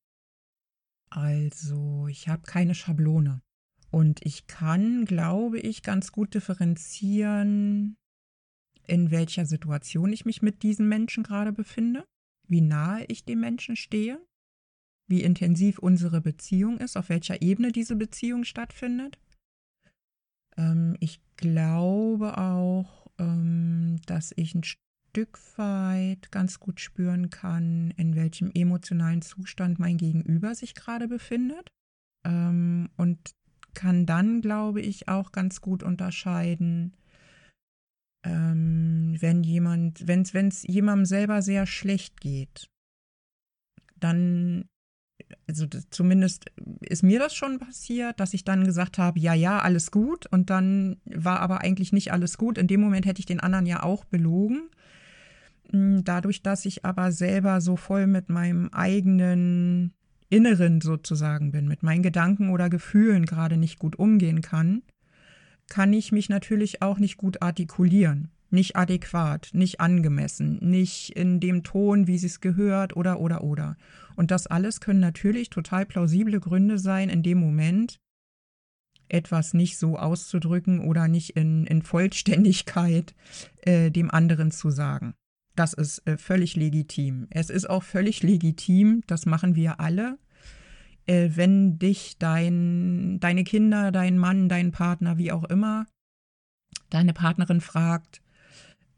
Also, 1.10 2.08
ich 2.08 2.28
habe 2.28 2.44
keine 2.44 2.76
Schablone. 2.76 3.42
Und 3.90 4.26
ich 4.26 4.48
kann, 4.48 5.06
glaube 5.06 5.60
ich, 5.60 5.82
ganz 5.82 6.12
gut 6.12 6.34
differenzieren, 6.34 7.98
in 8.86 9.12
welcher 9.12 9.46
Situation 9.46 10.12
ich 10.14 10.26
mich 10.26 10.42
mit 10.42 10.64
diesem 10.64 10.88
Menschen 10.88 11.24
gerade 11.24 11.52
befinde, 11.52 12.06
wie 12.48 12.62
nahe 12.62 13.06
ich 13.06 13.26
dem 13.26 13.40
Menschen 13.40 13.76
stehe, 13.76 14.20
wie 15.08 15.24
intensiv 15.24 15.80
unsere 15.80 16.22
Beziehung 16.22 16.78
ist, 16.78 16.98
auf 16.98 17.10
welcher 17.10 17.42
Ebene 17.42 17.72
diese 17.72 17.96
Beziehung 17.96 18.44
stattfindet. 18.44 19.18
Ähm, 20.58 20.96
ich 21.00 21.22
glaube 21.38 22.38
auch, 22.38 23.08
ähm, 23.20 23.98
dass 24.06 24.34
ich 24.36 24.56
ein 24.56 24.64
Stück 24.64 25.40
weit 25.58 26.32
ganz 26.32 26.60
gut 26.60 26.80
spüren 26.80 27.30
kann, 27.30 27.92
in 27.92 28.16
welchem 28.16 28.52
emotionalen 28.54 29.22
Zustand 29.22 29.80
mein 29.80 29.98
Gegenüber 29.98 30.56
sich 30.56 30.76
gerade 30.76 31.08
befindet. 31.08 31.70
Ähm, 32.26 32.90
und 32.98 33.32
kann 33.74 34.06
dann, 34.06 34.42
glaube 34.42 34.82
ich, 34.82 35.08
auch 35.08 35.32
ganz 35.32 35.62
gut 35.62 35.84
unterscheiden, 35.84 36.98
wenn 38.24 39.44
jemand, 39.44 40.08
wenn 40.08 40.22
es 40.22 40.64
jemandem 40.64 41.06
selber 41.06 41.42
sehr 41.42 41.66
schlecht 41.66 42.20
geht, 42.20 42.70
dann, 43.96 44.68
also 45.48 45.66
zumindest 45.90 46.46
ist 46.82 47.04
mir 47.04 47.20
das 47.20 47.34
schon 47.34 47.60
passiert, 47.60 48.20
dass 48.20 48.34
ich 48.34 48.44
dann 48.44 48.66
gesagt 48.66 48.98
habe, 48.98 49.20
ja, 49.20 49.34
ja, 49.34 49.60
alles 49.60 49.92
gut 49.92 50.26
und 50.28 50.50
dann 50.50 50.98
war 51.06 51.40
aber 51.40 51.62
eigentlich 51.62 51.94
nicht 51.94 52.12
alles 52.12 52.38
gut. 52.38 52.58
In 52.58 52.68
dem 52.68 52.82
Moment 52.82 53.06
hätte 53.06 53.20
ich 53.20 53.26
den 53.26 53.40
anderen 53.40 53.66
ja 53.66 53.84
auch 53.84 54.04
belogen. 54.04 54.70
Hm, 55.72 56.04
dadurch, 56.04 56.44
dass 56.44 56.66
ich 56.66 56.84
aber 56.86 57.12
selber 57.12 57.62
so 57.62 57.78
voll 57.78 58.08
mit 58.08 58.30
meinem 58.30 58.70
eigenen 58.74 59.94
Inneren 60.30 60.82
sozusagen 60.82 61.52
bin, 61.52 61.68
mit 61.68 61.84
meinen 61.84 62.04
Gedanken 62.04 62.50
oder 62.50 62.70
Gefühlen 62.70 63.26
gerade 63.26 63.56
nicht 63.56 63.80
gut 63.80 63.98
umgehen 63.98 64.42
kann, 64.42 64.82
kann 65.70 65.94
ich 65.94 66.12
mich 66.12 66.28
natürlich 66.30 66.82
auch 66.82 67.00
nicht 67.00 67.18
gut 67.18 67.42
artikulieren, 67.42 68.32
nicht 68.50 68.76
adäquat, 68.76 69.50
nicht 69.54 69.80
angemessen, 69.80 70.58
nicht 70.62 71.10
in 71.12 71.40
dem 71.40 71.64
Ton, 71.64 72.08
wie 72.08 72.18
sie 72.18 72.28
es 72.28 72.42
gehört 72.42 72.96
oder 72.96 73.20
oder 73.20 73.44
oder. 73.44 73.76
Und 74.16 74.32
das 74.32 74.48
alles 74.48 74.80
können 74.80 75.00
natürlich 75.00 75.50
total 75.50 75.86
plausible 75.86 76.40
Gründe 76.40 76.80
sein, 76.80 77.10
in 77.10 77.24
dem 77.24 77.40
Moment 77.40 78.00
etwas 79.10 79.54
nicht 79.54 79.78
so 79.78 79.98
auszudrücken 79.98 80.82
oder 80.82 81.08
nicht 81.08 81.32
in, 81.32 81.66
in 81.66 81.82
Vollständigkeit 81.82 83.16
äh, 83.62 83.90
dem 83.90 84.12
anderen 84.12 84.52
zu 84.52 84.70
sagen. 84.70 85.14
Das 85.56 85.74
ist 85.74 86.06
äh, 86.08 86.18
völlig 86.18 86.56
legitim. 86.56 87.28
Es 87.30 87.50
ist 87.50 87.70
auch 87.70 87.84
völlig 87.84 88.22
legitim, 88.22 89.02
das 89.08 89.26
machen 89.26 89.56
wir 89.56 89.80
alle, 89.80 90.20
äh, 91.08 91.32
wenn 91.34 91.80
dich 91.80 92.18
dein, 92.20 93.20
deine 93.20 93.44
Kinder, 93.44 93.92
dein 93.92 94.18
Mann, 94.18 94.50
dein 94.50 94.72
Partner, 94.72 95.18
wie 95.18 95.32
auch 95.32 95.46
immer, 95.46 95.88
deine 96.90 97.14
Partnerin 97.14 97.62
fragt, 97.62 98.22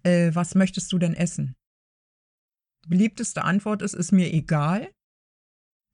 äh, 0.03 0.31
was 0.33 0.55
möchtest 0.55 0.91
du 0.91 0.99
denn 0.99 1.13
essen? 1.13 1.55
Beliebteste 2.87 3.43
Antwort 3.43 3.81
ist, 3.81 3.93
ist 3.93 4.11
mir 4.11 4.33
egal. 4.33 4.89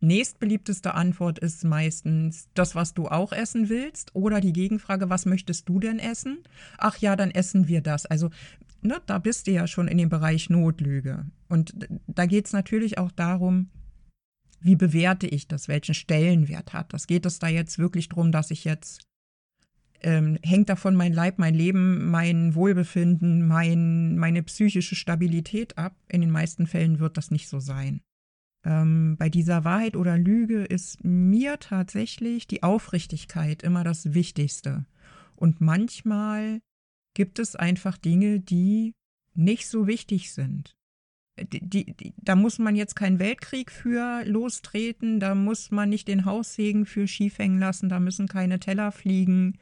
Nächstbeliebteste 0.02 0.94
Antwort 0.94 1.39
ist 1.39 1.63
meistens 1.63 2.50
das, 2.54 2.76
was 2.76 2.94
du 2.94 3.08
auch 3.08 3.32
essen 3.32 3.70
willst. 3.70 4.13
Oder 4.13 4.39
die 4.39 4.54
Gegenfrage, 4.54 5.10
was 5.10 5.26
möchtest 5.26 5.68
du 5.68 5.80
denn 5.80 6.00
essen? 6.00 6.44
Ach 6.78 6.98
ja, 6.98 7.15
dann 7.15 7.32
essen 7.32 7.68
wir 7.68 7.82
das. 7.82 8.06
Also 8.06 8.30
ne, 8.82 9.02
da 9.06 9.20
bist 9.20 9.48
du 9.48 9.52
ja 9.52 9.68
schon 9.68 9.88
in 9.88 9.98
dem 9.98 10.10
Bereich 10.10 10.50
Notlüge. 10.50 11.26
Und 11.50 11.74
da 12.08 12.26
geht 12.26 12.46
es 12.46 12.54
natürlich 12.54 12.98
auch 12.98 13.12
darum, 13.12 13.70
wie 14.60 14.76
bewerte 14.76 15.28
ich 15.28 15.48
das, 15.48 15.68
welchen 15.68 15.94
Stellenwert 15.94 16.74
hat 16.74 16.94
das? 16.94 17.08
Geht 17.08 17.26
es 17.26 17.39
da 17.39 17.48
jetzt 17.48 17.78
wirklich 17.78 18.10
darum, 18.10 18.32
dass 18.32 18.52
ich 18.52 18.63
jetzt, 18.63 19.04
ähm, 20.01 20.38
hängt 20.43 20.69
davon 20.69 20.95
mein 20.95 21.13
Leib, 21.13 21.39
mein 21.39 21.53
Leben, 21.53 22.10
mein 22.10 22.55
Wohlbefinden, 22.55 23.47
mein, 23.47 24.17
meine 24.17 24.43
psychische 24.43 24.95
Stabilität 24.95 25.77
ab? 25.77 25.95
In 26.10 26.21
den 26.21 26.31
meisten 26.31 26.67
Fällen 26.67 26.99
wird 26.99 27.17
das 27.17 27.31
nicht 27.31 27.47
so 27.47 27.60
sein. 27.60 28.01
Ähm, 28.65 29.15
bei 29.17 29.29
dieser 29.29 29.63
Wahrheit 29.63 29.95
oder 29.95 30.17
Lüge 30.17 30.63
ist 30.63 31.03
mir 31.03 31.60
tatsächlich 31.60 32.47
die 32.47 32.63
Aufrichtigkeit 32.63 33.63
immer 33.63 33.84
das 33.84 34.13
Wichtigste. 34.13 34.86
Und 35.36 35.62
manchmal 35.62 36.62
gibt 37.13 37.39
es 37.39 37.55
einfach 37.55 37.97
Dinge, 37.97 38.39
die 38.39 38.93
nicht 39.34 39.67
so 39.67 39.88
wichtig 39.88 40.31
sind. 40.31 40.74
Die, 41.38 41.60
die, 41.93 42.13
da 42.17 42.36
muss 42.36 42.60
man 42.60 42.76
jetzt 42.76 42.95
keinen 42.95 43.19
Weltkrieg 43.19 43.69
für 43.69 44.24
lostreten, 44.26 45.19
da 45.19 45.36
muss 45.36 45.69
man 45.69 45.89
nicht 45.89 46.08
den 46.08 46.24
Haussegen 46.24 46.86
für 46.86 47.08
schief 47.08 47.39
hängen 47.39 47.60
lassen, 47.60 47.89
da 47.89 48.00
müssen 48.00 48.28
keine 48.28 48.60
Teller 48.60 48.91
fliegen. 48.93 49.58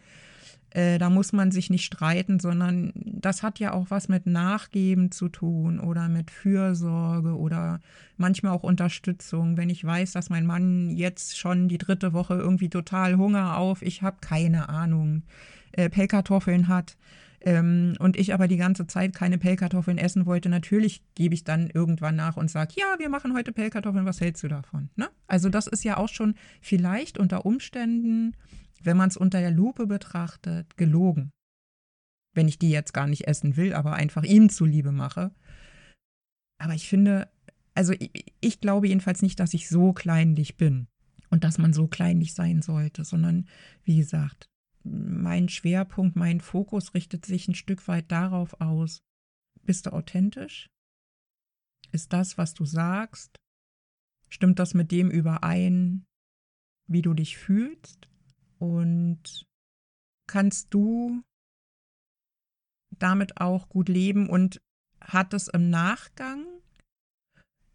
Äh, 0.73 0.97
da 0.97 1.11
muss 1.11 1.33
man 1.33 1.51
sich 1.51 1.69
nicht 1.69 1.85
streiten, 1.85 2.39
sondern 2.39 2.93
das 2.95 3.43
hat 3.43 3.59
ja 3.59 3.73
auch 3.73 3.91
was 3.91 4.07
mit 4.07 4.25
Nachgeben 4.25 5.11
zu 5.11 5.29
tun 5.29 5.79
oder 5.79 6.09
mit 6.09 6.31
Fürsorge 6.31 7.37
oder 7.37 7.79
manchmal 8.17 8.53
auch 8.53 8.63
Unterstützung. 8.63 9.55
Wenn 9.55 9.69
ich 9.69 9.85
weiß, 9.85 10.13
dass 10.13 10.31
mein 10.31 10.47
Mann 10.47 10.89
jetzt 10.89 11.37
schon 11.37 11.67
die 11.67 11.77
dritte 11.77 12.11
Woche 12.13 12.35
irgendwie 12.35 12.69
total 12.69 13.17
Hunger 13.17 13.57
auf, 13.57 13.83
ich 13.83 14.01
habe 14.01 14.17
keine 14.19 14.67
Ahnung, 14.69 15.21
äh, 15.73 15.89
Pellkartoffeln 15.89 16.67
hat, 16.67 16.97
ähm, 17.45 17.95
und 17.99 18.15
ich 18.15 18.33
aber 18.33 18.47
die 18.47 18.57
ganze 18.57 18.87
Zeit 18.87 19.13
keine 19.13 19.37
Pellkartoffeln 19.37 19.97
essen 19.97 20.25
wollte, 20.25 20.47
natürlich 20.47 21.03
gebe 21.13 21.35
ich 21.35 21.43
dann 21.43 21.69
irgendwann 21.69 22.15
nach 22.15 22.37
und 22.37 22.49
sage, 22.49 22.73
ja, 22.77 22.95
wir 22.99 23.09
machen 23.09 23.33
heute 23.33 23.51
Pellkartoffeln, 23.51 24.05
was 24.05 24.21
hältst 24.21 24.43
du 24.43 24.47
davon? 24.47 24.89
Ne? 24.95 25.09
Also 25.27 25.49
das 25.49 25.67
ist 25.67 25.83
ja 25.83 25.97
auch 25.97 26.07
schon 26.07 26.35
vielleicht 26.61 27.17
unter 27.17 27.45
Umständen, 27.45 28.37
wenn 28.81 28.95
man 28.95 29.09
es 29.09 29.17
unter 29.17 29.41
der 29.41 29.51
Lupe 29.51 29.87
betrachtet, 29.87 30.77
gelogen. 30.77 31.31
Wenn 32.33 32.47
ich 32.47 32.59
die 32.59 32.69
jetzt 32.69 32.93
gar 32.93 33.07
nicht 33.07 33.27
essen 33.27 33.57
will, 33.57 33.73
aber 33.73 33.93
einfach 33.93 34.23
ihm 34.23 34.49
zuliebe 34.49 34.93
mache. 34.93 35.31
Aber 36.59 36.73
ich 36.73 36.87
finde, 36.87 37.27
also 37.75 37.91
ich, 37.91 38.33
ich 38.39 38.61
glaube 38.61 38.87
jedenfalls 38.87 39.21
nicht, 39.21 39.39
dass 39.41 39.53
ich 39.53 39.67
so 39.67 39.91
kleinlich 39.91 40.55
bin 40.55 40.87
und 41.29 41.43
dass 41.43 41.57
man 41.57 41.73
so 41.73 41.87
kleinlich 41.87 42.33
sein 42.33 42.61
sollte, 42.61 43.03
sondern 43.03 43.47
wie 43.83 43.97
gesagt, 43.97 44.47
mein 44.83 45.49
Schwerpunkt, 45.49 46.15
mein 46.15 46.41
Fokus 46.41 46.93
richtet 46.93 47.25
sich 47.25 47.47
ein 47.47 47.55
Stück 47.55 47.87
weit 47.87 48.11
darauf 48.11 48.59
aus, 48.59 49.01
bist 49.61 49.85
du 49.85 49.93
authentisch? 49.93 50.69
Ist 51.91 52.11
das, 52.11 52.37
was 52.37 52.53
du 52.53 52.65
sagst? 52.65 53.39
Stimmt 54.29 54.59
das 54.59 54.73
mit 54.73 54.91
dem 54.91 55.11
überein, 55.11 56.05
wie 56.87 57.01
du 57.01 57.13
dich 57.13 57.37
fühlst? 57.37 58.09
Und 58.57 59.45
kannst 60.27 60.73
du 60.73 61.23
damit 62.89 63.39
auch 63.39 63.69
gut 63.69 63.89
leben 63.89 64.29
und 64.29 64.61
hat 65.01 65.33
es 65.33 65.47
im 65.47 65.69
Nachgang 65.69 66.52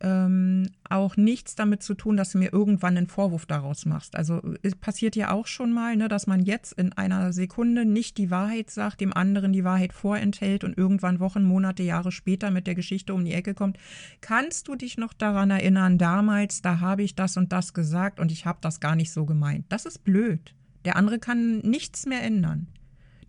ähm, 0.01 0.71
auch 0.89 1.17
nichts 1.17 1.57
damit 1.57 1.83
zu 1.83 1.95
tun, 1.95 2.17
dass 2.17 2.31
du 2.33 2.39
mir 2.39 2.53
irgendwann 2.53 2.97
einen 2.97 3.09
Vorwurf 3.09 3.47
daraus 3.47 3.85
machst. 3.85 4.15
Also 4.15 4.41
es 4.63 4.77
passiert 4.77 5.17
ja 5.17 5.33
auch 5.33 5.47
schon 5.47 5.73
mal, 5.73 5.97
ne, 5.97 6.09
dass 6.09 6.27
man 6.27 6.41
jetzt 6.41 6.73
in 6.73 6.93
einer 6.93 7.33
Sekunde 7.33 7.85
nicht 7.85 8.17
die 8.17 8.31
Wahrheit 8.31 8.71
sagt, 8.71 9.01
dem 9.01 9.13
anderen 9.13 9.53
die 9.53 9.65
Wahrheit 9.65 9.93
vorenthält 9.93 10.63
und 10.63 10.79
irgendwann 10.79 11.21
Wochen, 11.21 11.43
Monate, 11.43 11.83
Jahre 11.83 12.13
später 12.13 12.51
mit 12.51 12.67
der 12.67 12.75
Geschichte 12.77 13.13
um 13.13 13.25
die 13.25 13.33
Ecke 13.33 13.55
kommt. 13.55 13.79
Kannst 14.21 14.69
du 14.69 14.77
dich 14.77 14.99
noch 14.99 15.13
daran 15.13 15.51
erinnern, 15.51 15.99
damals, 15.99 16.63
da 16.63 16.81
habe 16.81 17.03
ich 17.03 17.17
das 17.17 17.37
und 17.37 17.53
das 17.53 17.75
gesagt 17.75 18.21
und 18.21 18.31
ich 18.31 18.47
habe 18.47 18.59
das 18.61 18.81
gar 18.81 18.95
nicht 18.95 19.13
so 19.13 19.27
gemeint. 19.27 19.67
Das 19.69 19.85
ist 19.85 20.05
blöd. 20.05 20.55
Der 20.85 20.97
andere 20.97 21.19
kann 21.19 21.59
nichts 21.59 22.07
mehr 22.07 22.23
ändern. 22.23 22.69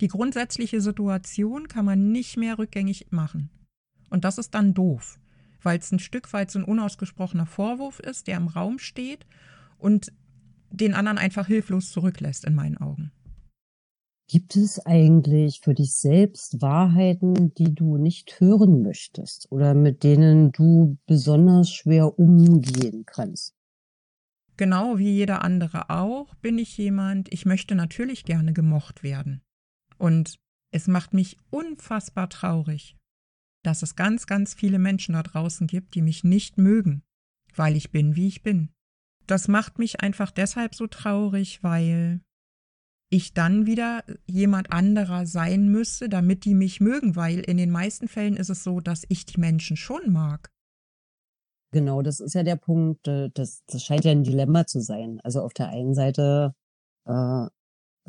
Die 0.01 0.07
grundsätzliche 0.07 0.81
Situation 0.81 1.67
kann 1.67 1.83
man 1.83 2.11
nicht 2.11 2.37
mehr 2.37 2.57
rückgängig 2.57 3.07
machen. 3.09 3.49
Und 4.09 4.23
das 4.23 4.37
ist 4.37 4.53
dann 4.53 4.73
doof 4.73 5.19
weil 5.61 5.79
es 5.79 5.91
ein 5.91 5.99
Stück 5.99 6.31
weit 6.33 6.51
so 6.51 6.59
ein 6.59 6.65
unausgesprochener 6.65 7.45
Vorwurf 7.45 7.99
ist, 7.99 8.27
der 8.27 8.37
im 8.37 8.47
Raum 8.47 8.79
steht 8.79 9.25
und 9.77 10.11
den 10.71 10.93
anderen 10.93 11.17
einfach 11.17 11.47
hilflos 11.47 11.91
zurücklässt, 11.91 12.45
in 12.45 12.55
meinen 12.55 12.77
Augen. 12.77 13.11
Gibt 14.27 14.55
es 14.55 14.85
eigentlich 14.85 15.59
für 15.61 15.73
dich 15.73 15.95
selbst 15.95 16.61
Wahrheiten, 16.61 17.51
die 17.55 17.73
du 17.73 17.97
nicht 17.97 18.39
hören 18.39 18.83
möchtest 18.83 19.51
oder 19.51 19.73
mit 19.73 20.03
denen 20.03 20.51
du 20.51 20.99
besonders 21.07 21.71
schwer 21.73 22.19
umgehen 22.19 23.05
kannst? 23.07 23.55
Genau 24.55 24.99
wie 24.99 25.09
jeder 25.09 25.43
andere 25.43 25.89
auch 25.89 26.35
bin 26.35 26.59
ich 26.59 26.77
jemand, 26.77 27.33
ich 27.33 27.47
möchte 27.47 27.73
natürlich 27.73 28.23
gerne 28.23 28.53
gemocht 28.53 29.01
werden. 29.01 29.41
Und 29.97 30.35
es 30.71 30.87
macht 30.87 31.15
mich 31.15 31.37
unfassbar 31.49 32.29
traurig, 32.29 32.98
dass 33.69 33.83
es 33.83 33.95
ganz, 33.95 34.25
ganz 34.25 34.55
viele 34.55 34.79
Menschen 34.79 35.13
da 35.13 35.21
draußen 35.21 35.67
gibt, 35.67 35.93
die 35.93 36.01
mich 36.01 36.23
nicht 36.23 36.57
mögen, 36.57 37.03
weil 37.55 37.75
ich 37.75 37.91
bin, 37.91 38.15
wie 38.15 38.27
ich 38.27 38.41
bin. 38.41 38.69
Das 39.27 39.47
macht 39.47 39.77
mich 39.77 40.01
einfach 40.01 40.31
deshalb 40.31 40.73
so 40.73 40.87
traurig, 40.87 41.61
weil 41.61 42.21
ich 43.11 43.35
dann 43.35 43.67
wieder 43.67 44.03
jemand 44.25 44.71
anderer 44.71 45.27
sein 45.27 45.69
müsste, 45.69 46.09
damit 46.09 46.45
die 46.45 46.55
mich 46.55 46.81
mögen, 46.81 47.15
weil 47.15 47.41
in 47.41 47.57
den 47.57 47.69
meisten 47.69 48.07
Fällen 48.07 48.37
ist 48.37 48.49
es 48.49 48.63
so, 48.63 48.79
dass 48.79 49.05
ich 49.07 49.27
die 49.27 49.39
Menschen 49.39 49.77
schon 49.77 50.11
mag. 50.11 50.51
Genau, 51.71 52.01
das 52.01 52.19
ist 52.19 52.33
ja 52.33 52.41
der 52.41 52.55
Punkt, 52.55 53.07
äh, 53.07 53.29
das, 53.31 53.63
das 53.67 53.83
scheint 53.83 54.03
ja 54.03 54.11
ein 54.11 54.23
Dilemma 54.23 54.65
zu 54.65 54.81
sein. 54.81 55.19
Also 55.23 55.41
auf 55.41 55.53
der 55.53 55.69
einen 55.69 55.93
Seite 55.93 56.55
äh, 57.05 57.45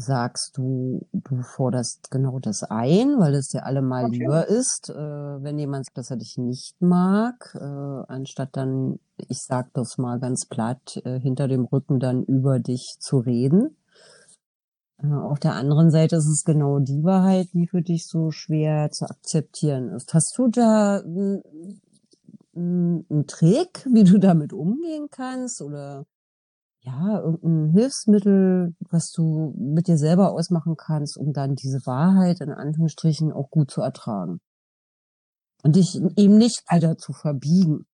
sagst 0.01 0.57
du, 0.57 1.07
du 1.13 1.43
forderst 1.43 2.11
genau 2.11 2.39
das 2.39 2.63
ein, 2.65 3.19
weil 3.19 3.35
es 3.35 3.49
dir 3.49 3.65
allemal 3.65 4.07
okay. 4.07 4.19
lieber 4.19 4.49
ist, 4.49 4.91
äh, 4.91 4.95
wenn 4.95 5.59
jemand 5.59 5.93
besser 5.95 6.17
dich 6.17 6.39
nicht 6.39 6.81
mag, 6.81 7.55
äh, 7.55 8.13
anstatt 8.13 8.51
dann, 8.53 8.99
ich 9.29 9.39
sag 9.43 9.73
das 9.75 9.99
mal 9.99 10.19
ganz 10.19 10.47
platt, 10.47 11.01
äh, 11.05 11.21
hinter 11.21 11.49
dem 11.49 11.65
Rücken 11.65 12.01
dann 12.01 12.25
über 12.25 12.59
dich 12.59 12.97
zu 12.99 13.19
reden. 13.19 13.77
Äh, 15.03 15.13
auf 15.13 15.39
der 15.39 15.55
anderen 15.55 15.91
Seite 15.91 16.17
ist 16.17 16.29
es 16.29 16.45
genau 16.45 16.79
die 16.79 17.05
Wahrheit, 17.05 17.49
die 17.53 17.67
für 17.67 17.83
dich 17.83 18.07
so 18.07 18.31
schwer 18.31 18.91
zu 18.91 19.07
akzeptieren 19.07 19.91
ist. 19.91 20.13
Hast 20.15 20.37
du 20.37 20.49
da 20.49 21.03
einen 22.55 23.27
Trick, 23.27 23.87
wie 23.93 24.05
du 24.05 24.19
damit 24.19 24.53
umgehen 24.53 25.09
kannst 25.11 25.63
oder 25.63 26.07
ja, 26.83 27.21
irgendein 27.21 27.73
Hilfsmittel, 27.73 28.75
was 28.91 29.13
du 29.13 29.55
mit 29.59 29.87
dir 29.87 29.99
selber 29.99 30.33
ausmachen 30.33 30.77
kannst, 30.77 31.17
um 31.17 31.33
dann 31.33 31.55
diese 31.55 31.85
Wahrheit 31.85 32.41
in 32.41 32.51
Anführungsstrichen 32.51 33.33
auch 33.33 33.51
gut 33.51 33.71
zu 33.71 33.83
ertragen. 33.83 34.41
Und 35.63 35.77
dich 35.77 35.97
eben 36.17 36.39
nicht 36.39 36.63
weiter 36.71 36.97
zu 36.97 37.13
verbiegen. 37.13 37.87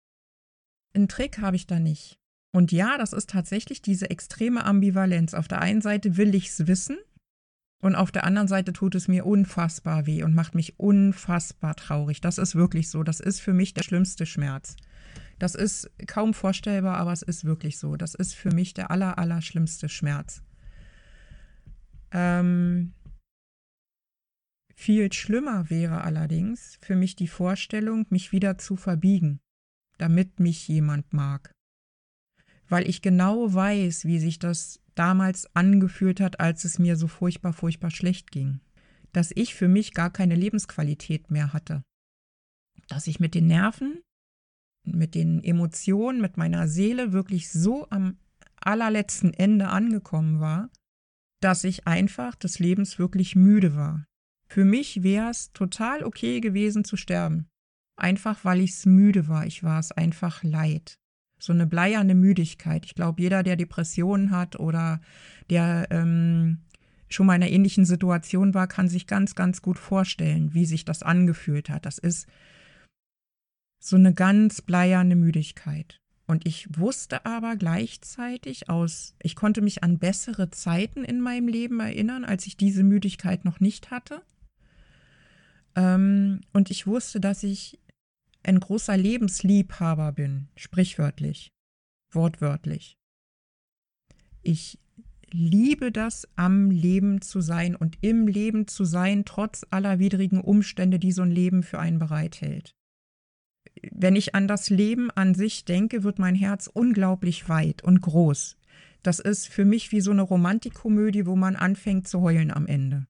Einen 0.95 1.09
Trick 1.09 1.41
habe 1.41 1.57
ich 1.57 1.67
da 1.67 1.79
nicht. 1.79 2.19
Und 2.53 2.73
ja, 2.73 2.99
das 2.99 3.13
ist 3.13 3.31
tatsächlich 3.31 3.81
diese 3.81 4.11
extreme 4.11 4.65
Ambivalenz. 4.65 5.35
Auf 5.35 5.49
der 5.49 5.61
einen 5.61 5.81
Seite 5.81 6.17
will 6.19 6.35
ich 6.35 6.51
es 6.51 6.67
wissen 6.67 6.99
und 7.81 7.97
auf 7.97 8.13
der 8.13 8.25
anderen 8.25 8.49
Seite 8.49 8.73
tut 8.73 8.95
es 8.95 9.09
mir 9.09 9.27
unfassbar 9.27 10.07
weh 10.07 10.23
und 10.23 10.35
macht 10.35 10.55
mich 10.55 10.79
unfassbar 10.79 11.75
traurig. 11.75 12.21
Das 12.21 12.39
ist 12.39 12.55
wirklich 12.55 12.91
so. 12.91 13.03
Das 13.03 13.19
ist 13.19 13.41
für 13.41 13.53
mich 13.53 13.75
der 13.75 13.83
schlimmste 13.83 14.25
Schmerz. 14.25 14.77
Das 15.39 15.55
ist 15.55 15.91
kaum 16.07 16.35
vorstellbar, 16.35 16.97
aber 16.97 17.13
es 17.13 17.23
ist 17.23 17.45
wirklich 17.45 17.79
so. 17.79 17.97
Das 17.97 18.15
ist 18.15 18.35
für 18.35 18.53
mich 18.53 18.75
der 18.75 18.91
aller, 18.91 19.19
aller 19.19 19.43
schlimmste 19.43 19.89
Schmerz. 19.89 20.43
Ähm, 22.13 22.95
viel 24.75 25.13
schlimmer 25.13 25.71
wäre 25.71 26.03
allerdings 26.03 26.79
für 26.81 26.97
mich 26.97 27.17
die 27.17 27.29
Vorstellung, 27.29 28.07
mich 28.11 28.33
wieder 28.33 28.59
zu 28.59 28.77
verbiegen, 28.77 29.41
damit 29.99 30.41
mich 30.41 30.69
jemand 30.69 31.13
mag. 31.13 31.53
Weil 32.69 32.89
ich 32.89 33.03
genau 33.03 33.53
weiß, 33.53 34.05
wie 34.05 34.19
sich 34.19 34.39
das 34.39 34.81
damals 34.95 35.55
angefühlt 35.55 36.21
hat, 36.21 36.41
als 36.41 36.65
es 36.65 36.79
mir 36.79 36.97
so 36.97 37.09
furchtbar, 37.09 37.53
furchtbar 37.53 37.91
schlecht 37.91 38.31
ging. 38.31 38.61
Dass 39.13 39.33
ich 39.35 39.55
für 39.55 39.69
mich 39.69 39.95
gar 39.95 40.11
keine 40.11 40.35
Lebensqualität 40.35 41.31
mehr 41.31 41.53
hatte. 41.53 41.83
Dass 42.89 43.07
ich 43.07 43.21
mit 43.21 43.35
den 43.35 43.47
Nerven 43.47 44.01
mit 44.85 45.15
den 45.15 45.43
Emotionen, 45.43 46.21
mit 46.21 46.37
meiner 46.37 46.69
Seele 46.69 47.13
wirklich 47.13 47.51
so 47.51 47.87
am 47.91 48.17
allerletzten 48.57 49.35
Ende 49.35 49.69
angekommen 49.69 50.41
war, 50.41 50.71
dass 51.41 51.65
ich 51.65 51.87
einfach 51.87 52.35
des 52.35 52.59
Lebens 52.59 52.99
wirklich 52.99 53.37
müde 53.37 53.77
war. 53.77 54.07
Für 54.47 54.65
mich 54.65 55.03
wäre 55.03 55.31
es 55.31 55.53
total 55.53 56.05
okay 56.05 56.41
gewesen 56.41 56.85
zu 56.85 56.97
sterben. 56.97 57.49
Einfach 57.97 58.45
weil 58.45 58.61
ich 58.61 58.73
es 58.73 58.87
müde 58.87 59.29
war. 59.29 59.47
Ich 59.47 59.63
war 59.63 59.79
es 59.79 59.93
einfach 59.93 60.43
leid. 60.43 60.99
So 61.39 61.53
eine 61.53 61.67
bleierne 61.67 62.15
Müdigkeit. 62.15 62.87
Ich 62.87 62.95
glaube, 62.95 63.23
jeder, 63.23 63.43
der 63.43 63.57
Depressionen 63.57 64.31
hat 64.31 64.59
oder 64.59 65.01
der 65.51 65.89
ähm, 65.91 66.63
schon 67.09 67.27
mal 67.27 67.37
in 67.37 67.43
einer 67.43 67.53
ähnlichen 67.53 67.85
Situation 67.85 68.55
war, 68.55 68.67
kann 68.67 68.89
sich 68.89 69.07
ganz, 69.07 69.35
ganz 69.35 69.63
gut 69.63 69.79
vorstellen, 69.79 70.55
wie 70.55 70.67
sich 70.67 70.85
das 70.85 71.03
angefühlt 71.03 71.69
hat. 71.69 71.87
Das 71.87 71.99
ist 71.99 72.27
so 73.85 73.97
eine 73.97 74.15
ganz 74.15 74.63
bleierne 74.63 75.15
Müdigkeit. 75.15 76.01
Und 76.27 76.47
ich 76.47 76.79
wusste 76.79 77.27
aber 77.27 77.55
gleichzeitig 77.57 78.71
aus, 78.71 79.15
ich 79.23 79.37
konnte 79.37 79.61
mich 79.61 79.83
an 79.83 79.99
bessere 79.99 80.51
Zeiten 80.51 81.05
in 81.05 81.21
meinem 81.21 81.49
Leben 81.49 81.81
erinnern, 81.81 82.25
als 82.25 82.47
ich 82.47 82.57
diese 82.57 82.83
Müdigkeit 82.83 83.45
noch 83.45 83.61
nicht 83.61 83.91
hatte. 83.91 84.23
Ähm, 85.77 86.41
und 86.55 86.71
ich 86.71 86.87
wusste, 86.87 87.21
dass 87.21 87.43
ich 87.43 87.79
ein 88.43 88.59
großer 88.59 88.97
Lebensliebhaber 88.97 90.13
bin, 90.13 90.49
sprichwörtlich, 90.57 91.53
wortwörtlich. 92.11 92.97
Ich 94.41 94.79
liebe 95.31 95.93
das, 95.93 96.27
am 96.37 96.71
Leben 96.71 97.21
zu 97.21 97.43
sein 97.43 97.77
und 97.77 97.99
im 98.01 98.29
Leben 98.29 98.67
zu 98.67 98.87
sein, 98.87 99.27
trotz 99.27 99.67
aller 99.69 99.99
widrigen 99.99 100.41
Umstände, 100.41 100.99
die 100.99 101.13
so 101.13 101.21
ein 101.21 101.31
Leben 101.31 101.63
für 101.63 101.79
einen 101.79 101.99
bereithält 101.99 102.75
wenn 103.93 104.17
ich 104.17 104.35
an 104.35 104.49
das 104.49 104.71
Leben 104.71 105.11
an 105.11 105.35
sich 105.35 105.65
denke, 105.65 106.05
wird 106.05 106.19
mein 106.19 106.35
Herz 106.35 106.69
unglaublich 106.73 107.49
weit 107.49 107.83
und 107.83 108.01
groß. 108.01 108.57
Das 109.03 109.21
ist 109.21 109.49
für 109.49 109.65
mich 109.65 109.93
wie 109.93 110.01
so 110.01 110.11
eine 110.11 110.23
Romantikkomödie, 110.23 111.27
wo 111.27 111.37
man 111.37 111.57
anfängt 111.57 112.09
zu 112.09 112.23
heulen 112.23 112.51
am 112.51 112.67
Ende. 112.67 113.07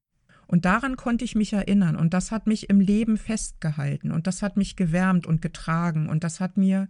Und 0.46 0.64
daran 0.64 0.96
konnte 0.96 1.24
ich 1.24 1.34
mich 1.34 1.52
erinnern 1.52 1.96
und 1.96 2.14
das 2.14 2.30
hat 2.30 2.46
mich 2.46 2.68
im 2.68 2.80
Leben 2.80 3.16
festgehalten 3.16 4.10
und 4.10 4.26
das 4.26 4.42
hat 4.42 4.56
mich 4.56 4.76
gewärmt 4.76 5.26
und 5.26 5.40
getragen 5.40 6.08
und 6.08 6.22
das 6.22 6.40
hat 6.40 6.56
mir 6.56 6.88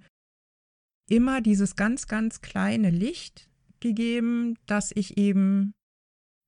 immer 1.09 1.41
dieses 1.41 1.77
ganz, 1.77 2.07
ganz 2.07 2.41
kleine 2.41 2.91
Licht 2.91 3.49
gegeben, 3.81 4.57
dass 4.67 4.91
ich 4.95 5.19
eben 5.19 5.75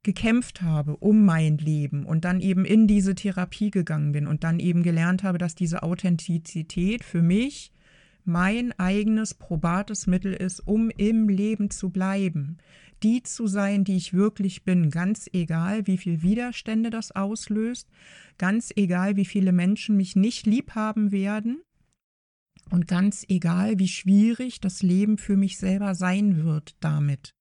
gekämpft 0.06 0.62
habe 0.62 0.96
um 0.96 1.24
mein 1.24 1.58
Leben 1.58 2.06
und 2.06 2.24
dann 2.24 2.40
eben 2.40 2.64
in 2.64 2.86
diese 2.86 3.16
Therapie 3.16 3.72
gegangen 3.72 4.12
bin 4.12 4.28
und 4.28 4.44
dann 4.44 4.60
eben 4.60 4.84
gelernt 4.84 5.24
habe, 5.24 5.36
dass 5.36 5.56
diese 5.56 5.82
Authentizität 5.82 7.02
für 7.02 7.22
mich 7.22 7.72
mein 8.24 8.72
eigenes 8.78 9.34
probates 9.34 10.06
Mittel 10.06 10.32
ist, 10.32 10.60
um 10.60 10.90
im 10.90 11.28
Leben 11.28 11.70
zu 11.70 11.90
bleiben, 11.90 12.58
die 13.02 13.24
zu 13.24 13.48
sein, 13.48 13.82
die 13.82 13.96
ich 13.96 14.14
wirklich 14.14 14.62
bin, 14.62 14.90
ganz 14.90 15.28
egal, 15.32 15.88
wie 15.88 15.98
viel 15.98 16.22
Widerstände 16.22 16.90
das 16.90 17.10
auslöst, 17.10 17.88
ganz 18.38 18.72
egal, 18.76 19.16
wie 19.16 19.24
viele 19.24 19.50
Menschen 19.50 19.96
mich 19.96 20.14
nicht 20.14 20.46
lieb 20.46 20.76
haben 20.76 21.10
werden. 21.10 21.62
Und 22.70 22.88
ganz 22.88 23.24
egal, 23.28 23.78
wie 23.78 23.88
schwierig 23.88 24.60
das 24.60 24.82
Leben 24.82 25.18
für 25.18 25.36
mich 25.36 25.58
selber 25.58 25.94
sein 25.94 26.44
wird 26.44 26.76
damit. 26.80 27.35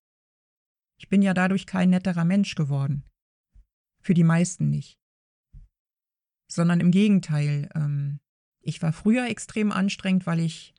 Ich 0.97 1.09
bin 1.09 1.21
ja 1.21 1.33
dadurch 1.33 1.65
kein 1.65 1.89
netterer 1.89 2.25
Mensch 2.25 2.55
geworden. 2.55 3.03
Für 4.01 4.13
die 4.13 4.23
meisten 4.23 4.69
nicht. 4.69 4.97
Sondern 6.51 6.79
im 6.79 6.91
Gegenteil, 6.91 7.69
ähm, 7.75 8.19
ich 8.61 8.81
war 8.81 8.93
früher 8.93 9.27
extrem 9.27 9.71
anstrengend, 9.71 10.25
weil 10.25 10.39
ich 10.39 10.73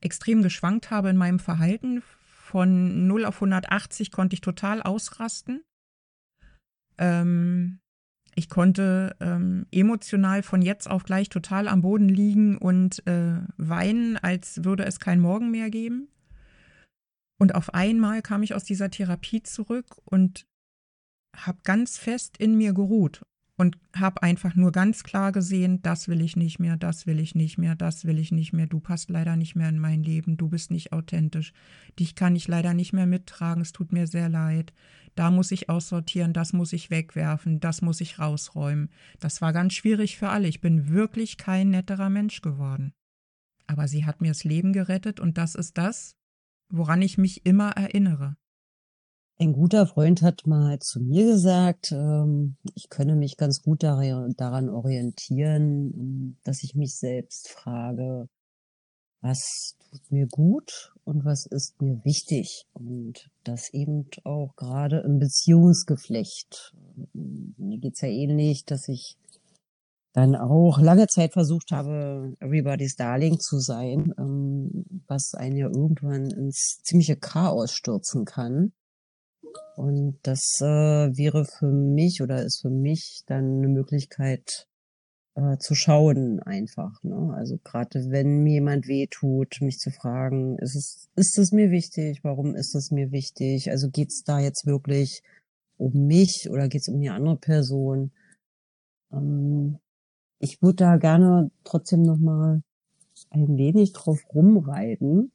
extrem 0.00 0.42
geschwankt 0.42 0.90
habe 0.90 1.10
in 1.10 1.16
meinem 1.16 1.38
Verhalten. 1.38 2.02
Von 2.26 3.06
0 3.06 3.24
auf 3.24 3.36
180 3.36 4.10
konnte 4.10 4.34
ich 4.34 4.40
total 4.40 4.82
ausrasten. 4.82 5.62
Ähm, 6.98 7.80
ich 8.34 8.48
konnte 8.48 9.16
ähm, 9.20 9.66
emotional 9.72 10.42
von 10.42 10.62
jetzt 10.62 10.88
auf 10.88 11.04
gleich 11.04 11.28
total 11.28 11.66
am 11.66 11.82
Boden 11.82 12.08
liegen 12.08 12.56
und 12.56 13.04
äh, 13.06 13.40
weinen, 13.56 14.16
als 14.16 14.64
würde 14.64 14.84
es 14.84 15.00
kein 15.00 15.20
Morgen 15.20 15.50
mehr 15.50 15.70
geben. 15.70 16.08
Und 17.38 17.54
auf 17.54 17.72
einmal 17.74 18.20
kam 18.22 18.42
ich 18.42 18.54
aus 18.54 18.64
dieser 18.64 18.90
Therapie 18.90 19.42
zurück 19.42 19.96
und 20.04 20.46
habe 21.36 21.58
ganz 21.62 21.98
fest 21.98 22.36
in 22.36 22.56
mir 22.56 22.72
geruht 22.72 23.22
und 23.58 23.76
habe 23.94 24.22
einfach 24.22 24.54
nur 24.54 24.70
ganz 24.70 25.02
klar 25.02 25.32
gesehen, 25.32 25.82
das 25.82 26.06
will 26.06 26.20
ich 26.20 26.36
nicht 26.36 26.60
mehr, 26.60 26.76
das 26.76 27.06
will 27.06 27.18
ich 27.18 27.34
nicht 27.34 27.58
mehr, 27.58 27.74
das 27.74 28.04
will 28.04 28.18
ich 28.18 28.30
nicht 28.30 28.52
mehr, 28.52 28.68
du 28.68 28.78
passt 28.78 29.10
leider 29.10 29.36
nicht 29.36 29.56
mehr 29.56 29.68
in 29.68 29.80
mein 29.80 30.04
Leben, 30.04 30.36
du 30.36 30.48
bist 30.48 30.70
nicht 30.70 30.92
authentisch, 30.92 31.52
dich 31.98 32.14
kann 32.14 32.36
ich 32.36 32.46
leider 32.46 32.72
nicht 32.72 32.92
mehr 32.92 33.06
mittragen, 33.06 33.60
es 33.60 33.72
tut 33.72 33.92
mir 33.92 34.06
sehr 34.06 34.28
leid, 34.28 34.72
da 35.16 35.32
muss 35.32 35.50
ich 35.50 35.68
aussortieren, 35.68 36.32
das 36.32 36.52
muss 36.52 36.72
ich 36.72 36.90
wegwerfen, 36.90 37.58
das 37.58 37.82
muss 37.82 38.00
ich 38.00 38.20
rausräumen. 38.20 38.90
Das 39.18 39.42
war 39.42 39.52
ganz 39.52 39.74
schwierig 39.74 40.16
für 40.16 40.28
alle, 40.28 40.46
ich 40.46 40.60
bin 40.60 40.88
wirklich 40.88 41.36
kein 41.36 41.70
netterer 41.70 42.10
Mensch 42.10 42.40
geworden. 42.40 42.92
Aber 43.66 43.88
sie 43.88 44.06
hat 44.06 44.20
mir 44.20 44.28
das 44.28 44.44
Leben 44.44 44.72
gerettet 44.72 45.18
und 45.18 45.36
das 45.36 45.56
ist 45.56 45.76
das, 45.76 46.14
woran 46.70 47.02
ich 47.02 47.18
mich 47.18 47.44
immer 47.44 47.70
erinnere. 47.70 48.36
Ein 49.40 49.52
guter 49.52 49.86
Freund 49.86 50.22
hat 50.22 50.46
mal 50.46 50.80
zu 50.80 51.00
mir 51.00 51.24
gesagt, 51.24 51.92
ähm, 51.92 52.56
ich 52.74 52.88
könne 52.88 53.14
mich 53.14 53.36
ganz 53.36 53.62
gut 53.62 53.84
daran 53.84 54.68
orientieren, 54.68 56.38
dass 56.42 56.64
ich 56.64 56.74
mich 56.74 56.96
selbst 56.96 57.48
frage, 57.48 58.28
was 59.20 59.76
tut 59.90 60.10
mir 60.10 60.26
gut 60.26 60.92
und 61.04 61.24
was 61.24 61.46
ist 61.46 61.80
mir 61.80 62.00
wichtig. 62.04 62.66
Und 62.72 63.30
das 63.44 63.72
eben 63.72 64.08
auch 64.24 64.54
gerade 64.56 65.00
im 65.00 65.18
Beziehungsgeflecht. 65.18 66.74
Mir 67.12 67.78
geht's 67.78 68.00
ja 68.00 68.08
ähnlich, 68.08 68.64
dass 68.64 68.88
ich 68.88 69.16
dann 70.18 70.34
auch 70.34 70.80
lange 70.80 71.06
Zeit 71.06 71.32
versucht 71.32 71.70
habe, 71.70 72.34
Everybody's 72.40 72.96
Darling 72.96 73.38
zu 73.38 73.60
sein, 73.60 74.12
ähm, 74.18 74.84
was 75.06 75.34
einen 75.34 75.56
ja 75.56 75.68
irgendwann 75.68 76.28
ins 76.30 76.80
ziemliche 76.82 77.14
Chaos 77.14 77.72
stürzen 77.72 78.24
kann. 78.24 78.72
Und 79.76 80.18
das 80.24 80.58
äh, 80.60 80.66
wäre 81.16 81.44
für 81.44 81.70
mich 81.70 82.20
oder 82.20 82.42
ist 82.42 82.62
für 82.62 82.70
mich 82.70 83.22
dann 83.26 83.58
eine 83.58 83.68
Möglichkeit 83.68 84.66
äh, 85.36 85.56
zu 85.58 85.76
schauen 85.76 86.40
einfach. 86.40 87.00
Ne? 87.04 87.32
Also 87.36 87.56
gerade 87.62 88.10
wenn 88.10 88.42
mir 88.42 88.54
jemand 88.54 88.88
weh 88.88 89.06
tut, 89.08 89.58
mich 89.60 89.78
zu 89.78 89.92
fragen, 89.92 90.58
ist 90.58 90.74
es, 90.74 91.08
ist 91.14 91.38
es 91.38 91.52
mir 91.52 91.70
wichtig? 91.70 92.24
Warum 92.24 92.56
ist 92.56 92.74
es 92.74 92.90
mir 92.90 93.12
wichtig? 93.12 93.70
Also 93.70 93.88
geht's 93.88 94.24
da 94.24 94.40
jetzt 94.40 94.66
wirklich 94.66 95.22
um 95.76 95.92
mich 96.08 96.48
oder 96.50 96.66
geht's 96.66 96.88
um 96.88 96.96
eine 96.96 97.14
andere 97.14 97.36
Person? 97.36 98.10
Ähm, 99.12 99.78
ich 100.38 100.62
würde 100.62 100.76
da 100.76 100.96
gerne 100.96 101.50
trotzdem 101.64 102.02
noch 102.02 102.18
mal 102.18 102.62
ein 103.30 103.56
wenig 103.56 103.92
drauf 103.92 104.20
rumreiten, 104.32 105.32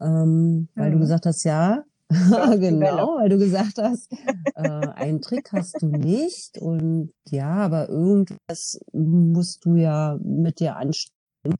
ähm, 0.00 0.68
weil 0.74 0.88
ja. 0.88 0.92
du 0.92 0.98
gesagt 0.98 1.26
hast, 1.26 1.44
ja, 1.44 1.84
genau, 2.10 3.18
weil 3.18 3.28
du 3.28 3.38
gesagt 3.38 3.78
hast, 3.78 4.12
äh, 4.56 4.62
einen 4.62 5.20
Trick 5.20 5.52
hast 5.52 5.80
du 5.80 5.86
nicht. 5.86 6.58
Und 6.58 7.12
ja, 7.28 7.52
aber 7.52 7.88
irgendwas 7.88 8.80
musst 8.92 9.64
du 9.64 9.76
ja 9.76 10.18
mit 10.20 10.58
dir 10.58 10.76
anstellen 10.76 11.56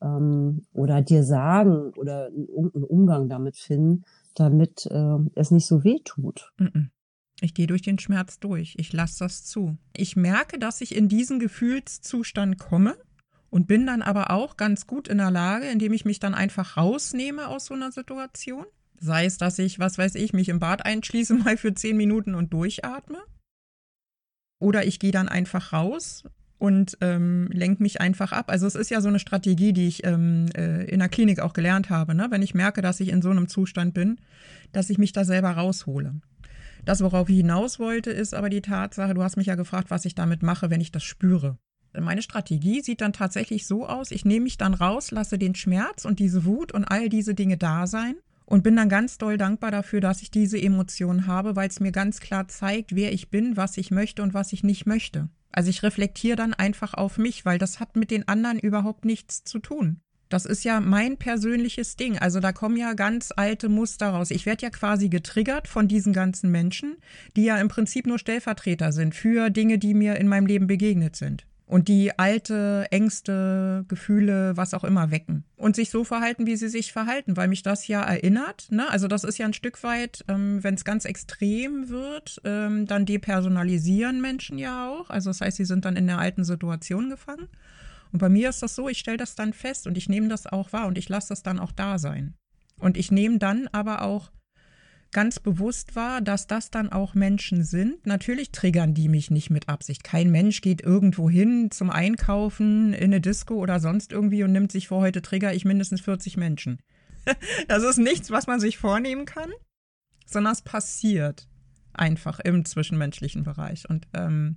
ähm, 0.00 0.66
oder 0.72 1.02
dir 1.02 1.22
sagen 1.22 1.92
oder 1.96 2.30
irgendeinen 2.30 2.84
Umgang 2.84 3.28
damit 3.28 3.56
finden, 3.56 4.04
damit 4.34 4.86
äh, 4.86 5.18
es 5.34 5.52
nicht 5.52 5.66
so 5.66 5.84
weh 5.84 6.00
tut. 6.04 6.52
Ich 7.42 7.54
gehe 7.54 7.66
durch 7.66 7.82
den 7.82 7.98
Schmerz 7.98 8.38
durch. 8.38 8.74
Ich 8.78 8.92
lasse 8.92 9.18
das 9.20 9.44
zu. 9.44 9.76
Ich 9.96 10.16
merke, 10.16 10.58
dass 10.58 10.80
ich 10.80 10.94
in 10.94 11.08
diesen 11.08 11.40
Gefühlszustand 11.40 12.58
komme 12.58 12.96
und 13.50 13.66
bin 13.66 13.86
dann 13.86 14.00
aber 14.00 14.30
auch 14.30 14.56
ganz 14.56 14.86
gut 14.86 15.08
in 15.08 15.18
der 15.18 15.30
Lage, 15.30 15.66
indem 15.66 15.92
ich 15.92 16.04
mich 16.04 16.20
dann 16.20 16.34
einfach 16.34 16.76
rausnehme 16.76 17.48
aus 17.48 17.66
so 17.66 17.74
einer 17.74 17.92
Situation 17.92 18.64
Sei 19.02 19.24
es, 19.24 19.36
dass 19.36 19.58
ich, 19.58 19.80
was 19.80 19.98
weiß 19.98 20.14
ich, 20.14 20.32
mich 20.32 20.48
im 20.48 20.60
Bad 20.60 20.86
einschließe 20.86 21.34
mal 21.44 21.56
für 21.56 21.74
zehn 21.74 21.96
Minuten 21.96 22.36
und 22.36 22.52
durchatme. 22.52 23.18
Oder 24.60 24.86
ich 24.86 25.00
gehe 25.00 25.10
dann 25.10 25.28
einfach 25.28 25.72
raus 25.72 26.22
und 26.58 26.96
ähm, 27.00 27.48
lenke 27.50 27.82
mich 27.82 28.00
einfach 28.00 28.30
ab. 28.30 28.48
Also 28.48 28.68
es 28.68 28.76
ist 28.76 28.90
ja 28.90 29.00
so 29.00 29.08
eine 29.08 29.18
Strategie, 29.18 29.72
die 29.72 29.88
ich 29.88 30.06
ähm, 30.06 30.46
äh, 30.56 30.84
in 30.84 31.00
der 31.00 31.08
Klinik 31.08 31.40
auch 31.40 31.52
gelernt 31.52 31.90
habe, 31.90 32.14
ne? 32.14 32.28
wenn 32.30 32.42
ich 32.42 32.54
merke, 32.54 32.80
dass 32.80 33.00
ich 33.00 33.08
in 33.08 33.22
so 33.22 33.30
einem 33.30 33.48
Zustand 33.48 33.92
bin, 33.92 34.20
dass 34.70 34.88
ich 34.88 34.98
mich 34.98 35.12
da 35.12 35.24
selber 35.24 35.50
raushole. 35.50 36.14
Das, 36.84 37.02
worauf 37.02 37.28
ich 37.28 37.36
hinaus 37.36 37.78
wollte, 37.78 38.10
ist 38.10 38.34
aber 38.34 38.50
die 38.50 38.60
Tatsache, 38.60 39.14
du 39.14 39.22
hast 39.22 39.36
mich 39.36 39.46
ja 39.46 39.54
gefragt, 39.54 39.90
was 39.90 40.04
ich 40.04 40.14
damit 40.14 40.42
mache, 40.42 40.70
wenn 40.70 40.80
ich 40.80 40.92
das 40.92 41.04
spüre. 41.04 41.58
Meine 41.98 42.22
Strategie 42.22 42.80
sieht 42.80 43.02
dann 43.02 43.12
tatsächlich 43.12 43.66
so 43.66 43.86
aus, 43.86 44.10
ich 44.10 44.24
nehme 44.24 44.44
mich 44.44 44.56
dann 44.56 44.74
raus, 44.74 45.10
lasse 45.10 45.38
den 45.38 45.54
Schmerz 45.54 46.04
und 46.04 46.18
diese 46.18 46.44
Wut 46.44 46.72
und 46.72 46.84
all 46.84 47.08
diese 47.08 47.34
Dinge 47.34 47.58
da 47.58 47.86
sein 47.86 48.16
und 48.46 48.64
bin 48.64 48.76
dann 48.76 48.88
ganz 48.88 49.18
doll 49.18 49.36
dankbar 49.36 49.70
dafür, 49.70 50.00
dass 50.00 50.22
ich 50.22 50.30
diese 50.30 50.60
Emotion 50.60 51.26
habe, 51.26 51.54
weil 51.54 51.68
es 51.68 51.80
mir 51.80 51.92
ganz 51.92 52.20
klar 52.20 52.48
zeigt, 52.48 52.94
wer 52.94 53.12
ich 53.12 53.30
bin, 53.30 53.56
was 53.56 53.76
ich 53.76 53.90
möchte 53.90 54.22
und 54.22 54.34
was 54.34 54.52
ich 54.52 54.64
nicht 54.64 54.86
möchte. 54.86 55.28
Also 55.52 55.68
ich 55.68 55.82
reflektiere 55.82 56.36
dann 56.36 56.54
einfach 56.54 56.94
auf 56.94 57.18
mich, 57.18 57.44
weil 57.44 57.58
das 57.58 57.78
hat 57.78 57.94
mit 57.94 58.10
den 58.10 58.26
anderen 58.26 58.58
überhaupt 58.58 59.04
nichts 59.04 59.44
zu 59.44 59.58
tun. 59.58 60.00
Das 60.32 60.46
ist 60.46 60.64
ja 60.64 60.80
mein 60.80 61.18
persönliches 61.18 61.96
Ding. 61.96 62.18
Also 62.18 62.40
da 62.40 62.52
kommen 62.52 62.76
ja 62.76 62.94
ganz 62.94 63.32
alte 63.36 63.68
Muster 63.68 64.08
raus. 64.08 64.30
Ich 64.30 64.46
werde 64.46 64.62
ja 64.62 64.70
quasi 64.70 65.08
getriggert 65.08 65.68
von 65.68 65.88
diesen 65.88 66.12
ganzen 66.12 66.50
Menschen, 66.50 66.96
die 67.36 67.44
ja 67.44 67.58
im 67.58 67.68
Prinzip 67.68 68.06
nur 68.06 68.18
Stellvertreter 68.18 68.92
sind 68.92 69.14
für 69.14 69.50
Dinge, 69.50 69.78
die 69.78 69.92
mir 69.92 70.16
in 70.16 70.28
meinem 70.28 70.46
Leben 70.46 70.66
begegnet 70.66 71.16
sind 71.16 71.44
und 71.66 71.88
die 71.88 72.18
alte 72.18 72.86
Ängste, 72.90 73.86
Gefühle, 73.88 74.56
was 74.56 74.74
auch 74.74 74.84
immer 74.84 75.10
wecken 75.10 75.44
und 75.56 75.74
sich 75.74 75.88
so 75.88 76.04
verhalten, 76.04 76.46
wie 76.46 76.56
sie 76.56 76.68
sich 76.68 76.92
verhalten, 76.92 77.36
weil 77.36 77.48
mich 77.48 77.62
das 77.62 77.88
ja 77.88 78.02
erinnert. 78.02 78.66
Ne? 78.70 78.90
Also 78.90 79.08
das 79.08 79.24
ist 79.24 79.38
ja 79.38 79.46
ein 79.46 79.54
Stück 79.54 79.82
weit, 79.82 80.24
ähm, 80.28 80.62
wenn 80.62 80.74
es 80.74 80.84
ganz 80.84 81.06
extrem 81.06 81.88
wird, 81.88 82.40
ähm, 82.44 82.86
dann 82.86 83.06
depersonalisieren 83.06 84.20
Menschen 84.20 84.58
ja 84.58 84.90
auch. 84.90 85.08
Also 85.08 85.30
das 85.30 85.40
heißt, 85.40 85.56
sie 85.56 85.64
sind 85.64 85.84
dann 85.84 85.96
in 85.96 86.06
der 86.06 86.18
alten 86.18 86.44
Situation 86.44 87.08
gefangen. 87.08 87.48
Und 88.12 88.18
bei 88.18 88.28
mir 88.28 88.50
ist 88.50 88.62
das 88.62 88.74
so, 88.74 88.88
ich 88.88 88.98
stelle 88.98 89.16
das 89.16 89.34
dann 89.34 89.52
fest 89.52 89.86
und 89.86 89.96
ich 89.96 90.08
nehme 90.08 90.28
das 90.28 90.46
auch 90.46 90.72
wahr 90.72 90.86
und 90.86 90.98
ich 90.98 91.08
lasse 91.08 91.30
das 91.30 91.42
dann 91.42 91.58
auch 91.58 91.72
da 91.72 91.98
sein. 91.98 92.34
Und 92.78 92.96
ich 92.96 93.10
nehme 93.10 93.38
dann 93.38 93.68
aber 93.72 94.02
auch 94.02 94.30
ganz 95.12 95.38
bewusst 95.38 95.94
war, 95.94 96.20
dass 96.20 96.46
das 96.46 96.70
dann 96.70 96.90
auch 96.90 97.14
Menschen 97.14 97.64
sind. 97.64 98.06
Natürlich 98.06 98.50
triggern 98.50 98.94
die 98.94 99.08
mich 99.08 99.30
nicht 99.30 99.50
mit 99.50 99.68
Absicht. 99.68 100.04
Kein 100.04 100.30
Mensch 100.30 100.62
geht 100.62 100.82
irgendwo 100.82 101.30
hin 101.30 101.70
zum 101.70 101.90
Einkaufen 101.90 102.94
in 102.94 103.04
eine 103.04 103.20
Disco 103.20 103.54
oder 103.54 103.78
sonst 103.78 104.10
irgendwie 104.10 104.42
und 104.42 104.52
nimmt 104.52 104.72
sich 104.72 104.88
vor, 104.88 105.00
heute 105.00 105.22
trigger 105.22 105.54
ich 105.54 105.64
mindestens 105.64 106.00
40 106.00 106.36
Menschen. 106.38 106.80
das 107.68 107.82
ist 107.82 107.98
nichts, 107.98 108.30
was 108.30 108.46
man 108.46 108.58
sich 108.58 108.78
vornehmen 108.78 109.26
kann, 109.26 109.50
sondern 110.26 110.54
es 110.54 110.62
passiert 110.62 111.46
einfach 111.92 112.40
im 112.40 112.64
zwischenmenschlichen 112.64 113.44
Bereich. 113.44 113.88
Und 113.88 114.08
ähm, 114.14 114.56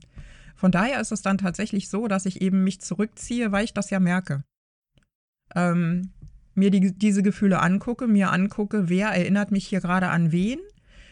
von 0.56 0.72
daher 0.72 1.00
ist 1.02 1.12
es 1.12 1.22
dann 1.22 1.38
tatsächlich 1.38 1.90
so, 1.90 2.08
dass 2.08 2.26
ich 2.26 2.42
eben 2.42 2.64
mich 2.64 2.82
zurückziehe, 2.82 3.52
weil 3.52 3.66
ich 3.66 3.74
das 3.74 3.90
ja 3.90 4.00
merke. 4.00 4.44
Ähm, 5.54 6.14
mir 6.56 6.72
die, 6.72 6.98
diese 6.98 7.22
Gefühle 7.22 7.60
angucke, 7.60 8.08
mir 8.08 8.32
angucke, 8.32 8.90
wer 8.90 9.10
erinnert 9.10 9.52
mich 9.52 9.68
hier 9.68 9.82
gerade 9.82 10.08
an 10.08 10.32
wen, 10.32 10.60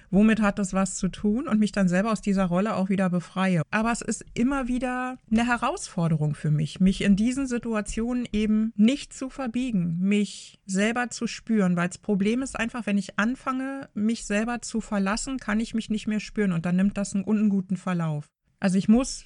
womit 0.09 0.41
hat 0.41 0.59
das 0.59 0.73
was 0.73 0.95
zu 0.95 1.09
tun 1.09 1.47
und 1.47 1.59
mich 1.59 1.71
dann 1.71 1.87
selber 1.87 2.11
aus 2.11 2.21
dieser 2.21 2.45
Rolle 2.45 2.75
auch 2.75 2.89
wieder 2.89 3.09
befreie. 3.09 3.63
Aber 3.71 3.91
es 3.91 4.01
ist 4.01 4.23
immer 4.33 4.67
wieder 4.67 5.17
eine 5.29 5.45
Herausforderung 5.45 6.35
für 6.35 6.51
mich, 6.51 6.79
mich 6.79 7.01
in 7.01 7.15
diesen 7.15 7.47
Situationen 7.47 8.27
eben 8.31 8.71
nicht 8.75 9.11
zu 9.11 9.29
verbiegen, 9.29 9.97
mich 9.99 10.59
selber 10.65 11.09
zu 11.09 11.27
spüren, 11.27 11.75
weil 11.75 11.89
das 11.89 11.97
Problem 11.97 12.41
ist 12.41 12.57
einfach, 12.57 12.85
wenn 12.85 12.97
ich 12.97 13.19
anfange, 13.19 13.89
mich 13.93 14.25
selber 14.25 14.61
zu 14.61 14.81
verlassen, 14.81 15.37
kann 15.37 15.59
ich 15.59 15.73
mich 15.73 15.89
nicht 15.89 16.07
mehr 16.07 16.19
spüren 16.19 16.53
und 16.53 16.65
dann 16.65 16.75
nimmt 16.75 16.97
das 16.97 17.13
einen 17.13 17.23
unguten 17.23 17.75
Verlauf. 17.75 18.27
Also 18.59 18.77
ich 18.77 18.87
muss 18.87 19.25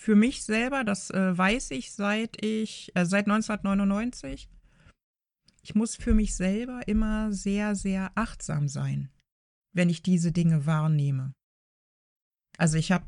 für 0.00 0.16
mich 0.16 0.44
selber, 0.44 0.84
das 0.84 1.10
äh, 1.10 1.36
weiß 1.36 1.70
ich 1.72 1.92
seit 1.92 2.42
ich, 2.44 2.90
äh, 2.94 3.04
seit 3.04 3.26
1999, 3.26 4.48
ich 5.62 5.74
muss 5.74 5.96
für 5.96 6.14
mich 6.14 6.34
selber 6.34 6.88
immer 6.88 7.32
sehr, 7.32 7.74
sehr 7.74 8.10
achtsam 8.14 8.66
sein 8.66 9.10
wenn 9.72 9.88
ich 9.88 10.02
diese 10.02 10.32
Dinge 10.32 10.66
wahrnehme. 10.66 11.32
Also 12.58 12.76
ich 12.76 12.92
habe 12.92 13.04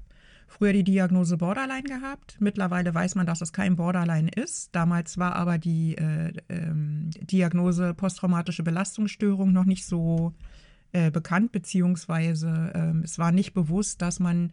früher 0.46 0.72
die 0.72 0.85
Diagnose 0.85 1.37
Borderline 1.37 1.83
gehabt. 1.83 2.37
Mittlerweile 2.40 2.94
weiß 2.94 3.14
man, 3.14 3.26
dass 3.26 3.40
es 3.40 3.52
kein 3.52 3.76
Borderline 3.76 4.31
ist. 4.31 4.74
Damals 4.74 5.18
war 5.18 5.35
aber 5.37 5.59
die 5.59 5.96
äh, 5.96 6.33
ähm, 6.48 7.11
Diagnose 7.20 7.94
posttraumatische 7.94 8.62
Belastungsstörung 8.62 9.52
noch 9.52 9.64
nicht 9.64 9.85
so 9.85 10.35
äh, 10.92 11.11
bekannt, 11.11 11.52
beziehungsweise 11.52 12.72
äh, 12.74 13.05
es 13.05 13.18
war 13.18 13.33
nicht 13.33 13.55
bewusst, 13.55 14.02
dass 14.02 14.20
man 14.20 14.52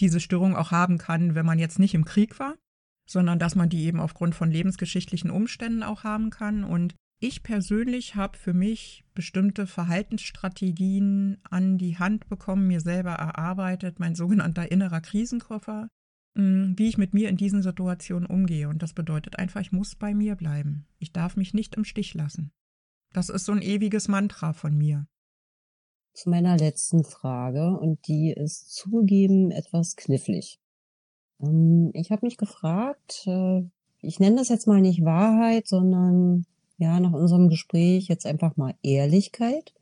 diese 0.00 0.20
Störung 0.20 0.56
auch 0.56 0.70
haben 0.70 0.98
kann, 0.98 1.34
wenn 1.34 1.46
man 1.46 1.58
jetzt 1.58 1.78
nicht 1.78 1.94
im 1.94 2.04
Krieg 2.04 2.38
war, 2.38 2.56
sondern 3.08 3.38
dass 3.38 3.54
man 3.54 3.68
die 3.68 3.84
eben 3.84 4.00
aufgrund 4.00 4.34
von 4.34 4.50
lebensgeschichtlichen 4.50 5.30
Umständen 5.30 5.82
auch 5.82 6.04
haben 6.04 6.30
kann. 6.30 6.64
Und 6.64 6.94
ich 7.20 7.42
persönlich 7.42 8.14
habe 8.14 8.38
für 8.38 8.54
mich 8.54 9.04
bestimmte 9.14 9.66
Verhaltensstrategien 9.66 11.38
an 11.50 11.76
die 11.76 11.98
Hand 11.98 12.28
bekommen, 12.28 12.66
mir 12.66 12.80
selber 12.80 13.12
erarbeitet, 13.12 13.98
mein 13.98 14.14
sogenannter 14.14 14.70
innerer 14.70 15.00
Krisenkoffer, 15.00 15.88
mm, 16.36 16.72
wie 16.76 16.88
ich 16.88 16.98
mit 16.98 17.12
mir 17.12 17.28
in 17.28 17.36
diesen 17.36 17.62
Situationen 17.62 18.26
umgehe. 18.26 18.68
Und 18.68 18.82
das 18.82 18.94
bedeutet 18.94 19.38
einfach, 19.38 19.60
ich 19.60 19.72
muss 19.72 19.96
bei 19.96 20.14
mir 20.14 20.36
bleiben. 20.36 20.86
Ich 20.98 21.12
darf 21.12 21.36
mich 21.36 21.52
nicht 21.52 21.74
im 21.74 21.84
Stich 21.84 22.14
lassen. 22.14 22.52
Das 23.12 23.28
ist 23.28 23.44
so 23.44 23.52
ein 23.52 23.62
ewiges 23.62 24.08
Mantra 24.08 24.52
von 24.52 24.76
mir. 24.78 25.06
Zu 26.12 26.30
meiner 26.30 26.56
letzten 26.56 27.04
Frage, 27.04 27.78
und 27.78 28.06
die 28.08 28.32
ist 28.32 28.74
zugegeben 28.74 29.50
etwas 29.50 29.96
knifflig. 29.96 30.58
Ähm, 31.42 31.90
ich 31.94 32.10
habe 32.10 32.26
mich 32.26 32.36
gefragt, 32.36 33.26
äh, 33.26 33.62
ich 34.02 34.18
nenne 34.18 34.36
das 34.36 34.48
jetzt 34.48 34.66
mal 34.66 34.80
nicht 34.80 35.04
Wahrheit, 35.04 35.66
sondern 35.66 36.46
ja, 36.78 36.98
nach 36.98 37.12
unserem 37.12 37.48
Gespräch 37.48 38.08
jetzt 38.08 38.26
einfach 38.26 38.56
mal 38.56 38.74
Ehrlichkeit. 38.82 39.74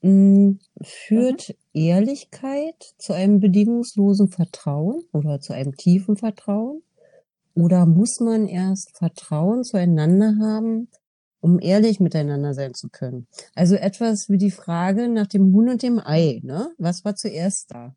Hm, 0.00 0.58
führt 0.82 1.50
mhm. 1.50 1.54
Ehrlichkeit 1.80 2.94
zu 2.98 3.12
einem 3.12 3.40
bedingungslosen 3.40 4.28
Vertrauen 4.28 5.02
oder 5.12 5.40
zu 5.40 5.52
einem 5.52 5.76
tiefen 5.76 6.16
Vertrauen? 6.16 6.82
Oder 7.54 7.86
muss 7.86 8.20
man 8.20 8.46
erst 8.48 8.96
Vertrauen 8.96 9.62
zueinander 9.64 10.34
haben, 10.40 10.88
um 11.44 11.60
ehrlich 11.60 12.00
miteinander 12.00 12.54
sein 12.54 12.72
zu 12.72 12.88
können? 12.88 13.26
Also 13.54 13.74
etwas 13.74 14.30
wie 14.30 14.38
die 14.38 14.50
Frage 14.50 15.08
nach 15.08 15.26
dem 15.26 15.52
Huhn 15.52 15.68
und 15.68 15.82
dem 15.82 16.00
Ei, 16.02 16.40
ne? 16.42 16.72
Was 16.78 17.04
war 17.04 17.16
zuerst 17.16 17.70
da? 17.70 17.94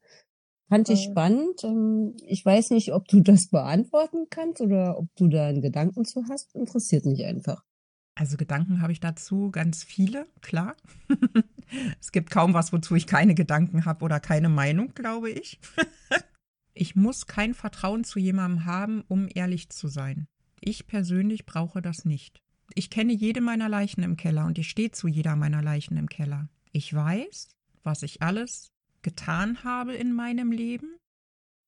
Fand 0.68 0.90
ich 0.90 1.04
spannend. 1.04 1.64
Ähm, 1.64 2.18
ich 2.26 2.46
weiß 2.46 2.72
nicht, 2.72 2.92
ob 2.92 3.08
du 3.08 3.22
das 3.22 3.48
beantworten 3.48 4.26
kannst 4.30 4.60
oder 4.60 5.00
ob 5.00 5.08
du 5.16 5.30
da 5.30 5.48
einen 5.48 5.62
Gedanken 5.62 6.04
zu 6.04 6.26
hast. 6.30 6.54
Interessiert 6.56 7.06
mich 7.06 7.24
einfach. 7.24 7.64
Also 8.16 8.36
Gedanken 8.36 8.82
habe 8.82 8.92
ich 8.92 9.00
dazu 9.00 9.50
ganz 9.50 9.82
viele, 9.86 10.28
klar. 10.42 10.76
es 12.02 12.12
gibt 12.12 12.32
kaum 12.32 12.54
was, 12.54 12.74
wozu 12.74 12.96
ich 12.96 13.08
keine 13.08 13.34
Gedanken 13.34 13.86
habe 13.86 14.04
oder 14.04 14.20
keine 14.20 14.50
Meinung, 14.50 14.94
glaube 14.94 15.30
ich. 15.30 15.62
ich 16.74 16.98
muss 16.98 17.28
kein 17.28 17.54
Vertrauen 17.54 18.04
zu 18.04 18.20
jemandem 18.20 18.66
haben, 18.66 19.06
um 19.08 19.30
ehrlich 19.34 19.70
zu 19.70 19.88
sein. 19.88 20.28
Ich 20.60 20.86
persönlich 20.86 21.46
brauche 21.46 21.82
das 21.82 22.04
nicht. 22.04 22.42
Ich 22.74 22.90
kenne 22.90 23.14
jede 23.14 23.42
meiner 23.42 23.70
Leichen 23.70 24.04
im 24.04 24.18
Keller 24.18 24.46
und 24.46 24.58
ich 24.58 24.70
stehe 24.70 24.92
zu 24.92 25.08
jeder 25.08 25.36
meiner 25.36 25.62
Leichen 25.62 25.98
im 25.98 26.10
Keller. 26.10 26.50
Ich 26.72 26.94
weiß, 26.94 27.50
was 27.84 28.04
ich 28.04 28.22
alles 28.22 28.72
getan 29.02 29.64
habe 29.64 29.94
in 29.94 30.14
meinem 30.14 30.52
Leben, 30.52 30.98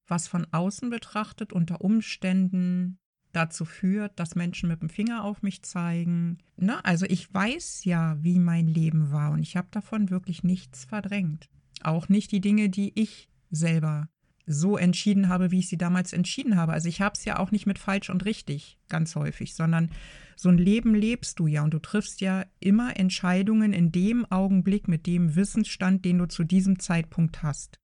was 0.07 0.27
von 0.27 0.45
außen 0.51 0.89
betrachtet 0.89 1.53
unter 1.53 1.81
Umständen 1.81 2.99
dazu 3.31 3.65
führt, 3.65 4.19
dass 4.19 4.35
Menschen 4.35 4.69
mit 4.69 4.81
dem 4.81 4.89
Finger 4.89 5.23
auf 5.23 5.41
mich 5.41 5.63
zeigen. 5.63 6.39
Ne? 6.57 6.83
Also 6.83 7.05
ich 7.05 7.33
weiß 7.33 7.85
ja, 7.85 8.17
wie 8.21 8.39
mein 8.39 8.67
Leben 8.67 9.11
war 9.11 9.31
und 9.31 9.39
ich 9.39 9.55
habe 9.55 9.67
davon 9.71 10.09
wirklich 10.09 10.43
nichts 10.43 10.85
verdrängt. 10.85 11.49
Auch 11.83 12.09
nicht 12.09 12.31
die 12.31 12.41
Dinge, 12.41 12.69
die 12.69 12.91
ich 12.99 13.29
selber 13.51 14.09
so 14.51 14.77
entschieden 14.77 15.29
habe, 15.29 15.51
wie 15.51 15.59
ich 15.59 15.69
sie 15.69 15.77
damals 15.77 16.11
entschieden 16.11 16.55
habe. 16.55 16.73
Also 16.73 16.89
ich 16.89 17.01
habe 17.01 17.13
es 17.15 17.23
ja 17.23 17.37
auch 17.37 17.51
nicht 17.51 17.67
mit 17.67 17.77
falsch 17.77 18.09
und 18.09 18.25
richtig 18.25 18.79
ganz 18.89 19.15
häufig, 19.15 19.53
sondern 19.53 19.91
so 20.35 20.49
ein 20.49 20.57
Leben 20.57 20.95
lebst 20.95 21.37
du 21.37 21.45
ja 21.45 21.63
und 21.63 21.71
du 21.71 21.79
triffst 21.79 22.19
ja 22.19 22.45
immer 22.59 22.97
Entscheidungen 22.97 23.73
in 23.73 23.91
dem 23.91 24.25
Augenblick 24.25 24.87
mit 24.87 25.05
dem 25.05 25.35
Wissensstand, 25.35 26.03
den 26.03 26.17
du 26.17 26.27
zu 26.27 26.43
diesem 26.43 26.79
Zeitpunkt 26.79 27.43
hast. 27.43 27.77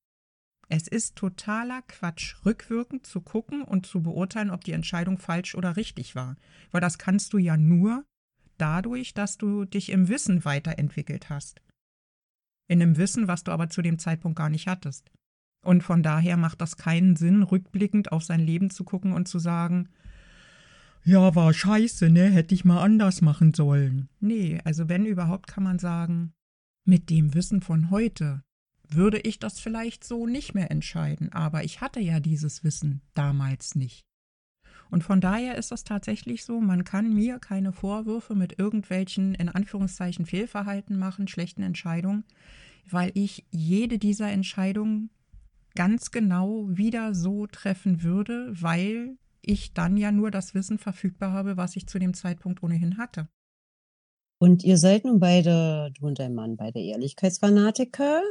Es 0.68 0.88
ist 0.88 1.16
totaler 1.16 1.84
Quatsch, 1.84 2.38
rückwirkend 2.44 3.06
zu 3.06 3.22
gucken 3.22 3.62
und 3.62 3.86
zu 3.86 4.02
beurteilen, 4.02 4.50
ob 4.50 4.64
die 4.64 4.72
Entscheidung 4.72 5.20
falsch 5.20 5.54
oder 5.54 5.78
richtig 5.78 6.16
war. 6.16 6.36
Weil 6.72 6.82
das 6.82 6.98
kannst 6.98 7.34
du 7.34 7.38
ja 7.38 7.58
nur 7.58 8.04
dadurch, 8.58 9.14
dass 9.14 9.38
du 9.38 9.66
dich 9.66 9.92
im 9.92 10.08
Wissen 10.08 10.46
weiterentwickelt 10.46 11.30
hast. 11.30 11.62
In 12.68 12.82
einem 12.82 12.98
Wissen, 12.98 13.28
was 13.28 13.44
du 13.44 13.52
aber 13.52 13.70
zu 13.70 13.84
dem 13.84 14.00
Zeitpunkt 14.00 14.40
gar 14.40 14.50
nicht 14.50 14.66
hattest. 14.66 15.12
Und 15.66 15.82
von 15.82 16.04
daher 16.04 16.38
macht 16.38 16.62
das 16.62 16.78
keinen 16.78 17.16
Sinn, 17.16 17.42
rückblickend 17.42 18.12
auf 18.12 18.24
sein 18.24 18.40
Leben 18.40 18.70
zu 18.70 18.84
gucken 18.84 19.14
und 19.14 19.28
zu 19.28 19.40
sagen, 19.40 19.90
ja, 21.04 21.36
war 21.36 21.54
scheiße, 21.54 22.10
ne, 22.10 22.30
hätte 22.30 22.54
ich 22.54 22.66
mal 22.66 22.82
anders 22.82 23.22
machen 23.22 23.54
sollen. 23.54 24.08
Nee, 24.20 24.60
also 24.64 24.90
wenn 24.90 25.06
überhaupt 25.06 25.48
kann 25.48 25.64
man 25.64 25.80
sagen, 25.80 26.34
mit 26.84 27.10
dem 27.10 27.34
Wissen 27.34 27.62
von 27.62 27.90
heute 27.90 28.44
würde 28.88 29.20
ich 29.20 29.40
das 29.40 29.60
vielleicht 29.60 30.04
so 30.04 30.28
nicht 30.28 30.54
mehr 30.54 30.70
entscheiden, 30.70 31.34
aber 31.34 31.64
ich 31.64 31.82
hatte 31.82 32.00
ja 32.00 32.20
dieses 32.20 32.64
Wissen 32.64 33.02
damals 33.16 33.74
nicht. 33.74 34.06
Und 34.92 35.04
von 35.04 35.20
daher 35.20 35.56
ist 35.56 35.72
das 35.72 35.84
tatsächlich 35.84 36.46
so, 36.46 36.62
man 36.62 36.84
kann 36.84 37.12
mir 37.12 37.40
keine 37.40 37.72
Vorwürfe 37.72 38.36
mit 38.36 38.60
irgendwelchen 38.60 39.34
in 39.34 39.50
Anführungszeichen 39.50 40.28
Fehlverhalten 40.28 40.98
machen, 40.98 41.28
schlechten 41.28 41.64
Entscheidungen, 41.64 42.24
weil 42.90 43.12
ich 43.16 43.46
jede 43.50 43.98
dieser 43.98 44.32
Entscheidungen 44.32 45.10
ganz 45.76 46.12
genau 46.12 46.68
wieder 46.70 47.14
so 47.14 47.48
treffen 47.48 48.04
würde, 48.04 48.52
weil 48.60 49.18
ich 49.42 49.74
dann 49.74 49.98
ja 49.98 50.12
nur 50.12 50.32
das 50.32 50.56
Wissen 50.56 50.78
verfügbar 50.80 51.32
habe, 51.32 51.58
was 51.58 51.76
ich 51.76 51.88
zu 51.88 52.00
dem 52.00 52.14
Zeitpunkt 52.14 52.64
ohnehin 52.64 52.98
hatte. 52.98 53.28
Und 54.40 54.64
ihr 54.64 54.78
seid 54.78 55.06
nun 55.06 55.20
beide, 55.20 55.92
du 55.98 56.08
und 56.08 56.20
dein 56.20 56.34
Mann, 56.34 56.58
beide 56.58 56.80
Ehrlichkeitsfanatiker. 56.80 58.22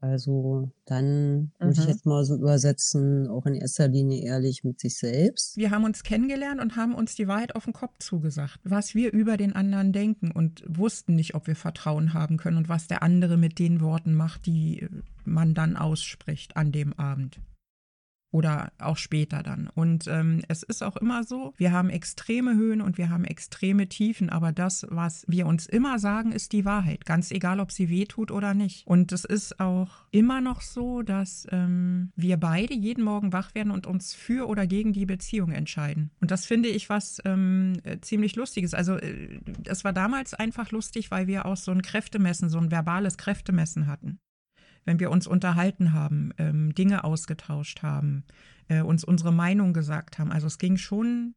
Also 0.00 0.72
dann 0.86 1.34
mhm. 1.40 1.50
würde 1.58 1.80
ich 1.80 1.86
jetzt 1.86 2.06
mal 2.06 2.24
so 2.24 2.34
übersetzen, 2.34 3.28
auch 3.28 3.44
in 3.46 3.54
erster 3.54 3.88
Linie 3.88 4.24
ehrlich 4.24 4.64
mit 4.64 4.80
sich 4.80 4.96
selbst. 4.96 5.56
Wir 5.56 5.70
haben 5.70 5.84
uns 5.84 6.02
kennengelernt 6.02 6.60
und 6.60 6.76
haben 6.76 6.94
uns 6.94 7.14
die 7.14 7.28
Wahrheit 7.28 7.54
auf 7.54 7.64
den 7.64 7.74
Kopf 7.74 7.98
zugesagt, 7.98 8.58
was 8.64 8.94
wir 8.94 9.12
über 9.12 9.36
den 9.36 9.54
anderen 9.54 9.92
denken 9.92 10.30
und 10.30 10.64
wussten 10.66 11.14
nicht, 11.14 11.34
ob 11.34 11.46
wir 11.46 11.56
Vertrauen 11.56 12.14
haben 12.14 12.38
können 12.38 12.56
und 12.56 12.68
was 12.68 12.88
der 12.88 13.02
andere 13.02 13.36
mit 13.36 13.58
den 13.58 13.80
Worten 13.80 14.14
macht, 14.14 14.46
die 14.46 14.88
man 15.24 15.54
dann 15.54 15.76
ausspricht 15.76 16.56
an 16.56 16.72
dem 16.72 16.94
Abend 16.94 17.40
oder 18.30 18.72
auch 18.78 18.96
später 18.96 19.42
dann. 19.42 19.68
Und 19.74 20.06
ähm, 20.06 20.42
es 20.48 20.62
ist 20.62 20.82
auch 20.82 20.96
immer 20.96 21.24
so, 21.24 21.52
wir 21.56 21.72
haben 21.72 21.90
extreme 21.90 22.54
Höhen 22.54 22.80
und 22.80 22.96
wir 22.96 23.10
haben 23.10 23.24
extreme 23.24 23.88
Tiefen, 23.88 24.30
aber 24.30 24.52
das, 24.52 24.86
was 24.88 25.24
wir 25.26 25.46
uns 25.46 25.66
immer 25.66 25.98
sagen, 25.98 26.32
ist 26.32 26.52
die 26.52 26.64
Wahrheit, 26.64 27.04
ganz 27.04 27.30
egal, 27.30 27.60
ob 27.60 27.72
sie 27.72 27.88
weh 27.88 28.04
tut 28.04 28.30
oder 28.30 28.54
nicht. 28.54 28.86
Und 28.86 29.12
es 29.12 29.24
ist 29.24 29.58
auch 29.58 29.90
immer 30.10 30.40
noch 30.40 30.60
so, 30.60 31.02
dass 31.02 31.46
ähm, 31.50 32.12
wir 32.14 32.36
beide 32.36 32.74
jeden 32.74 33.04
Morgen 33.04 33.32
wach 33.32 33.54
werden 33.54 33.72
und 33.72 33.86
uns 33.86 34.14
für 34.14 34.48
oder 34.48 34.66
gegen 34.66 34.92
die 34.92 35.06
Beziehung 35.06 35.50
entscheiden. 35.50 36.10
Und 36.20 36.30
das 36.30 36.46
finde 36.46 36.68
ich 36.68 36.88
was 36.88 37.20
ähm, 37.24 37.74
äh, 37.82 37.98
ziemlich 38.00 38.36
Lustiges. 38.36 38.74
Also 38.74 38.96
äh, 38.96 39.40
es 39.64 39.84
war 39.84 39.92
damals 39.92 40.34
einfach 40.34 40.70
lustig, 40.70 41.10
weil 41.10 41.26
wir 41.26 41.46
auch 41.46 41.56
so 41.56 41.72
ein 41.72 41.82
Kräftemessen, 41.82 42.48
so 42.48 42.58
ein 42.58 42.70
verbales 42.70 43.16
Kräftemessen 43.16 43.86
hatten 43.86 44.20
wenn 44.90 44.98
wir 44.98 45.12
uns 45.12 45.28
unterhalten 45.28 45.92
haben, 45.92 46.32
ähm, 46.36 46.74
Dinge 46.74 47.04
ausgetauscht 47.04 47.84
haben, 47.84 48.24
äh, 48.66 48.82
uns 48.82 49.04
unsere 49.04 49.32
Meinung 49.32 49.72
gesagt 49.72 50.18
haben. 50.18 50.32
Also 50.32 50.48
es 50.48 50.58
ging 50.58 50.78
schon 50.78 51.34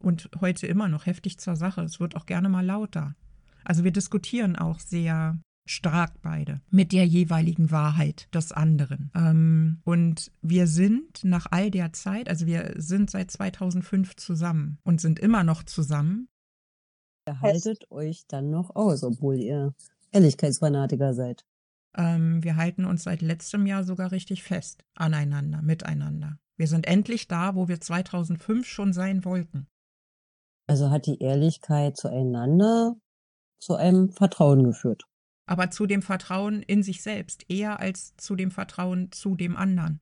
und 0.00 0.30
heute 0.40 0.68
immer 0.68 0.86
noch 0.86 1.06
heftig 1.06 1.38
zur 1.38 1.56
Sache. 1.56 1.82
Es 1.82 1.98
wird 1.98 2.14
auch 2.14 2.26
gerne 2.26 2.48
mal 2.48 2.64
lauter. 2.64 3.16
Also 3.64 3.82
wir 3.82 3.90
diskutieren 3.90 4.54
auch 4.54 4.78
sehr 4.78 5.36
stark 5.68 6.12
beide 6.22 6.60
mit 6.70 6.92
der 6.92 7.04
jeweiligen 7.04 7.72
Wahrheit 7.72 8.32
des 8.32 8.52
anderen. 8.52 9.10
Ähm, 9.16 9.80
und 9.82 10.30
wir 10.40 10.68
sind 10.68 11.24
nach 11.24 11.46
all 11.50 11.72
der 11.72 11.92
Zeit, 11.92 12.28
also 12.28 12.46
wir 12.46 12.74
sind 12.76 13.10
seit 13.10 13.32
2005 13.32 14.14
zusammen 14.14 14.78
und 14.84 15.00
sind 15.00 15.18
immer 15.18 15.42
noch 15.42 15.64
zusammen. 15.64 16.28
Ihr 17.26 17.40
haltet 17.40 17.90
euch 17.90 18.26
dann 18.28 18.50
noch 18.50 18.76
aus, 18.76 19.02
obwohl 19.02 19.40
ihr 19.40 19.74
Ehrlichkeitsfanatiker 20.12 21.14
seid. 21.14 21.44
Ähm, 21.96 22.42
wir 22.42 22.56
halten 22.56 22.84
uns 22.84 23.04
seit 23.04 23.22
letztem 23.22 23.66
Jahr 23.66 23.84
sogar 23.84 24.12
richtig 24.12 24.42
fest 24.42 24.84
aneinander, 24.94 25.62
miteinander. 25.62 26.38
Wir 26.56 26.66
sind 26.66 26.86
endlich 26.86 27.28
da, 27.28 27.54
wo 27.54 27.68
wir 27.68 27.80
2005 27.80 28.66
schon 28.66 28.92
sein 28.92 29.24
wollten. 29.24 29.66
Also 30.66 30.90
hat 30.90 31.06
die 31.06 31.18
Ehrlichkeit 31.20 31.96
zueinander 31.96 32.96
zu 33.58 33.74
einem 33.74 34.10
Vertrauen 34.10 34.64
geführt. 34.64 35.04
Aber 35.46 35.70
zu 35.70 35.86
dem 35.86 36.02
Vertrauen 36.02 36.62
in 36.62 36.82
sich 36.82 37.02
selbst, 37.02 37.44
eher 37.48 37.80
als 37.80 38.14
zu 38.16 38.36
dem 38.36 38.50
Vertrauen 38.50 39.10
zu 39.12 39.34
dem 39.34 39.56
anderen. 39.56 40.00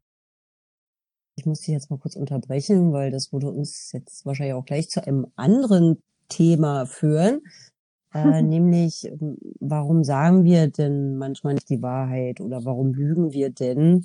Ich 1.36 1.47
muss 1.47 1.61
Sie 1.61 1.72
jetzt 1.72 1.91
mal 1.91 1.99
kurz 1.99 2.16
unterbrechen, 2.16 2.93
weil 2.93 3.11
das 3.11 3.32
würde 3.32 3.51
uns 3.51 3.93
jetzt 3.93 4.26
wahrscheinlich 4.26 4.55
auch 4.55 4.64
gleich 4.64 4.91
zu 4.91 5.05
einem 5.07 5.26
anderen 5.36 6.03
Thema 6.28 6.86
führen. 6.86 7.41
Äh, 8.14 8.42
nämlich, 8.42 9.11
warum 9.61 10.04
sagen 10.04 10.44
wir 10.44 10.68
denn 10.68 11.16
manchmal 11.16 11.54
nicht 11.54 11.68
die 11.70 11.82
Wahrheit 11.82 12.40
oder 12.40 12.64
warum 12.64 12.92
lügen 12.92 13.32
wir 13.32 13.50
denn? 13.50 14.04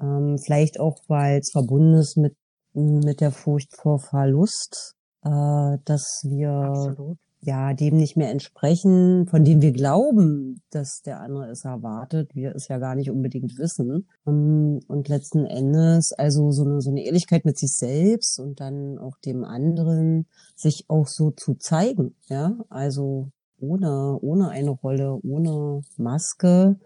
Ähm, 0.00 0.38
vielleicht 0.38 0.80
auch, 0.80 0.98
weil 1.08 1.40
es 1.40 1.50
verbunden 1.52 1.94
ist 1.94 2.16
mit, 2.16 2.36
mit 2.72 3.20
der 3.20 3.30
Furcht 3.30 3.76
vor 3.76 4.00
Verlust, 4.00 4.94
äh, 5.22 5.78
dass 5.84 6.22
wir 6.24 6.50
Absolut. 6.50 7.18
Ja 7.44 7.74
dem 7.74 7.96
nicht 7.96 8.16
mehr 8.16 8.30
entsprechen, 8.30 9.26
von 9.26 9.44
dem 9.44 9.62
wir 9.62 9.72
glauben, 9.72 10.62
dass 10.70 11.02
der 11.02 11.20
andere 11.20 11.50
es 11.50 11.64
erwartet, 11.64 12.34
wir 12.34 12.54
es 12.54 12.68
ja 12.68 12.78
gar 12.78 12.94
nicht 12.94 13.10
unbedingt 13.10 13.58
wissen. 13.58 14.08
Ähm, 14.26 14.80
und 14.88 15.08
letzten 15.08 15.46
Endes 15.46 16.12
also 16.12 16.50
so 16.50 16.64
eine, 16.64 16.80
so 16.80 16.90
eine 16.90 17.04
Ehrlichkeit 17.04 17.44
mit 17.44 17.58
sich 17.58 17.72
selbst 17.72 18.38
und 18.38 18.60
dann 18.60 18.98
auch 18.98 19.16
dem 19.18 19.44
anderen 19.44 20.26
sich 20.56 20.84
auch 20.88 21.06
so 21.06 21.30
zu 21.30 21.54
zeigen, 21.54 22.14
ja, 22.28 22.56
also 22.68 23.28
ohne, 23.60 24.18
ohne 24.20 24.48
eine 24.50 24.70
Rolle, 24.70 25.18
ohne 25.22 25.82
Maske, 25.96 26.76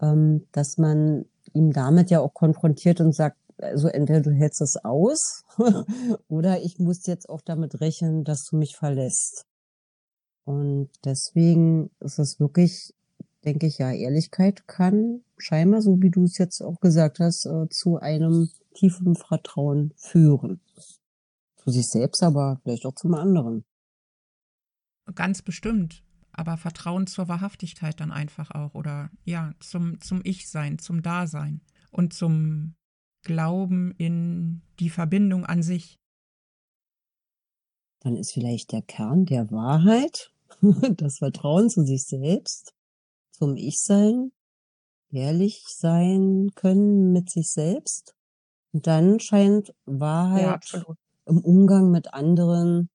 ähm, 0.00 0.46
dass 0.52 0.78
man 0.78 1.26
ihm 1.52 1.72
damit 1.72 2.10
ja 2.10 2.20
auch 2.20 2.34
konfrontiert 2.34 3.00
und 3.00 3.14
sagt, 3.14 3.36
also 3.58 3.88
entweder 3.88 4.20
du 4.20 4.30
hältst 4.30 4.60
es 4.60 4.76
aus 4.84 5.44
oder 6.28 6.60
ich 6.62 6.78
muss 6.78 7.06
jetzt 7.06 7.28
auch 7.28 7.40
damit 7.40 7.80
rechnen, 7.80 8.24
dass 8.24 8.44
du 8.44 8.56
mich 8.56 8.76
verlässt. 8.76 9.46
Und 10.44 10.90
deswegen 11.04 11.90
ist 12.00 12.18
es 12.18 12.40
wirklich, 12.40 12.94
denke 13.44 13.66
ich, 13.66 13.78
ja, 13.78 13.92
Ehrlichkeit 13.92 14.66
kann 14.66 15.22
scheinbar, 15.38 15.82
so 15.82 16.00
wie 16.00 16.10
du 16.10 16.24
es 16.24 16.38
jetzt 16.38 16.60
auch 16.60 16.80
gesagt 16.80 17.20
hast, 17.20 17.46
äh, 17.46 17.68
zu 17.68 17.98
einem 17.98 18.50
tiefen 18.74 19.14
Vertrauen 19.14 19.92
führen. 19.96 20.60
Zu 21.56 21.70
sich 21.70 21.88
selbst, 21.88 22.22
aber 22.22 22.60
vielleicht 22.62 22.86
auch 22.86 22.94
zum 22.94 23.14
anderen. 23.14 23.64
Ganz 25.14 25.42
bestimmt. 25.42 26.02
Aber 26.32 26.56
Vertrauen 26.56 27.06
zur 27.06 27.28
Wahrhaftigkeit 27.28 28.00
dann 28.00 28.10
einfach 28.10 28.50
auch 28.52 28.74
oder 28.74 29.10
ja, 29.24 29.52
zum, 29.60 30.00
zum 30.00 30.20
Ich-Sein, 30.24 30.78
zum 30.78 31.02
Dasein 31.02 31.60
und 31.90 32.14
zum 32.14 32.74
Glauben 33.22 33.92
in 33.98 34.62
die 34.80 34.90
Verbindung 34.90 35.44
an 35.44 35.62
sich. 35.62 36.00
Dann 38.02 38.16
ist 38.16 38.32
vielleicht 38.32 38.72
der 38.72 38.82
Kern 38.82 39.24
der 39.24 39.50
Wahrheit, 39.50 40.32
das 40.96 41.18
Vertrauen 41.18 41.70
zu 41.70 41.84
sich 41.84 42.04
selbst, 42.04 42.74
zum 43.30 43.56
Ich-Sein, 43.56 44.32
ehrlich 45.10 45.64
sein 45.68 46.50
können 46.54 47.12
mit 47.12 47.30
sich 47.30 47.50
selbst. 47.50 48.14
Und 48.72 48.86
dann 48.86 49.20
scheint 49.20 49.74
Wahrheit 49.84 50.64
ja, 50.72 50.84
im 51.26 51.38
Umgang 51.38 51.90
mit 51.90 52.14
anderen 52.14 52.88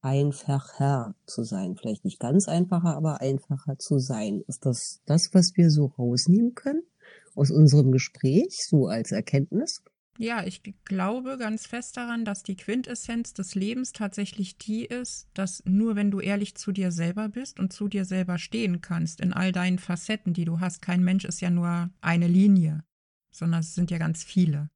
einfacher 0.00 1.14
zu 1.26 1.44
sein. 1.44 1.76
Vielleicht 1.76 2.04
nicht 2.04 2.18
ganz 2.18 2.48
einfacher, 2.48 2.96
aber 2.96 3.20
einfacher 3.20 3.78
zu 3.78 3.98
sein. 3.98 4.42
Ist 4.46 4.64
das 4.64 5.00
das, 5.04 5.34
was 5.34 5.56
wir 5.56 5.70
so 5.70 5.86
rausnehmen 5.86 6.54
können? 6.54 6.82
aus 7.36 7.50
unserem 7.50 7.92
Gespräch, 7.92 8.66
so 8.66 8.86
als 8.86 9.12
Erkenntnis? 9.12 9.82
Ja, 10.18 10.44
ich 10.44 10.62
glaube 10.84 11.36
ganz 11.38 11.66
fest 11.66 11.96
daran, 11.96 12.24
dass 12.24 12.42
die 12.42 12.56
Quintessenz 12.56 13.34
des 13.34 13.54
Lebens 13.54 13.92
tatsächlich 13.92 14.56
die 14.56 14.84
ist, 14.84 15.28
dass 15.34 15.62
nur 15.66 15.94
wenn 15.94 16.10
du 16.10 16.20
ehrlich 16.20 16.54
zu 16.56 16.72
dir 16.72 16.90
selber 16.90 17.28
bist 17.28 17.60
und 17.60 17.72
zu 17.72 17.88
dir 17.88 18.04
selber 18.04 18.38
stehen 18.38 18.80
kannst, 18.80 19.20
in 19.20 19.32
all 19.32 19.52
deinen 19.52 19.78
Facetten, 19.78 20.32
die 20.32 20.44
du 20.44 20.60
hast, 20.60 20.80
kein 20.80 21.04
Mensch 21.04 21.24
ist 21.24 21.40
ja 21.40 21.50
nur 21.50 21.90
eine 22.00 22.28
Linie, 22.28 22.82
sondern 23.30 23.60
es 23.60 23.74
sind 23.74 23.90
ja 23.90 23.98
ganz 23.98 24.24
viele. 24.24 24.70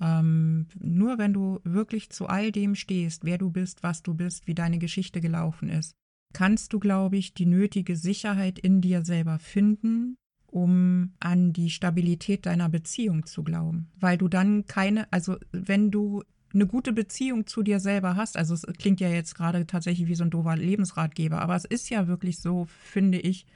Ähm, 0.00 0.68
nur 0.78 1.18
wenn 1.18 1.32
du 1.32 1.60
wirklich 1.64 2.10
zu 2.10 2.26
all 2.26 2.52
dem 2.52 2.74
stehst, 2.74 3.24
wer 3.24 3.36
du 3.36 3.50
bist, 3.50 3.82
was 3.82 4.02
du 4.02 4.14
bist, 4.14 4.46
wie 4.46 4.54
deine 4.54 4.78
Geschichte 4.78 5.20
gelaufen 5.20 5.68
ist, 5.68 5.94
kannst 6.32 6.72
du, 6.72 6.78
glaube 6.78 7.16
ich, 7.16 7.34
die 7.34 7.46
nötige 7.46 7.96
Sicherheit 7.96 8.58
in 8.58 8.80
dir 8.80 9.04
selber 9.04 9.38
finden, 9.38 10.16
um 10.50 11.12
an 11.20 11.52
die 11.52 11.70
Stabilität 11.70 12.46
deiner 12.46 12.68
Beziehung 12.68 13.26
zu 13.26 13.42
glauben. 13.42 13.90
Weil 13.98 14.18
du 14.18 14.28
dann 14.28 14.66
keine, 14.66 15.10
also 15.12 15.36
wenn 15.52 15.90
du 15.90 16.22
eine 16.52 16.66
gute 16.66 16.92
Beziehung 16.92 17.46
zu 17.46 17.62
dir 17.62 17.78
selber 17.78 18.16
hast, 18.16 18.36
also 18.36 18.54
es 18.54 18.62
klingt 18.78 19.00
ja 19.00 19.10
jetzt 19.10 19.34
gerade 19.34 19.66
tatsächlich 19.66 20.08
wie 20.08 20.14
so 20.14 20.24
ein 20.24 20.30
doofer 20.30 20.56
Lebensratgeber, 20.56 21.40
aber 21.40 21.56
es 21.56 21.64
ist 21.64 21.90
ja 21.90 22.08
wirklich 22.08 22.40
so, 22.40 22.64
finde 22.64 23.18
ich, 23.18 23.46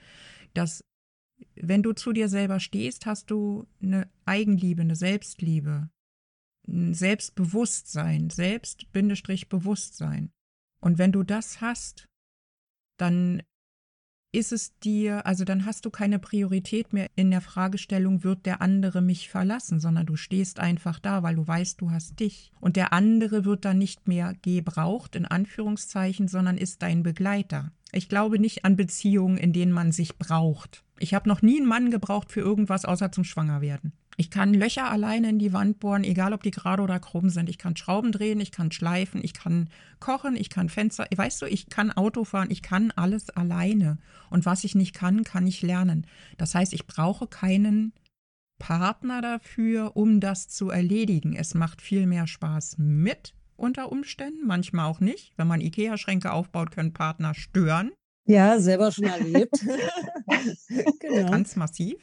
dass 0.54 0.84
wenn 1.54 1.82
du 1.82 1.92
zu 1.92 2.12
dir 2.12 2.28
selber 2.28 2.60
stehst, 2.60 3.06
hast 3.06 3.30
du 3.30 3.66
eine 3.82 4.10
Eigenliebe, 4.26 4.82
eine 4.82 4.96
Selbstliebe, 4.96 5.88
ein 6.68 6.94
Selbstbewusstsein, 6.94 8.30
Selbst-Bewusstsein. 8.30 10.30
Und 10.80 10.98
wenn 10.98 11.12
du 11.12 11.22
das 11.22 11.60
hast, 11.60 12.08
dann 12.98 13.42
ist 14.32 14.50
es 14.50 14.78
dir, 14.78 15.26
also 15.26 15.44
dann 15.44 15.66
hast 15.66 15.84
du 15.84 15.90
keine 15.90 16.18
Priorität 16.18 16.94
mehr 16.94 17.08
in 17.14 17.30
der 17.30 17.42
Fragestellung, 17.42 18.24
wird 18.24 18.46
der 18.46 18.62
andere 18.62 19.02
mich 19.02 19.28
verlassen, 19.28 19.78
sondern 19.78 20.06
du 20.06 20.16
stehst 20.16 20.58
einfach 20.58 20.98
da, 20.98 21.22
weil 21.22 21.36
du 21.36 21.46
weißt, 21.46 21.80
du 21.80 21.90
hast 21.90 22.18
dich. 22.18 22.50
Und 22.58 22.76
der 22.76 22.94
andere 22.94 23.44
wird 23.44 23.66
dann 23.66 23.78
nicht 23.78 24.08
mehr 24.08 24.34
gebraucht, 24.40 25.16
in 25.16 25.26
Anführungszeichen, 25.26 26.28
sondern 26.28 26.56
ist 26.56 26.82
dein 26.82 27.02
Begleiter. 27.02 27.72
Ich 27.92 28.08
glaube 28.08 28.38
nicht 28.38 28.64
an 28.64 28.76
Beziehungen, 28.76 29.36
in 29.36 29.52
denen 29.52 29.72
man 29.72 29.92
sich 29.92 30.16
braucht. 30.16 30.82
Ich 30.98 31.12
habe 31.12 31.28
noch 31.28 31.42
nie 31.42 31.58
einen 31.58 31.68
Mann 31.68 31.90
gebraucht 31.90 32.32
für 32.32 32.40
irgendwas 32.40 32.86
außer 32.86 33.12
zum 33.12 33.24
Schwangerwerden. 33.24 33.92
Ich 34.16 34.30
kann 34.30 34.52
Löcher 34.52 34.90
alleine 34.90 35.30
in 35.30 35.38
die 35.38 35.52
Wand 35.52 35.80
bohren, 35.80 36.04
egal 36.04 36.32
ob 36.32 36.42
die 36.42 36.50
gerade 36.50 36.82
oder 36.82 37.00
krumm 37.00 37.30
sind. 37.30 37.48
Ich 37.48 37.58
kann 37.58 37.76
Schrauben 37.76 38.12
drehen, 38.12 38.40
ich 38.40 38.52
kann 38.52 38.70
schleifen, 38.70 39.22
ich 39.24 39.32
kann 39.32 39.68
kochen, 40.00 40.36
ich 40.36 40.50
kann 40.50 40.68
Fenster. 40.68 41.06
Weißt 41.14 41.40
du, 41.40 41.46
ich 41.46 41.70
kann 41.70 41.90
Auto 41.90 42.24
fahren, 42.24 42.50
ich 42.50 42.62
kann 42.62 42.90
alles 42.94 43.30
alleine. 43.30 43.98
Und 44.28 44.44
was 44.44 44.64
ich 44.64 44.74
nicht 44.74 44.94
kann, 44.94 45.24
kann 45.24 45.46
ich 45.46 45.62
lernen. 45.62 46.06
Das 46.36 46.54
heißt, 46.54 46.74
ich 46.74 46.86
brauche 46.86 47.26
keinen 47.26 47.94
Partner 48.58 49.22
dafür, 49.22 49.96
um 49.96 50.20
das 50.20 50.48
zu 50.48 50.70
erledigen. 50.70 51.34
Es 51.34 51.54
macht 51.54 51.80
viel 51.80 52.06
mehr 52.06 52.26
Spaß 52.26 52.76
mit 52.78 53.34
unter 53.56 53.90
Umständen, 53.90 54.46
manchmal 54.46 54.86
auch 54.86 55.00
nicht. 55.00 55.32
Wenn 55.36 55.46
man 55.46 55.60
Ikea-Schränke 55.60 56.32
aufbaut, 56.32 56.70
können 56.70 56.92
Partner 56.92 57.34
stören. 57.34 57.92
Ja, 58.26 58.60
selber 58.60 58.92
schon 58.92 59.04
erlebt. 59.04 59.54
genau. 61.00 61.30
Ganz 61.30 61.56
massiv. 61.56 61.96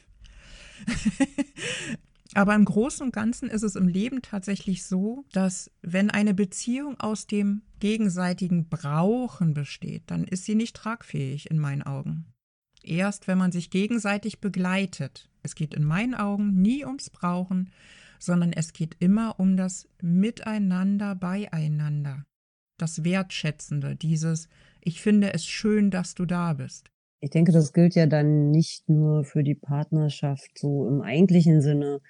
Aber 2.34 2.54
im 2.54 2.64
Großen 2.64 3.06
und 3.06 3.12
Ganzen 3.12 3.48
ist 3.48 3.62
es 3.62 3.74
im 3.74 3.88
Leben 3.88 4.22
tatsächlich 4.22 4.84
so, 4.84 5.24
dass 5.32 5.70
wenn 5.82 6.10
eine 6.10 6.32
Beziehung 6.32 6.98
aus 7.00 7.26
dem 7.26 7.62
gegenseitigen 7.80 8.68
Brauchen 8.68 9.52
besteht, 9.52 10.04
dann 10.06 10.24
ist 10.24 10.44
sie 10.44 10.54
nicht 10.54 10.76
tragfähig 10.76 11.50
in 11.50 11.58
meinen 11.58 11.82
Augen. 11.82 12.26
Erst 12.82 13.26
wenn 13.26 13.38
man 13.38 13.52
sich 13.52 13.70
gegenseitig 13.70 14.40
begleitet. 14.40 15.28
Es 15.42 15.54
geht 15.54 15.74
in 15.74 15.84
meinen 15.84 16.14
Augen 16.14 16.60
nie 16.60 16.84
ums 16.84 17.10
Brauchen, 17.10 17.70
sondern 18.18 18.52
es 18.52 18.72
geht 18.72 18.96
immer 19.00 19.40
um 19.40 19.56
das 19.56 19.88
Miteinander 20.00 21.14
beieinander. 21.14 22.24
Das 22.78 23.02
Wertschätzende, 23.02 23.96
dieses 23.96 24.48
Ich 24.80 25.00
finde 25.00 25.34
es 25.34 25.44
schön, 25.44 25.90
dass 25.90 26.14
du 26.14 26.26
da 26.26 26.52
bist. 26.52 26.90
Ich 27.20 27.30
denke, 27.30 27.52
das 27.52 27.72
gilt 27.72 27.94
ja 27.94 28.06
dann 28.06 28.50
nicht 28.50 28.88
nur 28.88 29.24
für 29.24 29.42
die 29.44 29.54
Partnerschaft 29.54 30.58
so 30.58 30.88
im 30.88 31.02
eigentlichen 31.02 31.60
Sinne, 31.60 32.00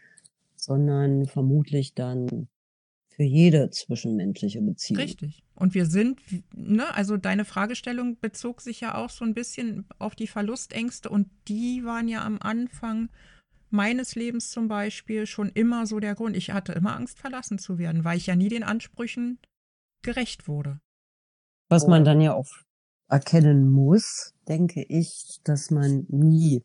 sondern 0.55 1.27
vermutlich 1.27 1.95
dann 1.95 2.49
für 3.09 3.25
jede 3.25 3.71
zwischenmenschliche 3.71 4.63
Beziehung. 4.63 5.03
Richtig. 5.03 5.43
Und 5.55 5.75
wir 5.75 5.85
sind, 5.85 6.21
ne, 6.55 6.95
also 6.95 7.17
deine 7.17 7.45
Fragestellung 7.45 8.19
bezog 8.21 8.61
sich 8.61 8.81
ja 8.81 8.95
auch 8.95 9.11
so 9.11 9.25
ein 9.25 9.35
bisschen 9.35 9.85
auf 9.99 10.15
die 10.15 10.29
Verlustängste 10.29 11.11
und 11.11 11.29
die 11.49 11.85
waren 11.85 12.09
ja 12.09 12.25
am 12.25 12.39
Anfang 12.41 13.11
meines 13.69 14.15
Lebens 14.15 14.51
zum 14.51 14.69
Beispiel 14.69 15.27
schon 15.27 15.51
immer 15.51 15.87
so 15.87 16.01
der 16.01 16.15
Grund. 16.15 16.37
Ich 16.37 16.51
hatte 16.51 16.73
immer 16.73 16.97
Angst, 16.97 17.19
verlassen 17.19 17.59
zu 17.59 17.79
werden, 17.79 18.05
weil 18.05 18.17
ich 18.17 18.27
ja 18.27 18.37
nie 18.37 18.49
den 18.49 18.63
Ansprüchen 18.63 19.39
gerecht 20.03 20.49
wurde. 20.49 20.81
Was 21.69 21.87
man 21.87 22.05
dann 22.05 22.21
ja 22.21 22.33
auch 22.33 22.49
erkennen 23.11 23.71
muss, 23.71 24.33
denke 24.49 24.83
ich, 24.83 25.41
dass 25.45 25.71
man 25.71 26.07
nie 26.09 26.63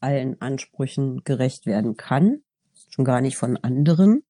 allen 0.00 0.40
Ansprüchen 0.40 1.22
gerecht 1.24 1.66
werden 1.66 1.96
kann, 1.96 2.42
schon 2.90 3.04
gar 3.04 3.20
nicht 3.20 3.36
von 3.36 3.56
anderen. 3.56 4.22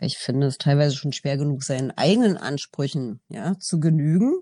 Ich 0.00 0.18
finde 0.18 0.48
es 0.48 0.58
teilweise 0.58 0.96
schon 0.96 1.12
schwer 1.12 1.36
genug, 1.36 1.62
seinen 1.62 1.92
eigenen 1.92 2.36
Ansprüchen 2.36 3.20
ja 3.28 3.58
zu 3.58 3.78
genügen. 3.78 4.40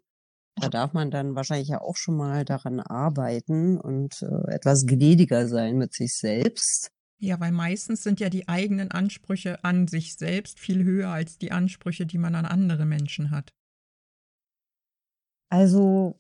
Da 0.57 0.69
darf 0.69 0.93
man 0.93 1.11
dann 1.11 1.35
wahrscheinlich 1.35 1.69
ja 1.69 1.81
auch 1.81 1.97
schon 1.97 2.17
mal 2.17 2.45
daran 2.45 2.81
arbeiten 2.81 3.79
und 3.79 4.23
äh, 4.23 4.55
etwas 4.55 4.87
gnädiger 4.87 5.49
sein 5.49 5.77
mit 5.77 5.95
sich 5.95 6.15
selbst. 6.17 6.91
Ja, 7.19 7.39
weil 7.41 7.53
meistens 7.53 8.03
sind 8.03 8.21
ja 8.21 8.29
die 8.29 8.49
eigenen 8.49 8.91
Ansprüche 8.91 9.63
an 9.65 9.87
sich 9.89 10.15
selbst 10.15 10.59
viel 10.59 10.83
höher 10.83 11.11
als 11.11 11.39
die 11.39 11.53
Ansprüche, 11.53 12.05
die 12.05 12.19
man 12.19 12.35
an 12.35 12.45
andere 12.45 12.85
Menschen 12.85 13.31
hat. 13.31 13.53
Also, 15.53 16.19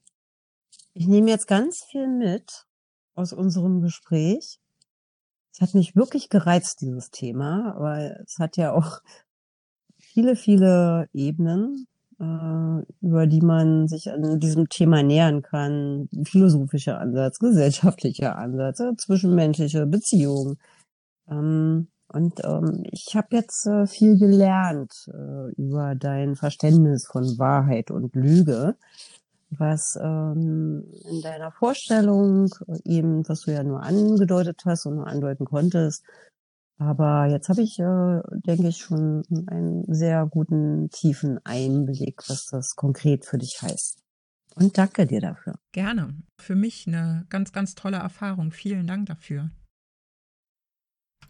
ich 0.92 1.06
nehme 1.06 1.30
jetzt 1.30 1.46
ganz 1.46 1.82
viel 1.84 2.06
mit 2.06 2.66
aus 3.14 3.32
unserem 3.32 3.80
Gespräch. 3.80 4.60
Es 5.54 5.62
hat 5.62 5.72
mich 5.72 5.96
wirklich 5.96 6.28
gereizt, 6.28 6.82
dieses 6.82 7.10
Thema, 7.10 7.74
weil 7.78 8.22
es 8.26 8.38
hat 8.38 8.58
ja 8.58 8.74
auch 8.74 9.00
viele, 9.98 10.36
viele 10.36 11.08
Ebenen, 11.14 11.86
äh, 12.20 12.84
über 13.00 13.26
die 13.26 13.40
man 13.40 13.88
sich 13.88 14.10
an 14.10 14.38
diesem 14.38 14.68
Thema 14.68 15.02
nähern 15.02 15.40
kann. 15.40 16.10
Philosophischer 16.24 17.00
Ansatz, 17.00 17.38
gesellschaftlicher 17.38 18.36
Ansatz, 18.36 18.80
äh, 18.80 18.94
zwischenmenschliche 18.98 19.86
Beziehungen. 19.86 20.58
Ähm, 21.26 21.88
und 22.08 22.44
ähm, 22.44 22.82
ich 22.90 23.16
habe 23.16 23.28
jetzt 23.30 23.64
äh, 23.64 23.86
viel 23.86 24.18
gelernt 24.18 25.08
über 25.56 25.94
dein 25.94 26.36
Verständnis 26.36 27.06
von 27.06 27.38
Wahrheit 27.38 27.90
und 27.90 28.14
Lüge 28.14 28.76
was 29.58 29.98
ähm, 30.02 30.84
in 31.10 31.20
deiner 31.22 31.52
Vorstellung 31.52 32.48
eben, 32.84 33.28
was 33.28 33.42
du 33.42 33.52
ja 33.52 33.62
nur 33.62 33.82
angedeutet 33.82 34.62
hast 34.64 34.86
und 34.86 34.96
nur 34.96 35.06
andeuten 35.06 35.44
konntest. 35.44 36.04
Aber 36.78 37.26
jetzt 37.26 37.48
habe 37.48 37.62
ich, 37.62 37.78
äh, 37.78 38.20
denke 38.46 38.68
ich, 38.68 38.78
schon 38.78 39.22
einen 39.46 39.84
sehr 39.92 40.26
guten, 40.26 40.90
tiefen 40.90 41.38
Einblick, 41.44 42.22
was 42.28 42.46
das 42.46 42.74
konkret 42.74 43.24
für 43.24 43.38
dich 43.38 43.60
heißt. 43.62 43.98
Und 44.56 44.76
danke 44.76 45.06
dir 45.06 45.20
dafür. 45.20 45.58
Gerne. 45.72 46.16
Für 46.38 46.56
mich 46.56 46.86
eine 46.86 47.24
ganz, 47.28 47.52
ganz 47.52 47.74
tolle 47.74 47.98
Erfahrung. 47.98 48.50
Vielen 48.50 48.86
Dank 48.86 49.06
dafür. 49.06 49.50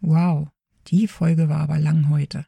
Wow, 0.00 0.48
die 0.88 1.06
Folge 1.06 1.48
war 1.48 1.60
aber 1.60 1.78
lang 1.78 2.08
heute. 2.08 2.46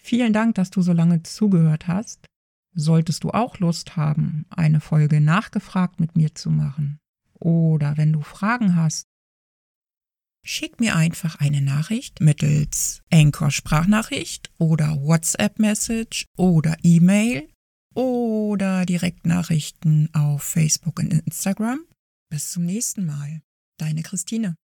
Vielen 0.00 0.32
Dank, 0.32 0.54
dass 0.54 0.70
du 0.70 0.80
so 0.80 0.92
lange 0.92 1.22
zugehört 1.22 1.88
hast. 1.88 2.26
Solltest 2.74 3.24
du 3.24 3.30
auch 3.30 3.58
Lust 3.58 3.96
haben, 3.96 4.46
eine 4.50 4.80
Folge 4.80 5.20
nachgefragt 5.20 6.00
mit 6.00 6.16
mir 6.16 6.34
zu 6.34 6.50
machen, 6.50 6.98
oder 7.34 7.96
wenn 7.96 8.12
du 8.12 8.20
Fragen 8.22 8.74
hast, 8.74 9.06
schick 10.44 10.80
mir 10.80 10.96
einfach 10.96 11.36
eine 11.36 11.62
Nachricht 11.62 12.20
mittels 12.20 13.02
Anchor 13.12 13.50
Sprachnachricht 13.50 14.52
oder 14.58 15.00
WhatsApp 15.00 15.58
Message 15.58 16.26
oder 16.36 16.76
E-Mail 16.82 17.48
oder 17.94 18.84
Direktnachrichten 18.84 20.12
auf 20.14 20.42
Facebook 20.42 20.98
und 20.98 21.12
Instagram. 21.12 21.80
Bis 22.28 22.50
zum 22.50 22.64
nächsten 22.64 23.06
Mal. 23.06 23.40
Deine 23.78 24.02
Christine. 24.02 24.56